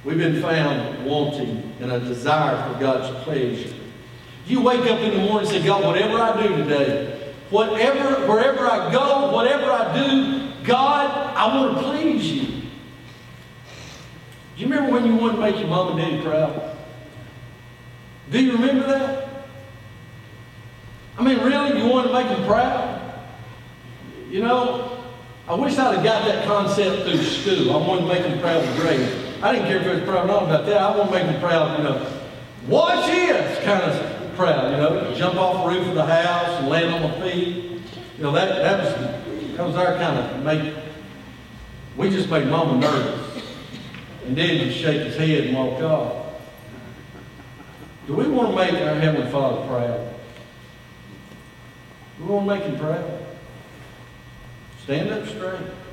We've 0.04 0.18
been 0.18 0.42
found 0.42 1.06
wanting 1.06 1.74
and 1.80 1.90
a 1.90 1.98
desire 1.98 2.70
for 2.70 2.78
God's 2.78 3.24
pleasure. 3.24 3.74
You 4.46 4.60
wake 4.60 4.80
up 4.80 5.00
in 5.00 5.12
the 5.12 5.16
morning 5.16 5.38
and 5.38 5.48
say, 5.48 5.64
God, 5.64 5.82
whatever 5.82 6.18
I 6.18 6.46
do 6.46 6.56
today, 6.56 7.32
whatever, 7.48 8.30
wherever 8.30 8.68
I 8.68 8.92
go, 8.92 9.32
whatever 9.32 9.70
I 9.72 9.94
do, 9.94 10.52
God, 10.64 11.34
I 11.34 11.56
want 11.56 11.78
to 11.78 11.82
please 11.84 12.30
you. 12.30 12.46
Do 14.56 14.62
you 14.62 14.68
remember 14.68 14.92
when 14.92 15.06
you 15.06 15.14
wanted 15.14 15.36
to 15.36 15.40
make 15.40 15.58
your 15.58 15.68
mom 15.68 15.98
and 15.98 15.98
daddy 15.98 16.22
proud? 16.22 16.76
Do 18.30 18.42
you 18.42 18.52
remember 18.52 18.86
that? 18.86 19.46
I 21.16 21.22
mean, 21.22 21.38
really? 21.38 21.80
You 21.80 21.88
wanted 21.88 22.08
to 22.08 22.14
make 22.14 22.28
them 22.28 22.46
proud? 22.46 23.00
You 24.28 24.42
know, 24.42 25.02
I 25.48 25.54
wish 25.54 25.78
I'd 25.78 25.94
have 25.94 26.04
got 26.04 26.26
that 26.26 26.44
concept 26.46 27.04
through 27.04 27.22
school. 27.22 27.72
I 27.72 27.86
wanted 27.86 28.02
to 28.02 28.08
make 28.08 28.22
them 28.22 28.40
proud 28.40 28.64
of 28.64 28.76
grades. 28.76 29.23
I 29.44 29.52
didn't 29.52 29.68
care 29.68 29.76
if 29.76 29.86
it 29.86 29.94
was 29.96 30.04
proud 30.04 30.24
or 30.24 30.26
not 30.26 30.42
about 30.44 30.64
that. 30.64 30.78
I 30.78 30.96
want 30.96 31.12
to 31.12 31.18
make 31.18 31.26
them 31.26 31.38
proud, 31.38 31.76
you 31.76 31.84
know. 31.84 32.20
Watch 32.66 33.04
this 33.04 33.62
kind 33.62 33.82
of 33.82 34.34
proud, 34.36 34.70
you 34.70 34.78
know. 34.78 35.14
Jump 35.14 35.36
off 35.36 35.62
the 35.62 35.70
roof 35.70 35.86
of 35.86 35.94
the 35.94 36.06
house 36.06 36.60
and 36.60 36.68
land 36.70 36.94
on 36.94 37.02
my 37.02 37.20
feet. 37.20 37.82
You 38.16 38.22
know, 38.22 38.32
that, 38.32 38.48
that 38.56 38.82
was 38.82 39.54
that 39.54 39.66
was 39.66 39.76
our 39.76 39.96
kind 39.96 40.18
of 40.18 40.42
make. 40.42 40.74
We 41.94 42.08
just 42.08 42.30
made 42.30 42.46
mama 42.46 42.78
nervous. 42.78 43.44
And 44.24 44.34
Dad 44.34 44.62
would 44.62 44.72
shake 44.72 45.02
his 45.02 45.16
head 45.18 45.48
and 45.48 45.54
walk 45.54 45.78
off. 45.82 46.42
Do 48.06 48.14
we 48.14 48.26
want 48.26 48.48
to 48.48 48.56
make 48.56 48.72
our 48.80 48.94
Heavenly 48.94 49.30
Father 49.30 49.66
proud? 49.66 50.14
We 52.18 52.24
want 52.24 52.48
to 52.48 52.54
make 52.54 52.62
him 52.62 52.78
proud? 52.78 53.26
Stand 54.84 55.10
up 55.10 55.28
straight. 55.28 55.83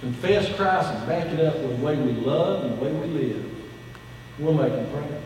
Confess 0.00 0.54
Christ 0.56 0.88
and 0.88 1.06
back 1.06 1.26
it 1.26 1.40
up 1.40 1.56
with 1.58 1.78
the 1.78 1.84
way 1.84 1.96
we 1.96 2.12
love 2.12 2.64
and 2.64 2.78
the 2.78 2.84
way 2.84 2.92
we 2.92 3.06
live. 3.06 3.44
We'll 4.38 4.54
make 4.54 4.72
him 4.72 4.90
proud. 4.90 5.22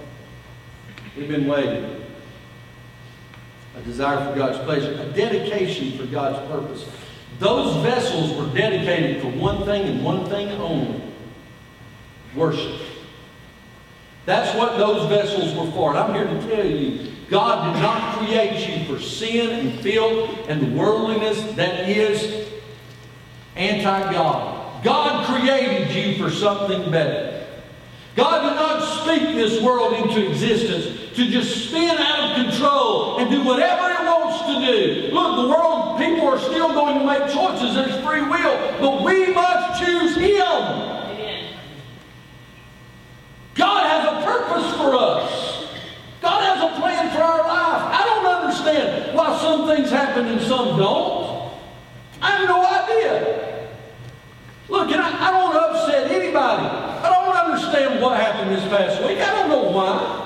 We've 1.16 1.28
been 1.28 1.46
waiting. 1.46 2.02
A 3.76 3.82
desire 3.82 4.28
for 4.28 4.36
God's 4.36 4.58
pleasure, 4.58 4.92
a 5.00 5.06
dedication 5.12 5.96
for 5.98 6.06
God's 6.06 6.38
purpose. 6.50 6.88
Those 7.38 7.82
vessels 7.84 8.36
were 8.36 8.52
dedicated 8.52 9.22
for 9.22 9.28
one 9.30 9.64
thing 9.64 9.82
and 9.82 10.04
one 10.04 10.26
thing 10.26 10.48
only 10.60 11.02
worship. 12.34 12.80
That's 14.26 14.56
what 14.56 14.78
those 14.78 15.08
vessels 15.08 15.54
were 15.56 15.70
for. 15.72 15.90
And 15.90 15.98
I'm 15.98 16.14
here 16.14 16.24
to 16.24 16.48
tell 16.48 16.66
you, 16.66 17.12
God 17.28 17.74
did 17.74 17.82
not 17.82 18.18
create 18.18 18.68
you 18.68 18.84
for 18.86 19.00
sin 19.00 19.50
and 19.50 19.80
filth 19.80 20.48
and 20.48 20.60
the 20.60 20.78
worldliness 20.78 21.40
that 21.54 21.88
is 21.88 22.48
anti-God. 23.56 24.14
God 24.14 24.63
created 25.44 25.94
you 25.94 26.22
for 26.22 26.30
something 26.30 26.90
better. 26.90 27.46
God 28.16 28.48
did 28.48 28.54
not 28.54 29.02
speak 29.02 29.34
this 29.34 29.60
world 29.62 29.92
into 29.94 30.30
existence 30.30 31.16
to 31.16 31.28
just 31.30 31.68
spin 31.68 31.96
out 31.98 32.30
of 32.30 32.46
control 32.46 33.18
and 33.18 33.30
do 33.30 33.42
whatever 33.44 33.90
it 33.90 34.04
wants 34.06 34.40
to 34.46 34.72
do. 34.72 35.12
Look, 35.12 35.36
the 35.36 35.48
world, 35.48 35.98
people 35.98 36.28
are 36.28 36.38
still 36.38 36.68
going 36.68 36.98
to 37.00 37.04
make 37.04 37.32
choices. 37.32 37.74
There's 37.74 38.04
free 38.04 38.22
will. 38.22 38.80
But 38.80 39.02
we 39.02 39.32
must 39.32 39.82
choose 39.84 40.16
Him. 40.16 40.94
God 43.54 43.86
has 43.86 44.04
a 44.06 44.24
purpose 44.24 44.76
for 44.76 44.94
us. 44.94 45.66
God 46.20 46.42
has 46.42 46.72
a 46.72 46.80
plan 46.80 47.10
for 47.10 47.22
our 47.22 47.38
life. 47.38 47.82
I 47.82 48.04
don't 48.04 48.26
understand 48.26 49.16
why 49.16 49.38
some 49.40 49.66
things 49.66 49.90
happen 49.90 50.26
and 50.26 50.40
some 50.40 50.78
don't. 50.78 51.52
I 52.22 52.30
have 52.30 52.48
no. 52.48 52.63
Look, 54.68 54.90
and 54.90 55.00
I, 55.00 55.28
I 55.28 55.30
don't 55.30 55.44
want 55.44 55.54
to 55.54 55.60
upset 55.60 56.10
anybody. 56.10 56.66
I 56.66 57.10
don't 57.12 57.36
understand 57.36 58.00
what 58.00 58.18
happened 58.18 58.50
this 58.50 58.64
past 58.68 59.02
week. 59.02 59.18
I 59.18 59.30
don't 59.30 59.48
know 59.48 59.70
why. 59.70 60.24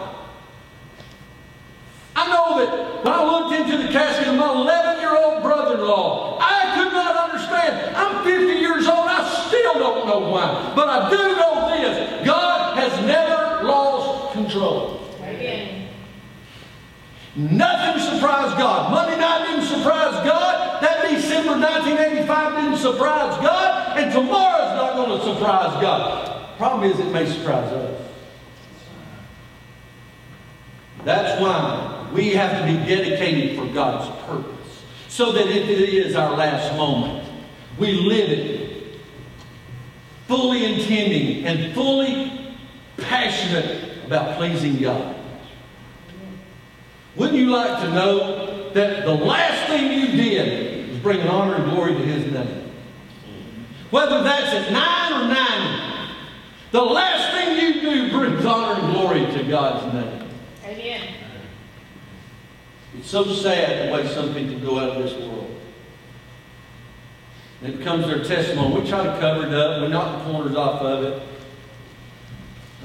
I 2.15 2.29
know 2.29 2.59
that 2.59 3.05
when 3.05 3.13
I 3.15 3.25
looked 3.25 3.55
into 3.55 3.83
the 3.83 3.93
casket 3.93 4.29
of 4.29 4.37
my 4.37 4.51
11 4.51 5.01
year 5.01 5.17
old 5.17 5.43
brother 5.43 5.75
in 5.77 5.87
law, 5.87 6.39
I 6.41 6.75
could 6.77 6.93
not 6.93 7.17
understand. 7.17 7.97
I'm 7.97 8.25
50 8.25 8.61
years 8.61 8.87
old. 8.87 9.07
I 9.09 9.47
still 9.47 9.75
don't 9.75 10.07
know 10.07 10.31
why. 10.31 10.73
But 10.75 10.89
I 10.89 11.11
do 11.11 11.17
know 11.17 11.69
this 11.77 12.27
God 12.27 12.79
has 12.79 12.93
never 13.07 13.65
lost 13.65 14.33
control. 14.33 14.99
Nothing 17.39 18.03
surprised 18.03 18.59
God. 18.59 18.91
Monday 18.91 19.17
night 19.17 19.47
didn't 19.47 19.67
surprise 19.67 20.15
God. 20.27 20.83
That 20.83 21.09
December 21.09 21.53
1985 21.53 22.57
didn't 22.57 22.79
surprise 22.79 23.37
God. 23.41 23.68
And 23.97 24.13
tomorrow's 24.13 24.77
not 24.77 24.95
going 24.95 25.19
to 25.19 25.25
surprise 25.25 25.83
God. 25.83 26.57
Problem 26.57 26.91
is, 26.91 26.99
it 26.99 27.13
may 27.13 27.27
surprise 27.27 27.73
us. 27.73 28.03
That's 31.05 31.41
why 31.41 32.11
we 32.13 32.31
have 32.31 32.59
to 32.61 32.67
be 32.67 32.79
dedicated 32.87 33.59
for 33.59 33.67
God's 33.73 34.09
purpose. 34.27 34.83
So 35.09 35.33
that 35.33 35.47
if 35.47 35.69
it 35.69 35.89
is 35.89 36.17
our 36.17 36.37
last 36.37 36.77
moment, 36.77 37.29
we 37.79 37.93
live 37.93 38.31
it 38.31 38.69
fully 40.27 40.65
intending 40.65 41.47
and 41.47 41.75
fully 41.75 42.55
passionate 42.99 44.05
about 44.05 44.37
pleasing 44.37 44.77
God. 44.79 45.17
Wouldn't 47.17 47.39
you 47.39 47.51
like 47.51 47.81
to 47.83 47.91
know 47.95 48.71
that 48.75 49.05
the 49.05 49.15
last 49.15 49.69
thing 49.69 49.93
you 49.93 50.09
did 50.09 50.91
was 50.91 50.99
bring 50.99 51.21
honor 51.23 51.55
and 51.55 51.71
glory 51.71 51.95
to 51.95 52.05
His 52.05 52.31
name? 52.33 52.68
Whether 53.91 54.23
that's 54.23 54.53
at 54.55 54.73
9 54.73 55.13
or 55.13 55.29
90, 55.29 56.15
The 56.73 56.83
last 56.83 57.33
thing 57.33 57.59
you 57.59 57.81
do 57.81 58.11
brings 58.11 58.45
honor 58.45 58.81
and 58.81 58.93
glory 58.93 59.21
to 59.21 59.45
God's 59.45 59.95
name. 59.95 60.29
Amen. 60.65 61.15
It's 62.99 63.09
so 63.09 63.25
sad 63.25 63.89
the 63.89 63.93
way 63.95 64.07
some 64.07 64.35
people 64.35 64.61
go 64.61 64.79
out 64.79 64.97
of 64.97 65.03
this 65.03 65.15
world. 65.15 65.59
It 67.63 67.79
becomes 67.79 68.07
their 68.07 68.23
testimony. 68.23 68.81
We 68.81 68.89
try 68.89 69.05
to 69.05 69.19
cover 69.19 69.47
it 69.47 69.55
up. 69.55 69.83
We 69.83 69.89
knock 69.89 70.19
the 70.19 70.31
corners 70.31 70.57
off 70.57 70.83
of 70.83 71.05
it. 71.05 71.23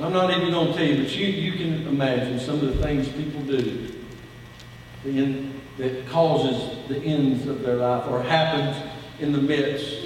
I'm 0.02 0.14
not 0.14 0.32
even 0.32 0.52
going 0.52 0.68
to 0.68 0.74
tell 0.74 0.86
you, 0.86 1.04
but 1.04 1.16
you, 1.16 1.28
you 1.28 1.52
can 1.52 1.88
imagine 1.88 2.40
some 2.40 2.56
of 2.56 2.62
the 2.62 2.82
things 2.82 3.08
people 3.10 3.42
do 3.42 3.90
that 5.78 6.08
causes 6.08 6.88
the 6.88 6.98
ends 7.00 7.46
of 7.48 7.62
their 7.62 7.76
life 7.76 8.08
or 8.08 8.24
happens 8.24 8.78
in 9.20 9.32
the 9.32 9.42
midst. 9.42 10.03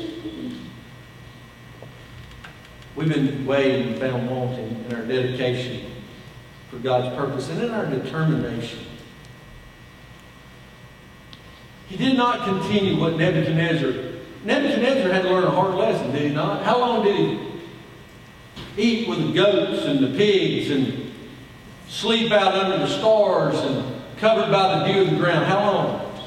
We've 2.97 3.07
been 3.07 3.45
weighed 3.45 3.85
and 3.85 3.99
found 3.99 4.27
wanting 4.27 4.85
in 4.89 4.95
our 4.95 5.03
dedication 5.03 5.91
for 6.71 6.77
God's 6.77 7.15
purpose 7.15 7.47
and 7.49 7.61
in 7.61 7.69
our 7.69 7.85
determination. 7.85 8.79
He 11.87 11.95
did 11.95 12.17
not 12.17 12.43
continue 12.45 12.99
what 12.99 13.15
Nebuchadnezzar. 13.15 13.91
Nebuchadnezzar 14.43 15.11
had 15.13 15.21
to 15.21 15.29
learn 15.29 15.43
a 15.43 15.51
hard 15.51 15.75
lesson, 15.75 16.11
did 16.11 16.23
he 16.23 16.29
not? 16.29 16.63
How 16.63 16.79
long 16.79 17.05
did 17.05 17.15
he 17.15 17.61
eat 18.77 19.07
with 19.07 19.27
the 19.27 19.31
goats 19.31 19.85
and 19.85 19.99
the 19.99 20.17
pigs 20.17 20.71
and 20.71 21.13
sleep 21.87 22.31
out 22.31 22.55
under 22.55 22.79
the 22.79 22.87
stars 22.87 23.59
and 23.59 24.01
covered 24.17 24.51
by 24.51 24.79
the 24.79 24.91
dew 24.91 25.01
of 25.03 25.11
the 25.11 25.17
ground? 25.17 25.45
How 25.45 25.71
long? 25.71 26.19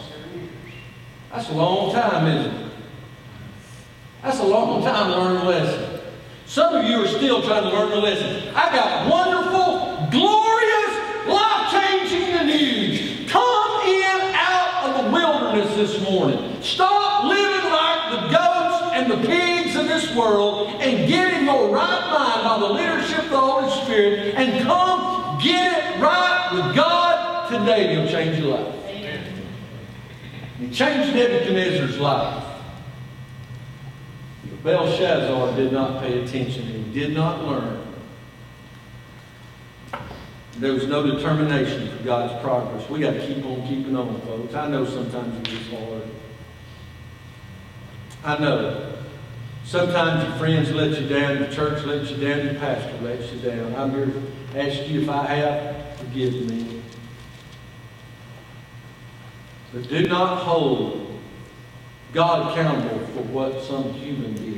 That's 1.33 1.49
a 1.49 1.55
long 1.55 1.93
time, 1.93 2.29
isn't 2.29 2.55
it? 2.55 2.73
That's 4.23 4.39
a 4.39 4.45
long 4.45 4.85
time 4.85 5.11
to 5.11 5.19
learn 5.19 5.37
a 5.37 5.49
lesson. 5.49 5.90
Some 6.51 6.75
of 6.75 6.85
you 6.85 7.01
are 7.01 7.07
still 7.07 7.43
trying 7.43 7.63
to 7.63 7.71
learn 7.71 7.91
the 7.91 7.99
lesson. 7.99 8.53
I 8.57 8.75
got 8.75 9.09
wonderful, 9.09 10.09
glorious, 10.11 11.29
life-changing 11.29 12.45
news. 12.45 13.31
Come 13.31 13.81
in 13.87 14.21
out 14.35 14.91
of 14.91 15.05
the 15.05 15.13
wilderness 15.13 15.77
this 15.77 16.03
morning. 16.11 16.61
Stop 16.61 17.27
living 17.27 17.71
like 17.71 18.11
the 18.11 18.37
goats 18.37 18.95
and 18.95 19.11
the 19.13 19.29
pigs 19.29 19.77
of 19.77 19.87
this 19.87 20.13
world 20.17 20.67
and 20.81 21.09
get 21.09 21.35
in 21.35 21.45
your 21.45 21.69
right 21.69 22.11
mind 22.11 22.43
by 22.43 22.59
the 22.59 22.75
leadership 22.75 23.27
of 23.27 23.31
the 23.31 23.39
Holy 23.39 23.85
Spirit 23.85 24.35
and 24.35 24.65
come 24.65 25.39
get 25.41 25.79
it 25.79 26.03
right 26.03 26.51
with 26.53 26.75
God 26.75 27.49
today. 27.49 27.95
He'll 27.95 28.09
change 28.09 28.41
your 28.41 28.59
life. 28.59 28.75
He 30.59 30.69
changed 30.69 31.15
Nebuchadnezzar's 31.15 32.01
life. 32.01 32.50
Belshazzar 34.63 35.57
did 35.57 35.73
not 35.73 36.03
pay 36.03 36.23
attention. 36.23 36.65
He 36.65 36.93
did 36.93 37.15
not 37.15 37.45
learn. 37.45 37.87
There 40.59 40.75
was 40.75 40.87
no 40.87 41.03
determination 41.17 41.97
for 41.97 42.05
God's 42.05 42.41
progress. 42.43 42.89
We 42.91 43.01
got 43.01 43.15
to 43.15 43.27
keep 43.27 43.45
on 43.47 43.67
keeping 43.67 43.97
on, 43.97 44.21
folks. 44.23 44.55
I 44.55 44.69
know 44.69 44.85
sometimes 44.85 45.39
it 45.39 45.45
gets 45.45 45.71
hard. 45.71 46.03
I 48.23 48.39
know. 48.39 48.93
Sometimes 49.65 50.29
your 50.29 50.37
friends 50.37 50.71
let 50.73 51.01
you 51.01 51.09
down, 51.09 51.39
your 51.39 51.49
church 51.49 51.85
lets 51.85 52.11
you 52.11 52.17
down, 52.17 52.45
your 52.45 52.55
pastor 52.55 52.93
lets 53.03 53.33
you 53.33 53.39
down. 53.39 53.75
I'm 53.75 53.93
here 53.93 54.07
to 54.07 54.61
ask 54.61 54.87
you 54.89 55.03
if 55.03 55.09
I 55.09 55.27
have, 55.27 55.97
forgive 55.99 56.35
me. 56.51 56.83
But 59.73 59.89
do 59.89 60.09
not 60.09 60.43
hold 60.43 61.19
God 62.13 62.51
accountable 62.51 63.07
for 63.07 63.23
what 63.23 63.63
some 63.63 63.93
human 63.93 64.35
did. 64.35 64.50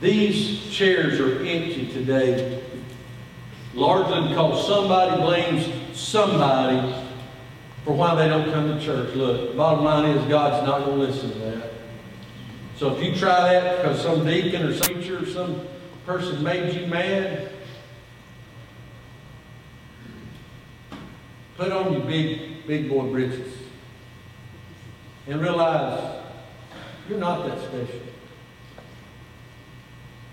These 0.00 0.70
chairs 0.70 1.18
are 1.20 1.38
empty 1.38 1.88
today, 1.92 2.62
largely 3.72 4.28
because 4.28 4.66
somebody 4.66 5.20
blames 5.22 5.98
somebody 5.98 6.94
for 7.84 7.94
why 7.94 8.14
they 8.14 8.28
don't 8.28 8.52
come 8.52 8.68
to 8.68 8.84
church. 8.84 9.14
Look, 9.14 9.56
bottom 9.56 9.84
line 9.84 10.10
is 10.10 10.28
God's 10.28 10.66
not 10.66 10.84
going 10.84 10.98
to 10.98 11.06
listen 11.06 11.30
to 11.32 11.38
that. 11.38 11.70
So 12.76 12.94
if 12.94 13.02
you 13.02 13.14
try 13.14 13.52
that 13.52 13.76
because 13.78 14.02
some 14.02 14.26
deacon 14.26 14.64
or 14.64 14.74
some 14.74 14.94
preacher 14.94 15.22
or 15.22 15.26
some 15.26 15.66
person 16.04 16.42
made 16.42 16.74
you 16.74 16.86
mad, 16.88 17.50
put 21.56 21.72
on 21.72 21.92
your 21.92 22.02
big, 22.02 22.66
big 22.66 22.88
boy 22.90 23.06
britches 23.06 23.54
and 25.26 25.40
realize 25.40 26.22
you're 27.08 27.18
not 27.18 27.46
that 27.46 27.58
special. 27.60 28.00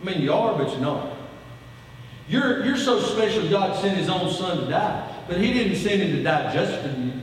I 0.04 0.06
mean, 0.06 0.22
you 0.22 0.34
are, 0.34 0.58
but 0.58 0.70
you're 0.70 0.82
not. 0.82 1.18
You're, 2.28 2.66
you're 2.66 2.78
so 2.78 3.00
special, 3.00 3.50
God 3.50 3.80
sent 3.80 3.98
His 3.98 4.10
own 4.10 4.32
Son 4.34 4.66
to 4.66 4.70
die. 4.70 5.24
But 5.30 5.38
He 5.38 5.54
didn't 5.54 5.78
send 5.78 6.02
Him 6.02 6.18
to 6.18 6.24
die 6.24 6.54
just 6.54 6.82
for 6.82 6.90
you. 6.90 7.14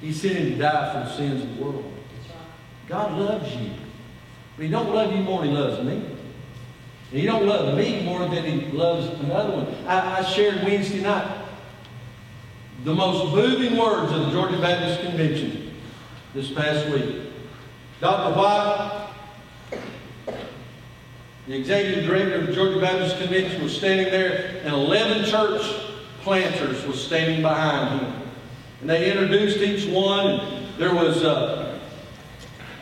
He 0.00 0.12
sent 0.12 0.36
Him 0.36 0.52
to 0.52 0.56
die 0.56 0.92
for 0.92 1.08
the 1.08 1.16
sins 1.16 1.42
of 1.42 1.56
the 1.56 1.64
world. 1.64 1.92
God 2.86 3.18
loves 3.18 3.52
you. 3.56 3.72
But 4.56 4.66
He 4.66 4.70
don't 4.70 4.94
love 4.94 5.12
you 5.12 5.22
more 5.22 5.40
than 5.40 5.50
He 5.50 5.56
loves 5.56 5.84
me. 5.84 5.94
And 5.96 7.20
He 7.20 7.26
don't 7.26 7.44
love 7.44 7.76
me 7.76 8.04
more 8.04 8.20
than 8.20 8.44
He 8.44 8.70
loves 8.70 9.08
another 9.20 9.56
one. 9.56 9.86
I, 9.88 10.18
I 10.18 10.22
shared 10.22 10.62
Wednesday 10.62 11.00
night 11.00 11.38
the 12.84 12.94
most 12.94 13.34
moving 13.34 13.76
words 13.76 14.12
of 14.12 14.26
the 14.26 14.30
Georgia 14.30 14.60
Baptist 14.60 15.02
Convention 15.02 15.74
this 16.34 16.52
past 16.52 16.88
week. 16.88 17.26
Dr. 18.00 18.38
White, 18.38 18.99
the 21.50 21.56
executive 21.56 22.04
director 22.04 22.36
of 22.36 22.46
the 22.46 22.52
Georgia 22.52 22.78
Baptist 22.78 23.18
Convention, 23.18 23.60
was 23.60 23.76
standing 23.76 24.06
there, 24.06 24.60
and 24.62 24.72
11 24.72 25.24
church 25.24 25.60
planters 26.20 26.86
was 26.86 27.04
standing 27.04 27.42
behind 27.42 28.00
him. 28.00 28.22
And 28.80 28.88
they 28.88 29.10
introduced 29.10 29.56
each 29.56 29.92
one, 29.92 30.68
there 30.78 30.94
was 30.94 31.24
a, 31.24 31.80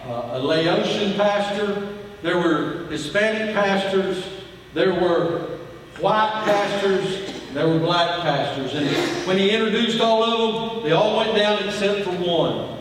a 0.04 0.38
Laotian 0.38 1.14
pastor, 1.14 1.96
there 2.20 2.36
were 2.36 2.86
Hispanic 2.90 3.54
pastors, 3.54 4.22
there 4.74 4.92
were 4.92 5.60
white 6.00 6.42
pastors, 6.44 7.32
there 7.54 7.66
were 7.66 7.78
black 7.78 8.20
pastors. 8.20 8.74
And 8.74 8.86
when 9.26 9.38
he 9.38 9.48
introduced 9.48 9.98
all 10.02 10.22
of 10.22 10.74
them, 10.74 10.82
they 10.82 10.92
all 10.92 11.16
went 11.16 11.34
down 11.34 11.64
except 11.64 12.04
for 12.04 12.12
one. 12.12 12.76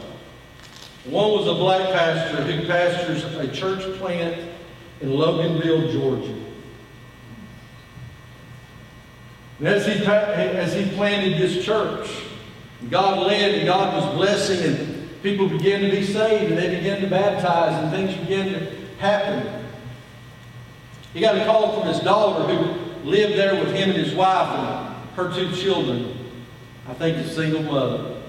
One 1.05 1.31
was 1.31 1.47
a 1.47 1.53
black 1.53 1.93
pastor 1.93 2.43
who 2.43 2.67
pastors 2.67 3.23
a 3.23 3.47
church 3.47 3.83
plant 3.99 4.56
in 5.01 5.09
Loganville, 5.09 5.91
Georgia. 5.91 6.35
And 9.59 9.67
as 9.67 9.85
he, 9.85 10.05
as 10.05 10.73
he 10.73 10.89
planted 10.95 11.39
this 11.39 11.63
church, 11.63 12.09
God 12.89 13.25
led 13.25 13.55
and 13.55 13.65
God 13.65 13.93
was 13.93 14.15
blessing 14.15 14.63
and 14.63 15.09
people 15.23 15.49
began 15.49 15.81
to 15.81 15.89
be 15.89 16.03
saved 16.03 16.51
and 16.51 16.57
they 16.57 16.75
began 16.77 17.01
to 17.01 17.07
baptize 17.07 17.83
and 17.83 17.91
things 17.91 18.15
began 18.21 18.53
to 18.53 18.71
happen. 18.99 19.65
He 21.13 21.21
got 21.21 21.35
a 21.35 21.45
call 21.45 21.79
from 21.79 21.87
his 21.87 21.99
daughter 22.01 22.53
who 22.53 23.09
lived 23.09 23.37
there 23.37 23.55
with 23.55 23.73
him 23.73 23.89
and 23.89 23.97
his 23.97 24.13
wife 24.13 24.47
and 24.59 24.95
her 25.15 25.33
two 25.33 25.55
children. 25.55 26.15
I 26.87 26.93
think 26.93 27.17
a 27.17 27.27
single 27.27 27.63
mother. 27.63 28.21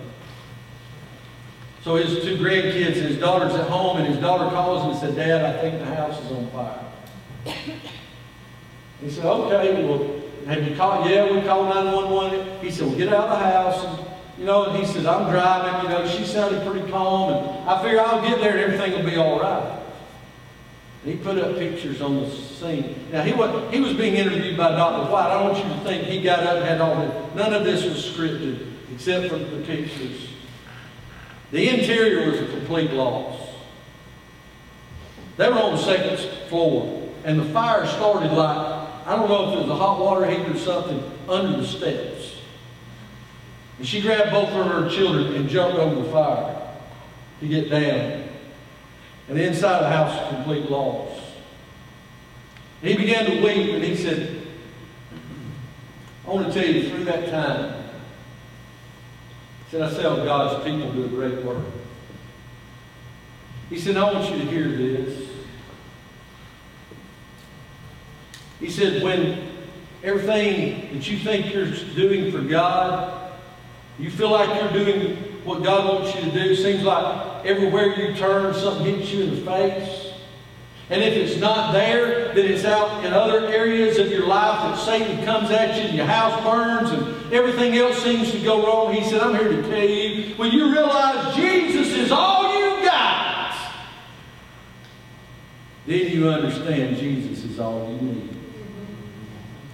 So 1.83 1.97
his 1.97 2.23
two 2.25 2.37
grandkids 2.37 2.95
his 2.95 3.19
daughter's 3.19 3.55
at 3.55 3.69
home, 3.69 3.99
and 3.99 4.07
his 4.07 4.19
daughter 4.19 4.51
calls 4.51 4.83
him 4.83 4.91
and 4.91 4.99
said, 4.99 5.17
Dad, 5.17 5.45
I 5.45 5.61
think 5.61 5.79
the 5.79 5.95
house 5.95 6.23
is 6.25 6.33
on 6.33 6.51
fire. 6.51 6.85
He 9.01 9.09
said, 9.11 9.27
okay, 9.27 9.85
well, 9.85 10.21
have 10.47 10.69
you 10.69 10.75
called? 10.75 11.09
Yeah, 11.09 11.33
we 11.33 11.41
called 11.43 11.69
911. 11.69 12.61
He 12.61 12.71
said, 12.71 12.89
well, 12.89 12.97
get 12.97 13.13
out 13.13 13.29
of 13.29 13.39
the 13.39 13.45
house. 13.45 13.85
And, 13.85 14.09
you 14.39 14.45
know, 14.45 14.65
and 14.65 14.77
he 14.77 14.93
said, 14.93 15.07
I'm 15.07 15.31
driving. 15.31 15.85
You 15.85 15.97
know, 15.97 16.09
she 16.09 16.25
sounded 16.25 16.67
pretty 16.67 16.91
calm, 16.91 17.33
and 17.33 17.69
I 17.69 17.83
figure 17.83 18.01
I'll 18.01 18.27
get 18.27 18.41
there 18.41 18.57
and 18.57 18.61
everything 18.61 18.93
will 18.93 19.09
be 19.09 19.17
all 19.17 19.41
right. 19.41 19.79
And 21.05 21.13
he 21.13 21.19
put 21.19 21.39
up 21.39 21.57
pictures 21.57 22.01
on 22.01 22.17
the 22.17 22.31
scene. 22.31 23.07
Now, 23.13 23.23
he 23.23 23.33
was, 23.33 23.73
he 23.73 23.81
was 23.81 23.95
being 23.95 24.15
interviewed 24.15 24.57
by 24.57 24.71
Dr. 24.71 25.13
White. 25.13 25.31
I 25.31 25.35
don't 25.35 25.53
want 25.53 25.65
you 25.65 25.73
to 25.73 25.81
think 25.81 26.05
he 26.09 26.21
got 26.23 26.41
up 26.41 26.57
and 26.57 26.65
had 26.65 26.81
all 26.81 26.97
this. 26.97 27.35
None 27.37 27.55
of 27.55 27.65
this 27.65 27.85
was 27.85 28.05
scripted, 28.05 28.73
except 28.93 29.29
for 29.29 29.39
the 29.39 29.63
pictures. 29.65 30.28
The 31.51 31.69
interior 31.69 32.31
was 32.31 32.41
a 32.41 32.47
complete 32.47 32.91
loss. 32.91 33.41
They 35.37 35.49
were 35.49 35.55
on 35.55 35.77
the 35.77 35.83
second 35.83 36.19
floor, 36.49 37.09
and 37.25 37.39
the 37.39 37.45
fire 37.47 37.87
started 37.87 38.33
like, 38.33 38.79
I 39.07 39.17
don't 39.17 39.29
know 39.29 39.51
if 39.51 39.59
it 39.59 39.61
was 39.63 39.71
a 39.71 39.77
hot 39.77 40.01
water 40.01 40.27
heater 40.27 40.53
or 40.53 40.59
something, 40.59 41.03
under 41.29 41.59
the 41.59 41.67
steps. 41.67 42.35
And 43.79 43.87
she 43.87 44.03
grabbed 44.03 44.33
both 44.33 44.51
of 44.51 44.67
her 44.67 44.91
children 44.91 45.35
and 45.35 45.49
jumped 45.49 45.79
over 45.79 46.03
the 46.03 46.11
fire 46.11 46.57
to 47.41 47.49
get 47.49 47.71
down. 47.71 48.29
And 49.29 49.39
the 49.39 49.47
inside 49.47 49.77
of 49.77 49.83
the 49.83 49.91
house 49.91 50.21
was 50.21 50.35
complete 50.35 50.71
loss. 50.71 51.19
He 52.83 52.97
began 52.97 53.27
to 53.27 53.43
weep, 53.43 53.75
and 53.75 53.85
he 53.85 53.97
said, 53.97 54.47
I 56.27 56.31
want 56.31 56.53
to 56.53 56.53
tell 56.53 56.69
you, 56.69 56.91
through 56.91 57.05
that 57.05 57.31
time, 57.31 57.78
said, 59.71 59.83
I 59.83 59.91
saw 59.91 60.17
oh, 60.17 60.25
God's 60.25 60.65
people 60.65 60.93
do 60.93 61.05
a 61.05 61.09
great 61.09 61.45
work. 61.45 61.65
He 63.69 63.79
said, 63.79 63.97
I 63.97 64.13
want 64.13 64.31
you 64.31 64.39
to 64.39 64.51
hear 64.51 64.69
this. 64.69 65.29
He 68.61 68.71
said, 68.71 69.03
when 69.03 69.47
everything 70.03 70.95
that 70.95 71.09
you 71.09 71.19
think 71.19 71.53
you're 71.53 71.71
doing 71.95 72.33
for 72.33 72.41
God, 72.41 73.33
you 73.99 74.11
feel 74.11 74.31
like 74.31 74.61
you're 74.61 74.85
doing 74.85 75.17
what 75.45 75.63
God 75.63 76.03
wants 76.03 76.15
you 76.15 76.31
to 76.31 76.31
do, 76.31 76.57
seems 76.57 76.83
like 76.83 77.45
everywhere 77.45 77.95
you 77.95 78.15
turn, 78.15 78.55
something 78.55 78.87
hits 78.87 79.11
you 79.13 79.25
in 79.25 79.31
the 79.35 79.41
face. 79.43 80.08
And 80.91 81.03
if 81.03 81.13
it's 81.15 81.39
not 81.39 81.73
there, 81.73 82.33
then 82.35 82.47
it's 82.47 82.65
out 82.65 83.05
in 83.05 83.13
other 83.13 83.47
areas 83.47 83.99
of 83.99 84.11
your 84.11 84.27
life 84.27 84.59
that 84.61 84.79
Satan 84.79 85.23
comes 85.25 85.51
at 85.51 85.77
you 85.77 85.83
and 85.83 85.95
your 85.95 86.07
house 86.07 86.43
burns 86.43 86.91
and 86.91 87.33
everything 87.33 87.77
else 87.77 88.03
seems 88.03 88.31
to 88.31 88.41
go 88.41 88.67
wrong. 88.67 88.95
He 88.95 89.05
said, 89.05 89.21
I'm 89.21 89.35
here 89.35 89.49
to 89.51 89.63
tell 89.69 89.85
you, 89.85 90.35
when 90.37 90.51
you 90.51 90.73
realize 90.73 91.37
Jesus 91.37 91.89
is 91.89 92.11
all 92.11 92.55
you 92.59 92.85
got, 92.87 93.55
then 95.87 96.11
you 96.11 96.31
understand 96.31 96.97
Jesus 96.97 97.45
is 97.45 97.61
all 97.61 97.93
you 97.93 98.01
need. 98.01 98.37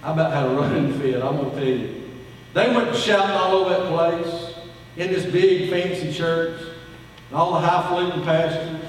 I 0.03 0.11
about 0.11 0.33
had 0.33 0.45
a 0.45 0.49
running 0.49 0.99
fit, 0.99 1.21
I'm 1.23 1.37
going 1.37 1.51
to 1.51 1.55
tell 1.55 1.65
you. 1.65 2.11
They 2.53 2.75
went 2.75 2.93
shouting 2.95 3.31
all 3.31 3.53
over 3.53 3.69
that 3.69 3.89
place 3.89 4.55
in 4.97 5.13
this 5.13 5.25
big 5.25 5.69
fancy 5.69 6.13
church, 6.13 6.59
and 7.29 7.37
all 7.37 7.53
the 7.53 7.65
highfalutin 7.65 8.21
pastors. 8.23 8.84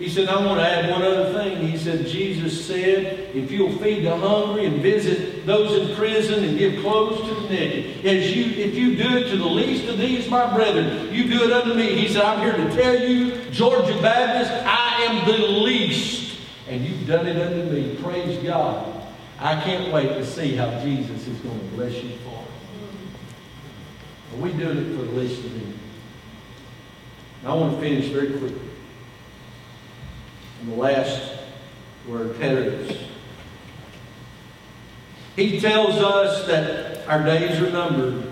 He 0.00 0.08
said, 0.08 0.30
I 0.30 0.42
want 0.46 0.58
to 0.60 0.66
add 0.66 0.90
one 0.90 1.02
other 1.02 1.30
thing. 1.34 1.58
He 1.68 1.76
said, 1.76 2.06
Jesus 2.06 2.64
said, 2.64 3.36
if 3.36 3.50
you'll 3.50 3.76
feed 3.80 4.06
the 4.06 4.16
hungry 4.16 4.64
and 4.64 4.80
visit 4.80 5.44
those 5.44 5.78
in 5.78 5.94
prison 5.94 6.42
and 6.42 6.56
give 6.56 6.80
clothes 6.80 7.20
to 7.28 7.34
the 7.34 7.48
naked, 7.50 8.06
as 8.06 8.34
you, 8.34 8.46
if 8.46 8.74
you 8.74 8.96
do 8.96 9.18
it 9.18 9.28
to 9.28 9.36
the 9.36 9.44
least 9.44 9.90
of 9.90 9.98
these, 9.98 10.26
my 10.30 10.50
brethren, 10.54 11.12
you 11.12 11.24
do 11.24 11.44
it 11.44 11.52
unto 11.52 11.74
me. 11.74 11.96
He 11.96 12.08
said, 12.08 12.22
I'm 12.22 12.40
here 12.40 12.56
to 12.56 12.74
tell 12.74 12.98
you, 12.98 13.50
Georgia 13.50 14.00
Baptist, 14.00 14.50
I 14.64 15.02
am 15.02 15.26
the 15.28 15.36
least. 15.36 16.40
And 16.66 16.82
you've 16.82 17.06
done 17.06 17.26
it 17.26 17.36
unto 17.36 17.70
me. 17.70 17.98
Praise 18.02 18.42
God. 18.42 19.04
I 19.38 19.60
can't 19.60 19.92
wait 19.92 20.08
to 20.14 20.24
see 20.24 20.56
how 20.56 20.80
Jesus 20.80 21.28
is 21.28 21.38
going 21.40 21.60
to 21.60 21.66
bless 21.76 21.92
you 22.02 22.16
for 22.24 22.42
it. 22.42 24.34
Are 24.34 24.40
we 24.40 24.50
doing 24.54 24.78
it 24.78 24.96
for 24.96 25.02
the 25.04 25.12
least 25.12 25.44
of 25.44 25.52
them? 25.52 25.78
I 27.44 27.52
want 27.52 27.74
to 27.74 27.80
finish 27.82 28.06
very 28.06 28.30
quickly. 28.30 28.69
And 30.60 30.72
the 30.72 30.76
last 30.76 31.38
word, 32.06 32.34
predators. 32.36 32.96
He 35.36 35.60
tells 35.60 35.96
us 35.96 36.46
that 36.46 37.06
our 37.08 37.24
days 37.24 37.60
are 37.60 37.70
numbered. 37.70 38.30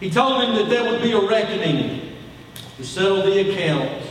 He 0.00 0.10
told 0.10 0.44
him 0.44 0.54
that 0.56 0.70
there 0.70 0.90
would 0.90 1.02
be 1.02 1.12
a 1.12 1.20
reckoning 1.20 2.16
to 2.76 2.84
settle 2.84 3.22
the 3.22 3.50
account. 3.50 4.02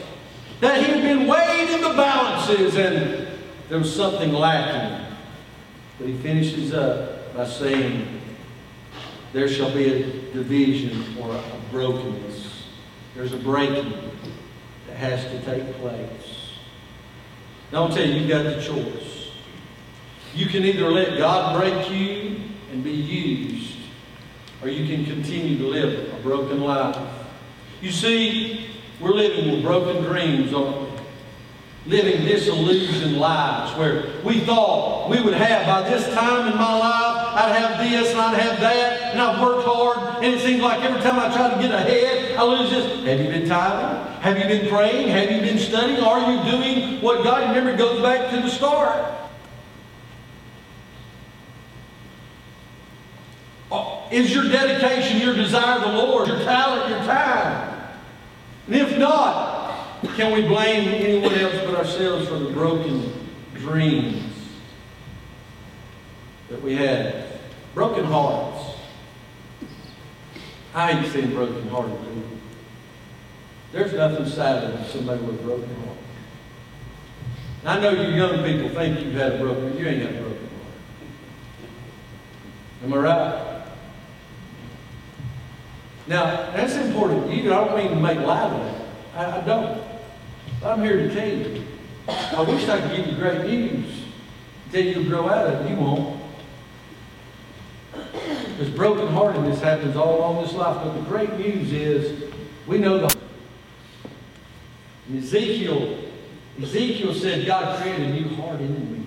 That 0.59 0.84
he 0.84 0.91
had 0.91 1.01
been 1.01 1.27
weighed 1.27 1.69
in 1.69 1.81
the 1.81 1.93
balances 1.93 2.75
and 2.75 3.27
there 3.69 3.79
was 3.79 3.93
something 3.93 4.34
lacking. 4.34 5.15
But 5.97 6.07
he 6.07 6.17
finishes 6.17 6.73
up 6.73 7.34
by 7.35 7.47
saying, 7.47 8.21
There 9.34 9.47
shall 9.47 9.73
be 9.73 9.85
a 9.85 10.03
division 10.34 11.17
or 11.19 11.34
a 11.34 11.43
brokenness. 11.71 12.65
There's 13.15 13.34
a 13.34 13.38
breaking 13.38 13.93
that 14.88 14.97
has 14.97 15.23
to 15.23 15.41
take 15.43 15.73
place. 15.77 16.36
Now 17.72 17.84
I'll 17.84 17.89
tell 17.89 18.06
you, 18.06 18.14
you've 18.14 18.30
got 18.30 18.44
the 18.44 18.61
choice. 18.61 19.31
You 20.34 20.45
can 20.45 20.64
either 20.64 20.89
let 20.89 21.18
God 21.18 21.60
break 21.60 21.91
you 21.91 22.41
and 22.72 22.84
be 22.84 22.91
used, 22.91 23.77
or 24.61 24.69
you 24.69 24.88
can 24.88 25.06
continue 25.06 25.57
to 25.57 25.68
live 25.68 26.14
a 26.14 26.18
broken 26.22 26.61
life. 26.61 26.98
You 27.81 27.91
see, 27.91 28.69
we're 28.99 29.14
living 29.14 29.52
with 29.52 29.64
broken 29.64 30.03
dreams, 30.03 30.53
aren't 30.53 30.81
we? 30.81 30.88
Living 31.88 32.26
disillusioned 32.26 33.18
lives 33.18 33.77
where 33.77 34.06
we 34.23 34.41
thought 34.41 35.10
we 35.10 35.22
would 35.22 35.34
have, 35.34 35.65
by 35.65 35.89
this 35.89 36.07
time 36.14 36.52
in 36.52 36.57
my 36.57 36.77
life, 36.77 37.27
I'd 37.38 37.55
have 37.55 37.77
this 37.77 38.09
and 38.09 38.19
I'd 38.19 38.39
have 38.39 38.59
that, 38.61 39.14
and 39.14 39.22
I've 39.22 39.39
worked 39.39 39.64
hard, 39.68 40.23
and 40.23 40.34
it 40.34 40.41
seems 40.41 40.59
like 40.59 40.84
every 40.84 40.99
time 41.01 41.19
I 41.19 41.31
try 41.31 41.53
to 41.53 41.61
get 41.61 41.72
ahead, 41.72 42.35
I 42.35 42.43
lose 42.43 42.72
this. 42.72 43.05
Have 43.05 43.19
you 43.19 43.27
been 43.27 43.47
tithing? 43.47 44.22
Have 44.22 44.39
you 44.39 44.45
been 44.45 44.68
praying? 44.68 45.09
Have 45.09 45.30
you 45.30 45.41
been 45.41 45.59
studying? 45.59 45.99
Are 45.99 46.19
you 46.19 46.51
doing 46.51 46.99
what 46.99 47.23
God? 47.23 47.47
Remember, 47.55 47.77
goes 47.77 48.01
back 48.01 48.31
to 48.31 48.38
the 48.38 48.49
start. 48.49 49.14
Uh, 53.72 54.07
is 54.11 54.34
your 54.34 54.45
dedication, 54.45 55.22
your 55.22 55.35
desire 55.35 55.80
the 55.80 55.89
Lord, 55.89 56.27
your 56.27 56.39
talent, 56.39 56.89
your 56.89 56.99
time? 56.99 57.91
And 58.65 58.76
if 58.77 58.97
not, 58.97 60.01
can 60.15 60.34
we 60.34 60.47
blame 60.47 60.88
anyone 60.88 61.35
else 61.35 61.53
but 61.65 61.76
ourselves 61.76 62.27
for 62.27 62.39
the 62.39 62.49
broken 62.49 63.14
dreams 63.53 64.23
that 66.49 66.59
we 66.64 66.76
had? 66.76 67.27
Broken 67.78 68.06
hearts. 68.06 68.72
I 70.74 70.94
hate 70.94 71.12
seeing 71.12 71.30
broken 71.30 71.70
hearted 71.70 71.95
people. 71.99 72.24
There's 73.72 73.94
nothing 73.94 74.26
sadder 74.26 74.72
than 74.72 74.84
somebody 74.88 75.22
with 75.22 75.40
a 75.40 75.44
broken 75.44 75.76
heart. 75.86 75.98
I 77.66 77.80
know 77.80 77.91
you 77.91 78.16
young 78.16 78.44
people 78.44 78.70
think 78.70 78.99
you've 78.99 79.14
had 79.14 79.34
a 79.34 79.38
broken, 79.38 79.68
heart. 79.68 79.80
you 79.80 79.86
ain't 79.86 80.02
got 80.02 80.10
a 80.10 80.24
broken 80.24 80.49
heart. 82.82 82.84
Am 82.84 82.94
I 82.94 82.98
right? 82.98 83.64
Now, 86.08 86.52
that's 86.54 86.74
important. 86.78 87.32
You, 87.32 87.54
I 87.54 87.64
don't 87.64 87.78
mean 87.78 87.90
to 87.90 87.95
make 87.95 88.18
light 88.26 88.54
of 88.54 88.60
it. 88.60 88.88
I, 89.14 89.38
I 89.38 89.41
don't. 89.41 89.84
But 90.62 90.72
I'm 90.72 90.84
here 90.84 90.98
to 90.98 91.14
tell 91.14 91.30
you. 91.30 91.64
I 92.08 92.41
wish 92.41 92.68
I 92.68 92.82
could 92.82 92.98
give 92.98 93.06
you 93.06 93.16
great 93.18 93.41
news. 93.41 94.02
Tell 94.72 94.82
you 94.82 94.95
to 94.95 95.04
grow 95.04 95.30
out 95.30 95.45
of 95.45 95.64
it. 95.64 95.70
You 95.70 95.76
won't. 95.76 96.16
Because 98.57 98.73
brokenheartedness 98.73 99.61
happens 99.61 99.95
all 99.95 100.18
along 100.18 100.44
this 100.44 100.53
life. 100.53 100.77
But 100.84 100.94
the 100.94 101.02
great 101.02 101.34
news 101.38 101.72
is 101.72 102.31
we 102.65 102.77
know 102.77 102.99
the 102.99 103.18
Ezekiel, 105.15 105.98
Ezekiel 106.61 107.14
said, 107.14 107.45
God 107.45 107.81
created 107.81 108.10
a 108.10 108.14
new 108.14 108.35
heart 108.35 108.60
in 108.60 108.94
me. 108.94 109.03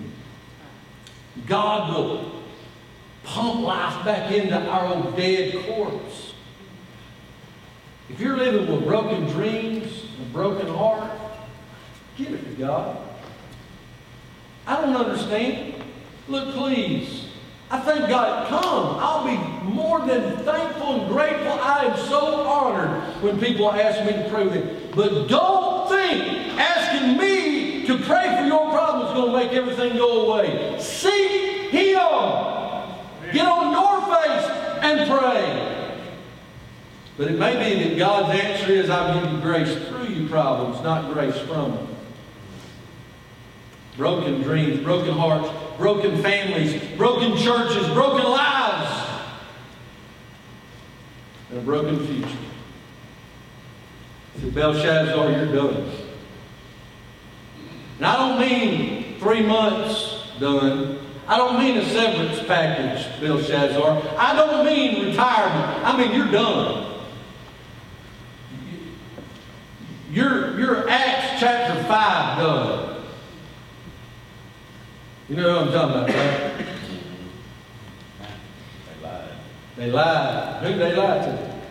God 1.45 1.93
will 1.93 2.43
pump 3.23 3.61
life 3.61 4.03
back 4.03 4.31
into 4.31 4.57
our 4.57 4.87
old 4.87 5.15
dead 5.15 5.53
corpse. 5.65 6.33
If 8.09 8.19
you're 8.19 8.35
living 8.35 8.69
with 8.69 8.83
broken 8.83 9.25
dreams, 9.27 10.05
a 10.19 10.33
broken 10.33 10.67
heart, 10.67 11.11
give 12.17 12.33
it 12.33 12.43
to 12.43 12.51
God. 12.55 12.97
I 14.67 14.81
don't 14.81 14.95
understand. 14.95 15.75
Look, 16.27 16.53
please. 16.55 17.30
I 17.71 17.79
thank 17.79 18.09
God. 18.09 18.49
Come. 18.49 18.97
I'll 18.99 19.25
be 19.25 19.37
more 19.73 20.05
than 20.05 20.37
thankful 20.43 21.01
and 21.01 21.09
grateful. 21.09 21.53
I 21.53 21.85
am 21.85 21.97
so 22.09 22.45
honored 22.45 23.01
when 23.23 23.39
people 23.39 23.71
ask 23.71 24.05
me 24.05 24.21
to 24.21 24.29
pray 24.29 24.43
with 24.43 24.53
them. 24.53 24.91
But 24.93 25.29
don't 25.29 25.87
think 25.87 26.59
asking 26.59 27.17
me 27.17 27.85
to 27.87 27.97
pray 27.99 28.35
for 28.37 28.45
your 28.45 28.69
problem 28.71 29.07
is 29.07 29.13
going 29.13 29.31
to 29.31 29.37
make 29.37 29.53
everything 29.53 29.95
go 29.95 30.25
away. 30.25 30.77
Seek 30.81 31.71
Him. 31.71 31.95
Get 33.31 33.47
on 33.47 33.71
your 33.71 34.01
face 34.17 34.45
and 34.81 35.09
pray. 35.09 35.87
But 37.17 37.31
it 37.31 37.39
may 37.39 37.53
be 37.53 37.83
that 37.87 37.97
God's 37.97 38.37
answer 38.37 38.71
is 38.71 38.89
I'll 38.89 39.21
give 39.21 39.31
you 39.31 39.39
grace 39.39 39.87
through 39.87 40.07
your 40.07 40.27
problems, 40.27 40.83
not 40.83 41.13
grace 41.13 41.37
from 41.37 41.71
them. 41.71 41.87
Broken 43.95 44.41
dreams, 44.41 44.83
broken 44.83 45.13
hearts, 45.13 45.47
broken 45.77 46.21
families, 46.21 46.81
broken 46.97 47.37
churches, 47.37 47.87
broken 47.89 48.23
lives, 48.23 49.09
and 51.49 51.59
a 51.59 51.61
broken 51.61 52.05
future. 52.05 52.37
He 54.35 54.41
said, 54.41 54.55
Belshazzar, 54.55 55.31
you're 55.31 55.53
done. 55.53 55.91
And 57.97 58.05
I 58.05 58.17
don't 58.17 58.39
mean 58.39 59.19
three 59.19 59.45
months 59.45 60.27
done. 60.39 60.99
I 61.27 61.37
don't 61.37 61.59
mean 61.59 61.77
a 61.77 61.85
severance 61.89 62.45
package, 62.47 63.05
Belshazzar. 63.21 64.15
I 64.17 64.35
don't 64.35 64.65
mean 64.65 65.05
retirement. 65.05 65.85
I 65.85 65.97
mean 65.97 66.15
you're 66.15 66.31
done. 66.31 66.91
You're, 70.11 70.59
you're 70.59 70.89
Acts 70.89 71.39
chapter 71.39 71.81
5 71.83 72.37
done. 72.37 72.90
You 75.31 75.37
know 75.37 75.65
what 75.65 75.67
I'm 75.67 75.71
talking 75.71 75.95
about, 75.95 76.09
right? 76.09 76.65
They 78.97 79.01
lied. 79.01 79.29
They 79.77 79.89
lied. 79.89 80.63
Who 80.65 80.77
they 80.77 80.93
lied 80.93 81.21
to? 81.21 81.61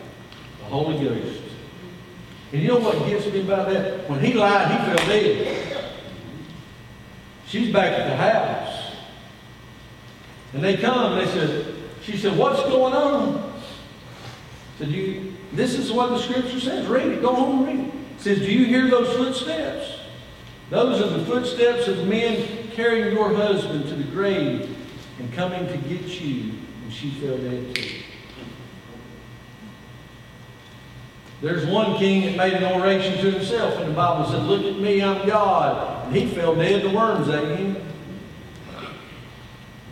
The 0.60 0.64
Holy 0.64 1.04
Ghost. 1.04 1.42
And 2.52 2.62
you 2.62 2.68
know 2.68 2.78
what 2.78 3.06
gets 3.06 3.26
me 3.26 3.42
about 3.42 3.68
that? 3.68 4.08
When 4.08 4.18
he 4.20 4.32
lied, 4.32 4.70
he 4.70 4.76
fell 4.86 5.06
dead. 5.06 5.92
She's 7.48 7.70
back 7.70 7.92
at 7.92 8.08
the 8.08 8.16
house. 8.16 8.96
And 10.54 10.64
they 10.64 10.78
come 10.78 11.12
and 11.12 11.20
they 11.20 11.30
said, 11.30 11.74
she 12.02 12.16
said, 12.16 12.38
what's 12.38 12.62
going 12.62 12.94
on? 12.94 13.60
said, 14.78 14.88
you, 14.88 15.34
this 15.52 15.74
is 15.74 15.92
what 15.92 16.08
the 16.08 16.18
scripture 16.18 16.60
says. 16.60 16.86
Read 16.86 17.08
it. 17.08 17.20
Go 17.20 17.34
home 17.34 17.68
and 17.68 17.78
read 17.78 17.88
it. 17.88 17.94
it 17.94 18.20
says, 18.22 18.38
do 18.38 18.50
you 18.50 18.64
hear 18.64 18.88
those 18.88 19.14
footsteps? 19.18 19.98
Those 20.70 21.02
are 21.02 21.18
the 21.18 21.26
footsteps 21.26 21.88
of 21.88 22.08
men 22.08 22.59
carrying 22.70 23.14
your 23.14 23.34
husband 23.34 23.86
to 23.88 23.94
the 23.94 24.04
grave 24.04 24.76
and 25.18 25.32
coming 25.32 25.66
to 25.66 25.76
get 25.88 26.20
you, 26.20 26.54
and 26.82 26.92
she 26.92 27.10
fell 27.10 27.36
dead 27.36 27.74
too. 27.74 28.00
There's 31.42 31.64
one 31.66 31.96
king 31.96 32.26
that 32.26 32.36
made 32.36 32.52
an 32.52 32.80
oration 32.80 33.14
to 33.24 33.30
himself, 33.30 33.78
and 33.78 33.90
the 33.90 33.94
Bible 33.94 34.30
said, 34.30 34.42
Look 34.42 34.62
at 34.62 34.78
me, 34.78 35.02
I'm 35.02 35.26
God. 35.26 36.06
And 36.06 36.14
he 36.14 36.26
fell 36.26 36.54
dead, 36.54 36.82
the 36.82 36.90
worms 36.90 37.28
ate 37.28 37.58
him. 37.58 37.76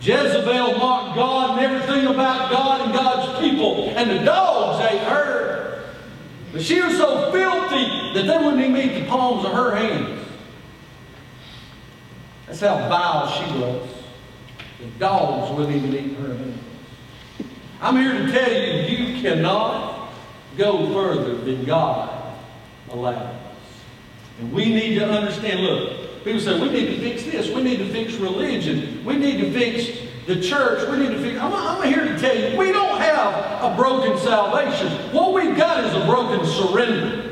Jezebel 0.01 0.77
mocked 0.77 1.15
God 1.15 1.57
and 1.57 1.59
everything 1.59 2.05
about 2.05 2.51
God 2.51 2.81
and 2.81 2.93
God's 2.93 3.39
people, 3.39 3.89
and 3.95 4.09
the 4.09 4.23
dogs 4.23 4.85
ate 4.91 5.01
her. 5.01 5.89
But 6.53 6.61
she 6.61 6.81
was 6.81 6.95
so 6.97 7.31
filthy 7.31 8.13
that 8.13 8.25
they 8.25 8.37
wouldn't 8.37 8.61
even 8.61 8.77
eat 8.77 8.99
the 8.99 9.05
palms 9.07 9.45
of 9.45 9.51
her 9.51 9.75
hands. 9.75 10.18
That's 12.49 12.61
how 12.61 12.89
vile 12.89 13.27
she 13.27 13.59
was. 13.59 13.87
The 14.79 14.87
dogs 14.97 15.55
wouldn't 15.55 15.75
even 15.75 15.95
eat 15.95 16.17
her. 16.17 16.35
I'm 17.79 17.95
here 17.95 18.11
to 18.11 18.31
tell 18.31 18.51
you, 18.51 18.97
you 18.97 19.21
cannot 19.21 20.09
go 20.57 20.91
further 20.91 21.35
than 21.35 21.63
God 21.63 22.35
allows. 22.89 23.35
And 24.39 24.51
we 24.51 24.65
need 24.65 24.97
to 24.97 25.07
understand, 25.07 25.59
look, 25.59 26.23
people 26.23 26.39
say, 26.39 26.59
we 26.59 26.71
need 26.71 26.87
to 26.87 26.99
fix 27.01 27.23
this. 27.23 27.53
We 27.53 27.61
need 27.61 27.77
to 27.77 27.89
fix 27.91 28.15
religion. 28.15 29.05
We 29.05 29.15
need 29.15 29.37
to 29.41 29.51
fix 29.51 29.99
the 30.25 30.41
church. 30.41 30.89
We 30.89 30.97
need 30.97 31.11
to 31.11 31.21
fix... 31.21 31.39
I'm, 31.39 31.53
I'm 31.53 31.87
here 31.87 32.03
to 32.03 32.17
tell 32.17 32.35
you, 32.35 32.57
we 32.57 32.71
don't 32.71 32.99
have 32.99 33.71
a 33.71 33.75
broken 33.75 34.17
salvation. 34.17 34.91
What 35.13 35.33
we've 35.33 35.55
got 35.55 35.83
is 35.83 35.93
a 35.93 36.03
broken 36.07 36.43
surrender. 36.47 37.31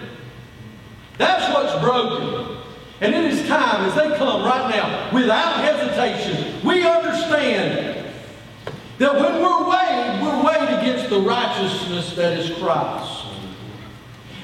That's 1.18 1.52
what's 1.52 1.84
broken. 1.84 2.57
And 3.00 3.14
it 3.14 3.26
is 3.26 3.48
time, 3.48 3.86
as 3.86 3.96
they 3.96 4.18
come 4.18 4.44
right 4.44 4.70
now, 4.72 5.14
without 5.14 5.64
hesitation, 5.64 6.66
we 6.66 6.84
understand 6.84 8.06
that 8.98 9.14
when 9.14 9.42
we're 9.42 9.70
weighed, 9.70 10.22
we're 10.22 10.44
weighed 10.44 10.80
against 10.80 11.10
the 11.10 11.20
righteousness 11.20 12.16
that 12.16 12.40
is 12.40 12.58
Christ. 12.58 13.26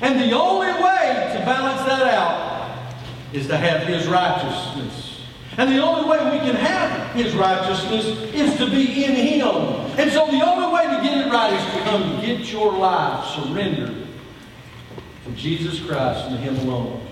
And 0.01 0.19
the 0.19 0.35
only 0.37 0.67
way 0.67 1.33
to 1.33 1.43
balance 1.45 1.81
that 1.87 2.13
out 2.13 2.95
is 3.33 3.47
to 3.47 3.57
have 3.57 3.87
His 3.87 4.07
righteousness. 4.07 5.21
And 5.57 5.71
the 5.71 5.81
only 5.81 6.07
way 6.09 6.17
we 6.31 6.45
can 6.45 6.55
have 6.55 7.15
His 7.15 7.33
righteousness 7.33 8.05
is 8.33 8.55
to 8.57 8.69
be 8.69 9.03
in 9.03 9.15
Him. 9.15 9.47
And 9.97 10.11
so 10.11 10.27
the 10.27 10.45
only 10.45 10.73
way 10.73 10.83
to 10.95 11.01
get 11.01 11.25
it 11.25 11.31
right 11.31 11.53
is 11.53 11.73
to 11.73 11.81
come 11.89 12.21
get 12.21 12.51
your 12.51 12.73
life 12.73 13.25
surrendered 13.33 14.07
to 15.25 15.31
Jesus 15.31 15.79
Christ 15.79 16.27
and 16.27 16.35
to 16.35 16.41
Him 16.41 16.55
alone. 16.67 17.07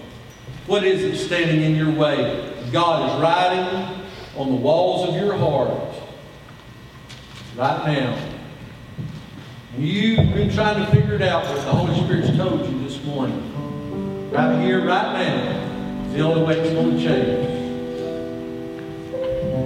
What 0.72 0.85
is 0.85 1.03
it 1.03 1.18
standing 1.18 1.64
in 1.64 1.76
your 1.76 1.91
way? 1.91 2.49
God 2.72 3.10
is 3.10 3.22
writing 3.22 4.06
on 4.38 4.48
the 4.52 4.56
walls 4.56 5.10
of 5.10 5.15
your 5.15 5.35
heart 5.35 5.69
right 7.57 7.85
now. 7.88 8.18
You've 9.77 10.34
been 10.34 10.49
trying 10.49 10.80
to 10.85 10.89
figure 10.89 11.15
it 11.15 11.23
out, 11.23 11.43
but 11.43 11.56
the 11.56 11.73
Holy 11.73 11.93
Spirit's 12.06 12.34
told 12.38 12.65
you 12.65 12.88
this 12.88 13.03
morning. 13.03 14.31
Right 14.31 14.61
here, 14.61 14.80
right 14.85 15.11
now, 15.11 16.06
is 16.06 16.14
the 16.14 16.22
only 16.22 16.43
way 16.43 16.57
it's 16.61 16.73
going 16.73 16.98
to 16.98 17.03
change. 17.03 17.49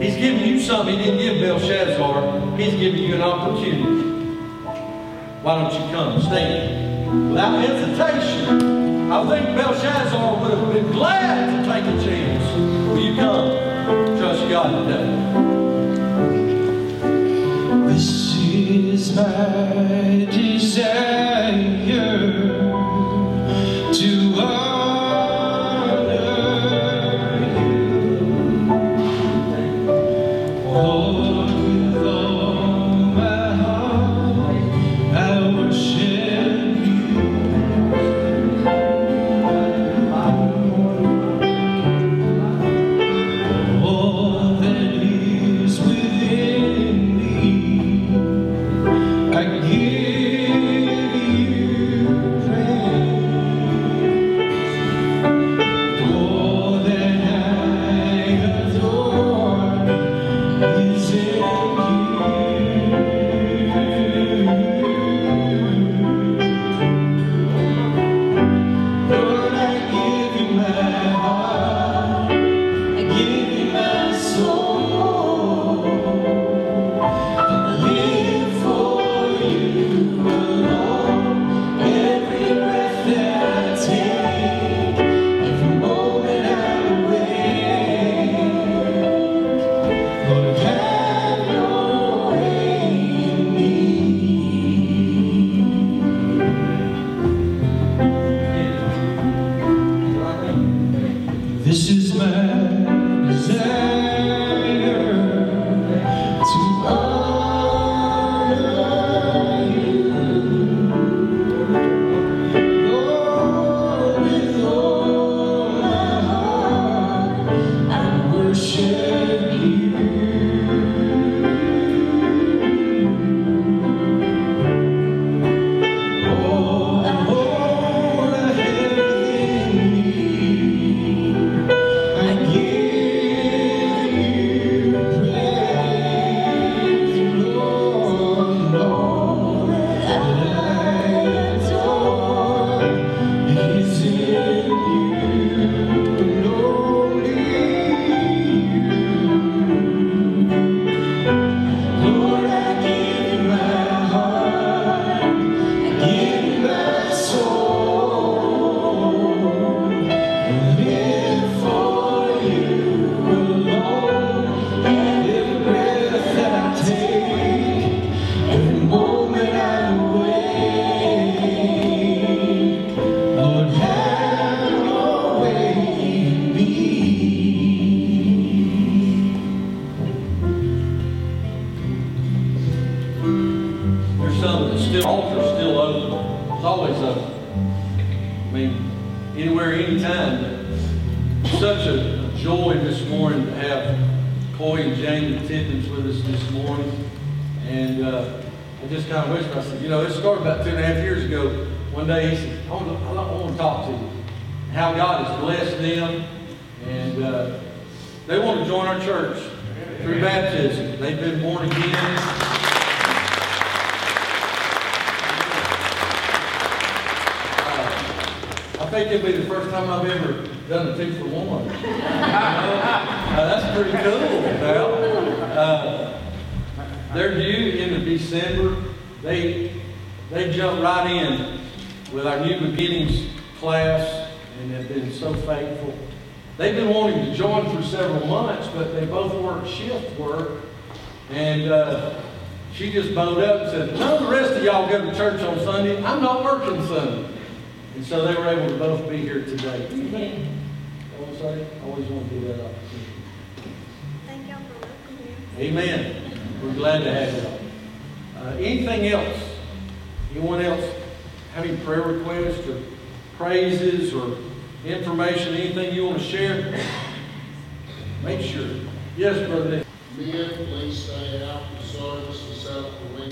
He's 0.03 0.15
giving 0.15 0.43
you 0.43 0.59
something 0.59 0.97
he 0.97 1.05
didn't 1.05 1.19
give 1.19 1.39
Belshazzar. 1.39 2.57
He's 2.57 2.73
giving 2.73 3.03
you 3.03 3.13
an 3.13 3.21
opportunity. 3.21 4.09
Why 5.43 5.61
don't 5.61 5.71
you 5.71 5.87
come? 5.95 6.19
Stand. 6.19 7.29
Without 7.29 7.63
hesitation. 7.63 8.84
I 9.07 9.23
think 9.29 9.55
Belshazzar 9.55 10.41
would 10.41 10.51
have 10.57 10.73
been 10.73 10.91
glad 10.91 11.63
to 11.63 11.71
take 11.71 11.85
a 11.85 12.03
chance. 12.03 12.43
Will 12.89 12.99
you 12.99 13.15
come? 13.15 13.51
Trust 14.17 14.49
God 14.49 14.87
today. 14.87 15.09
This 17.87 18.35
is 18.37 19.15
my 19.15 20.27
desire 20.31 20.54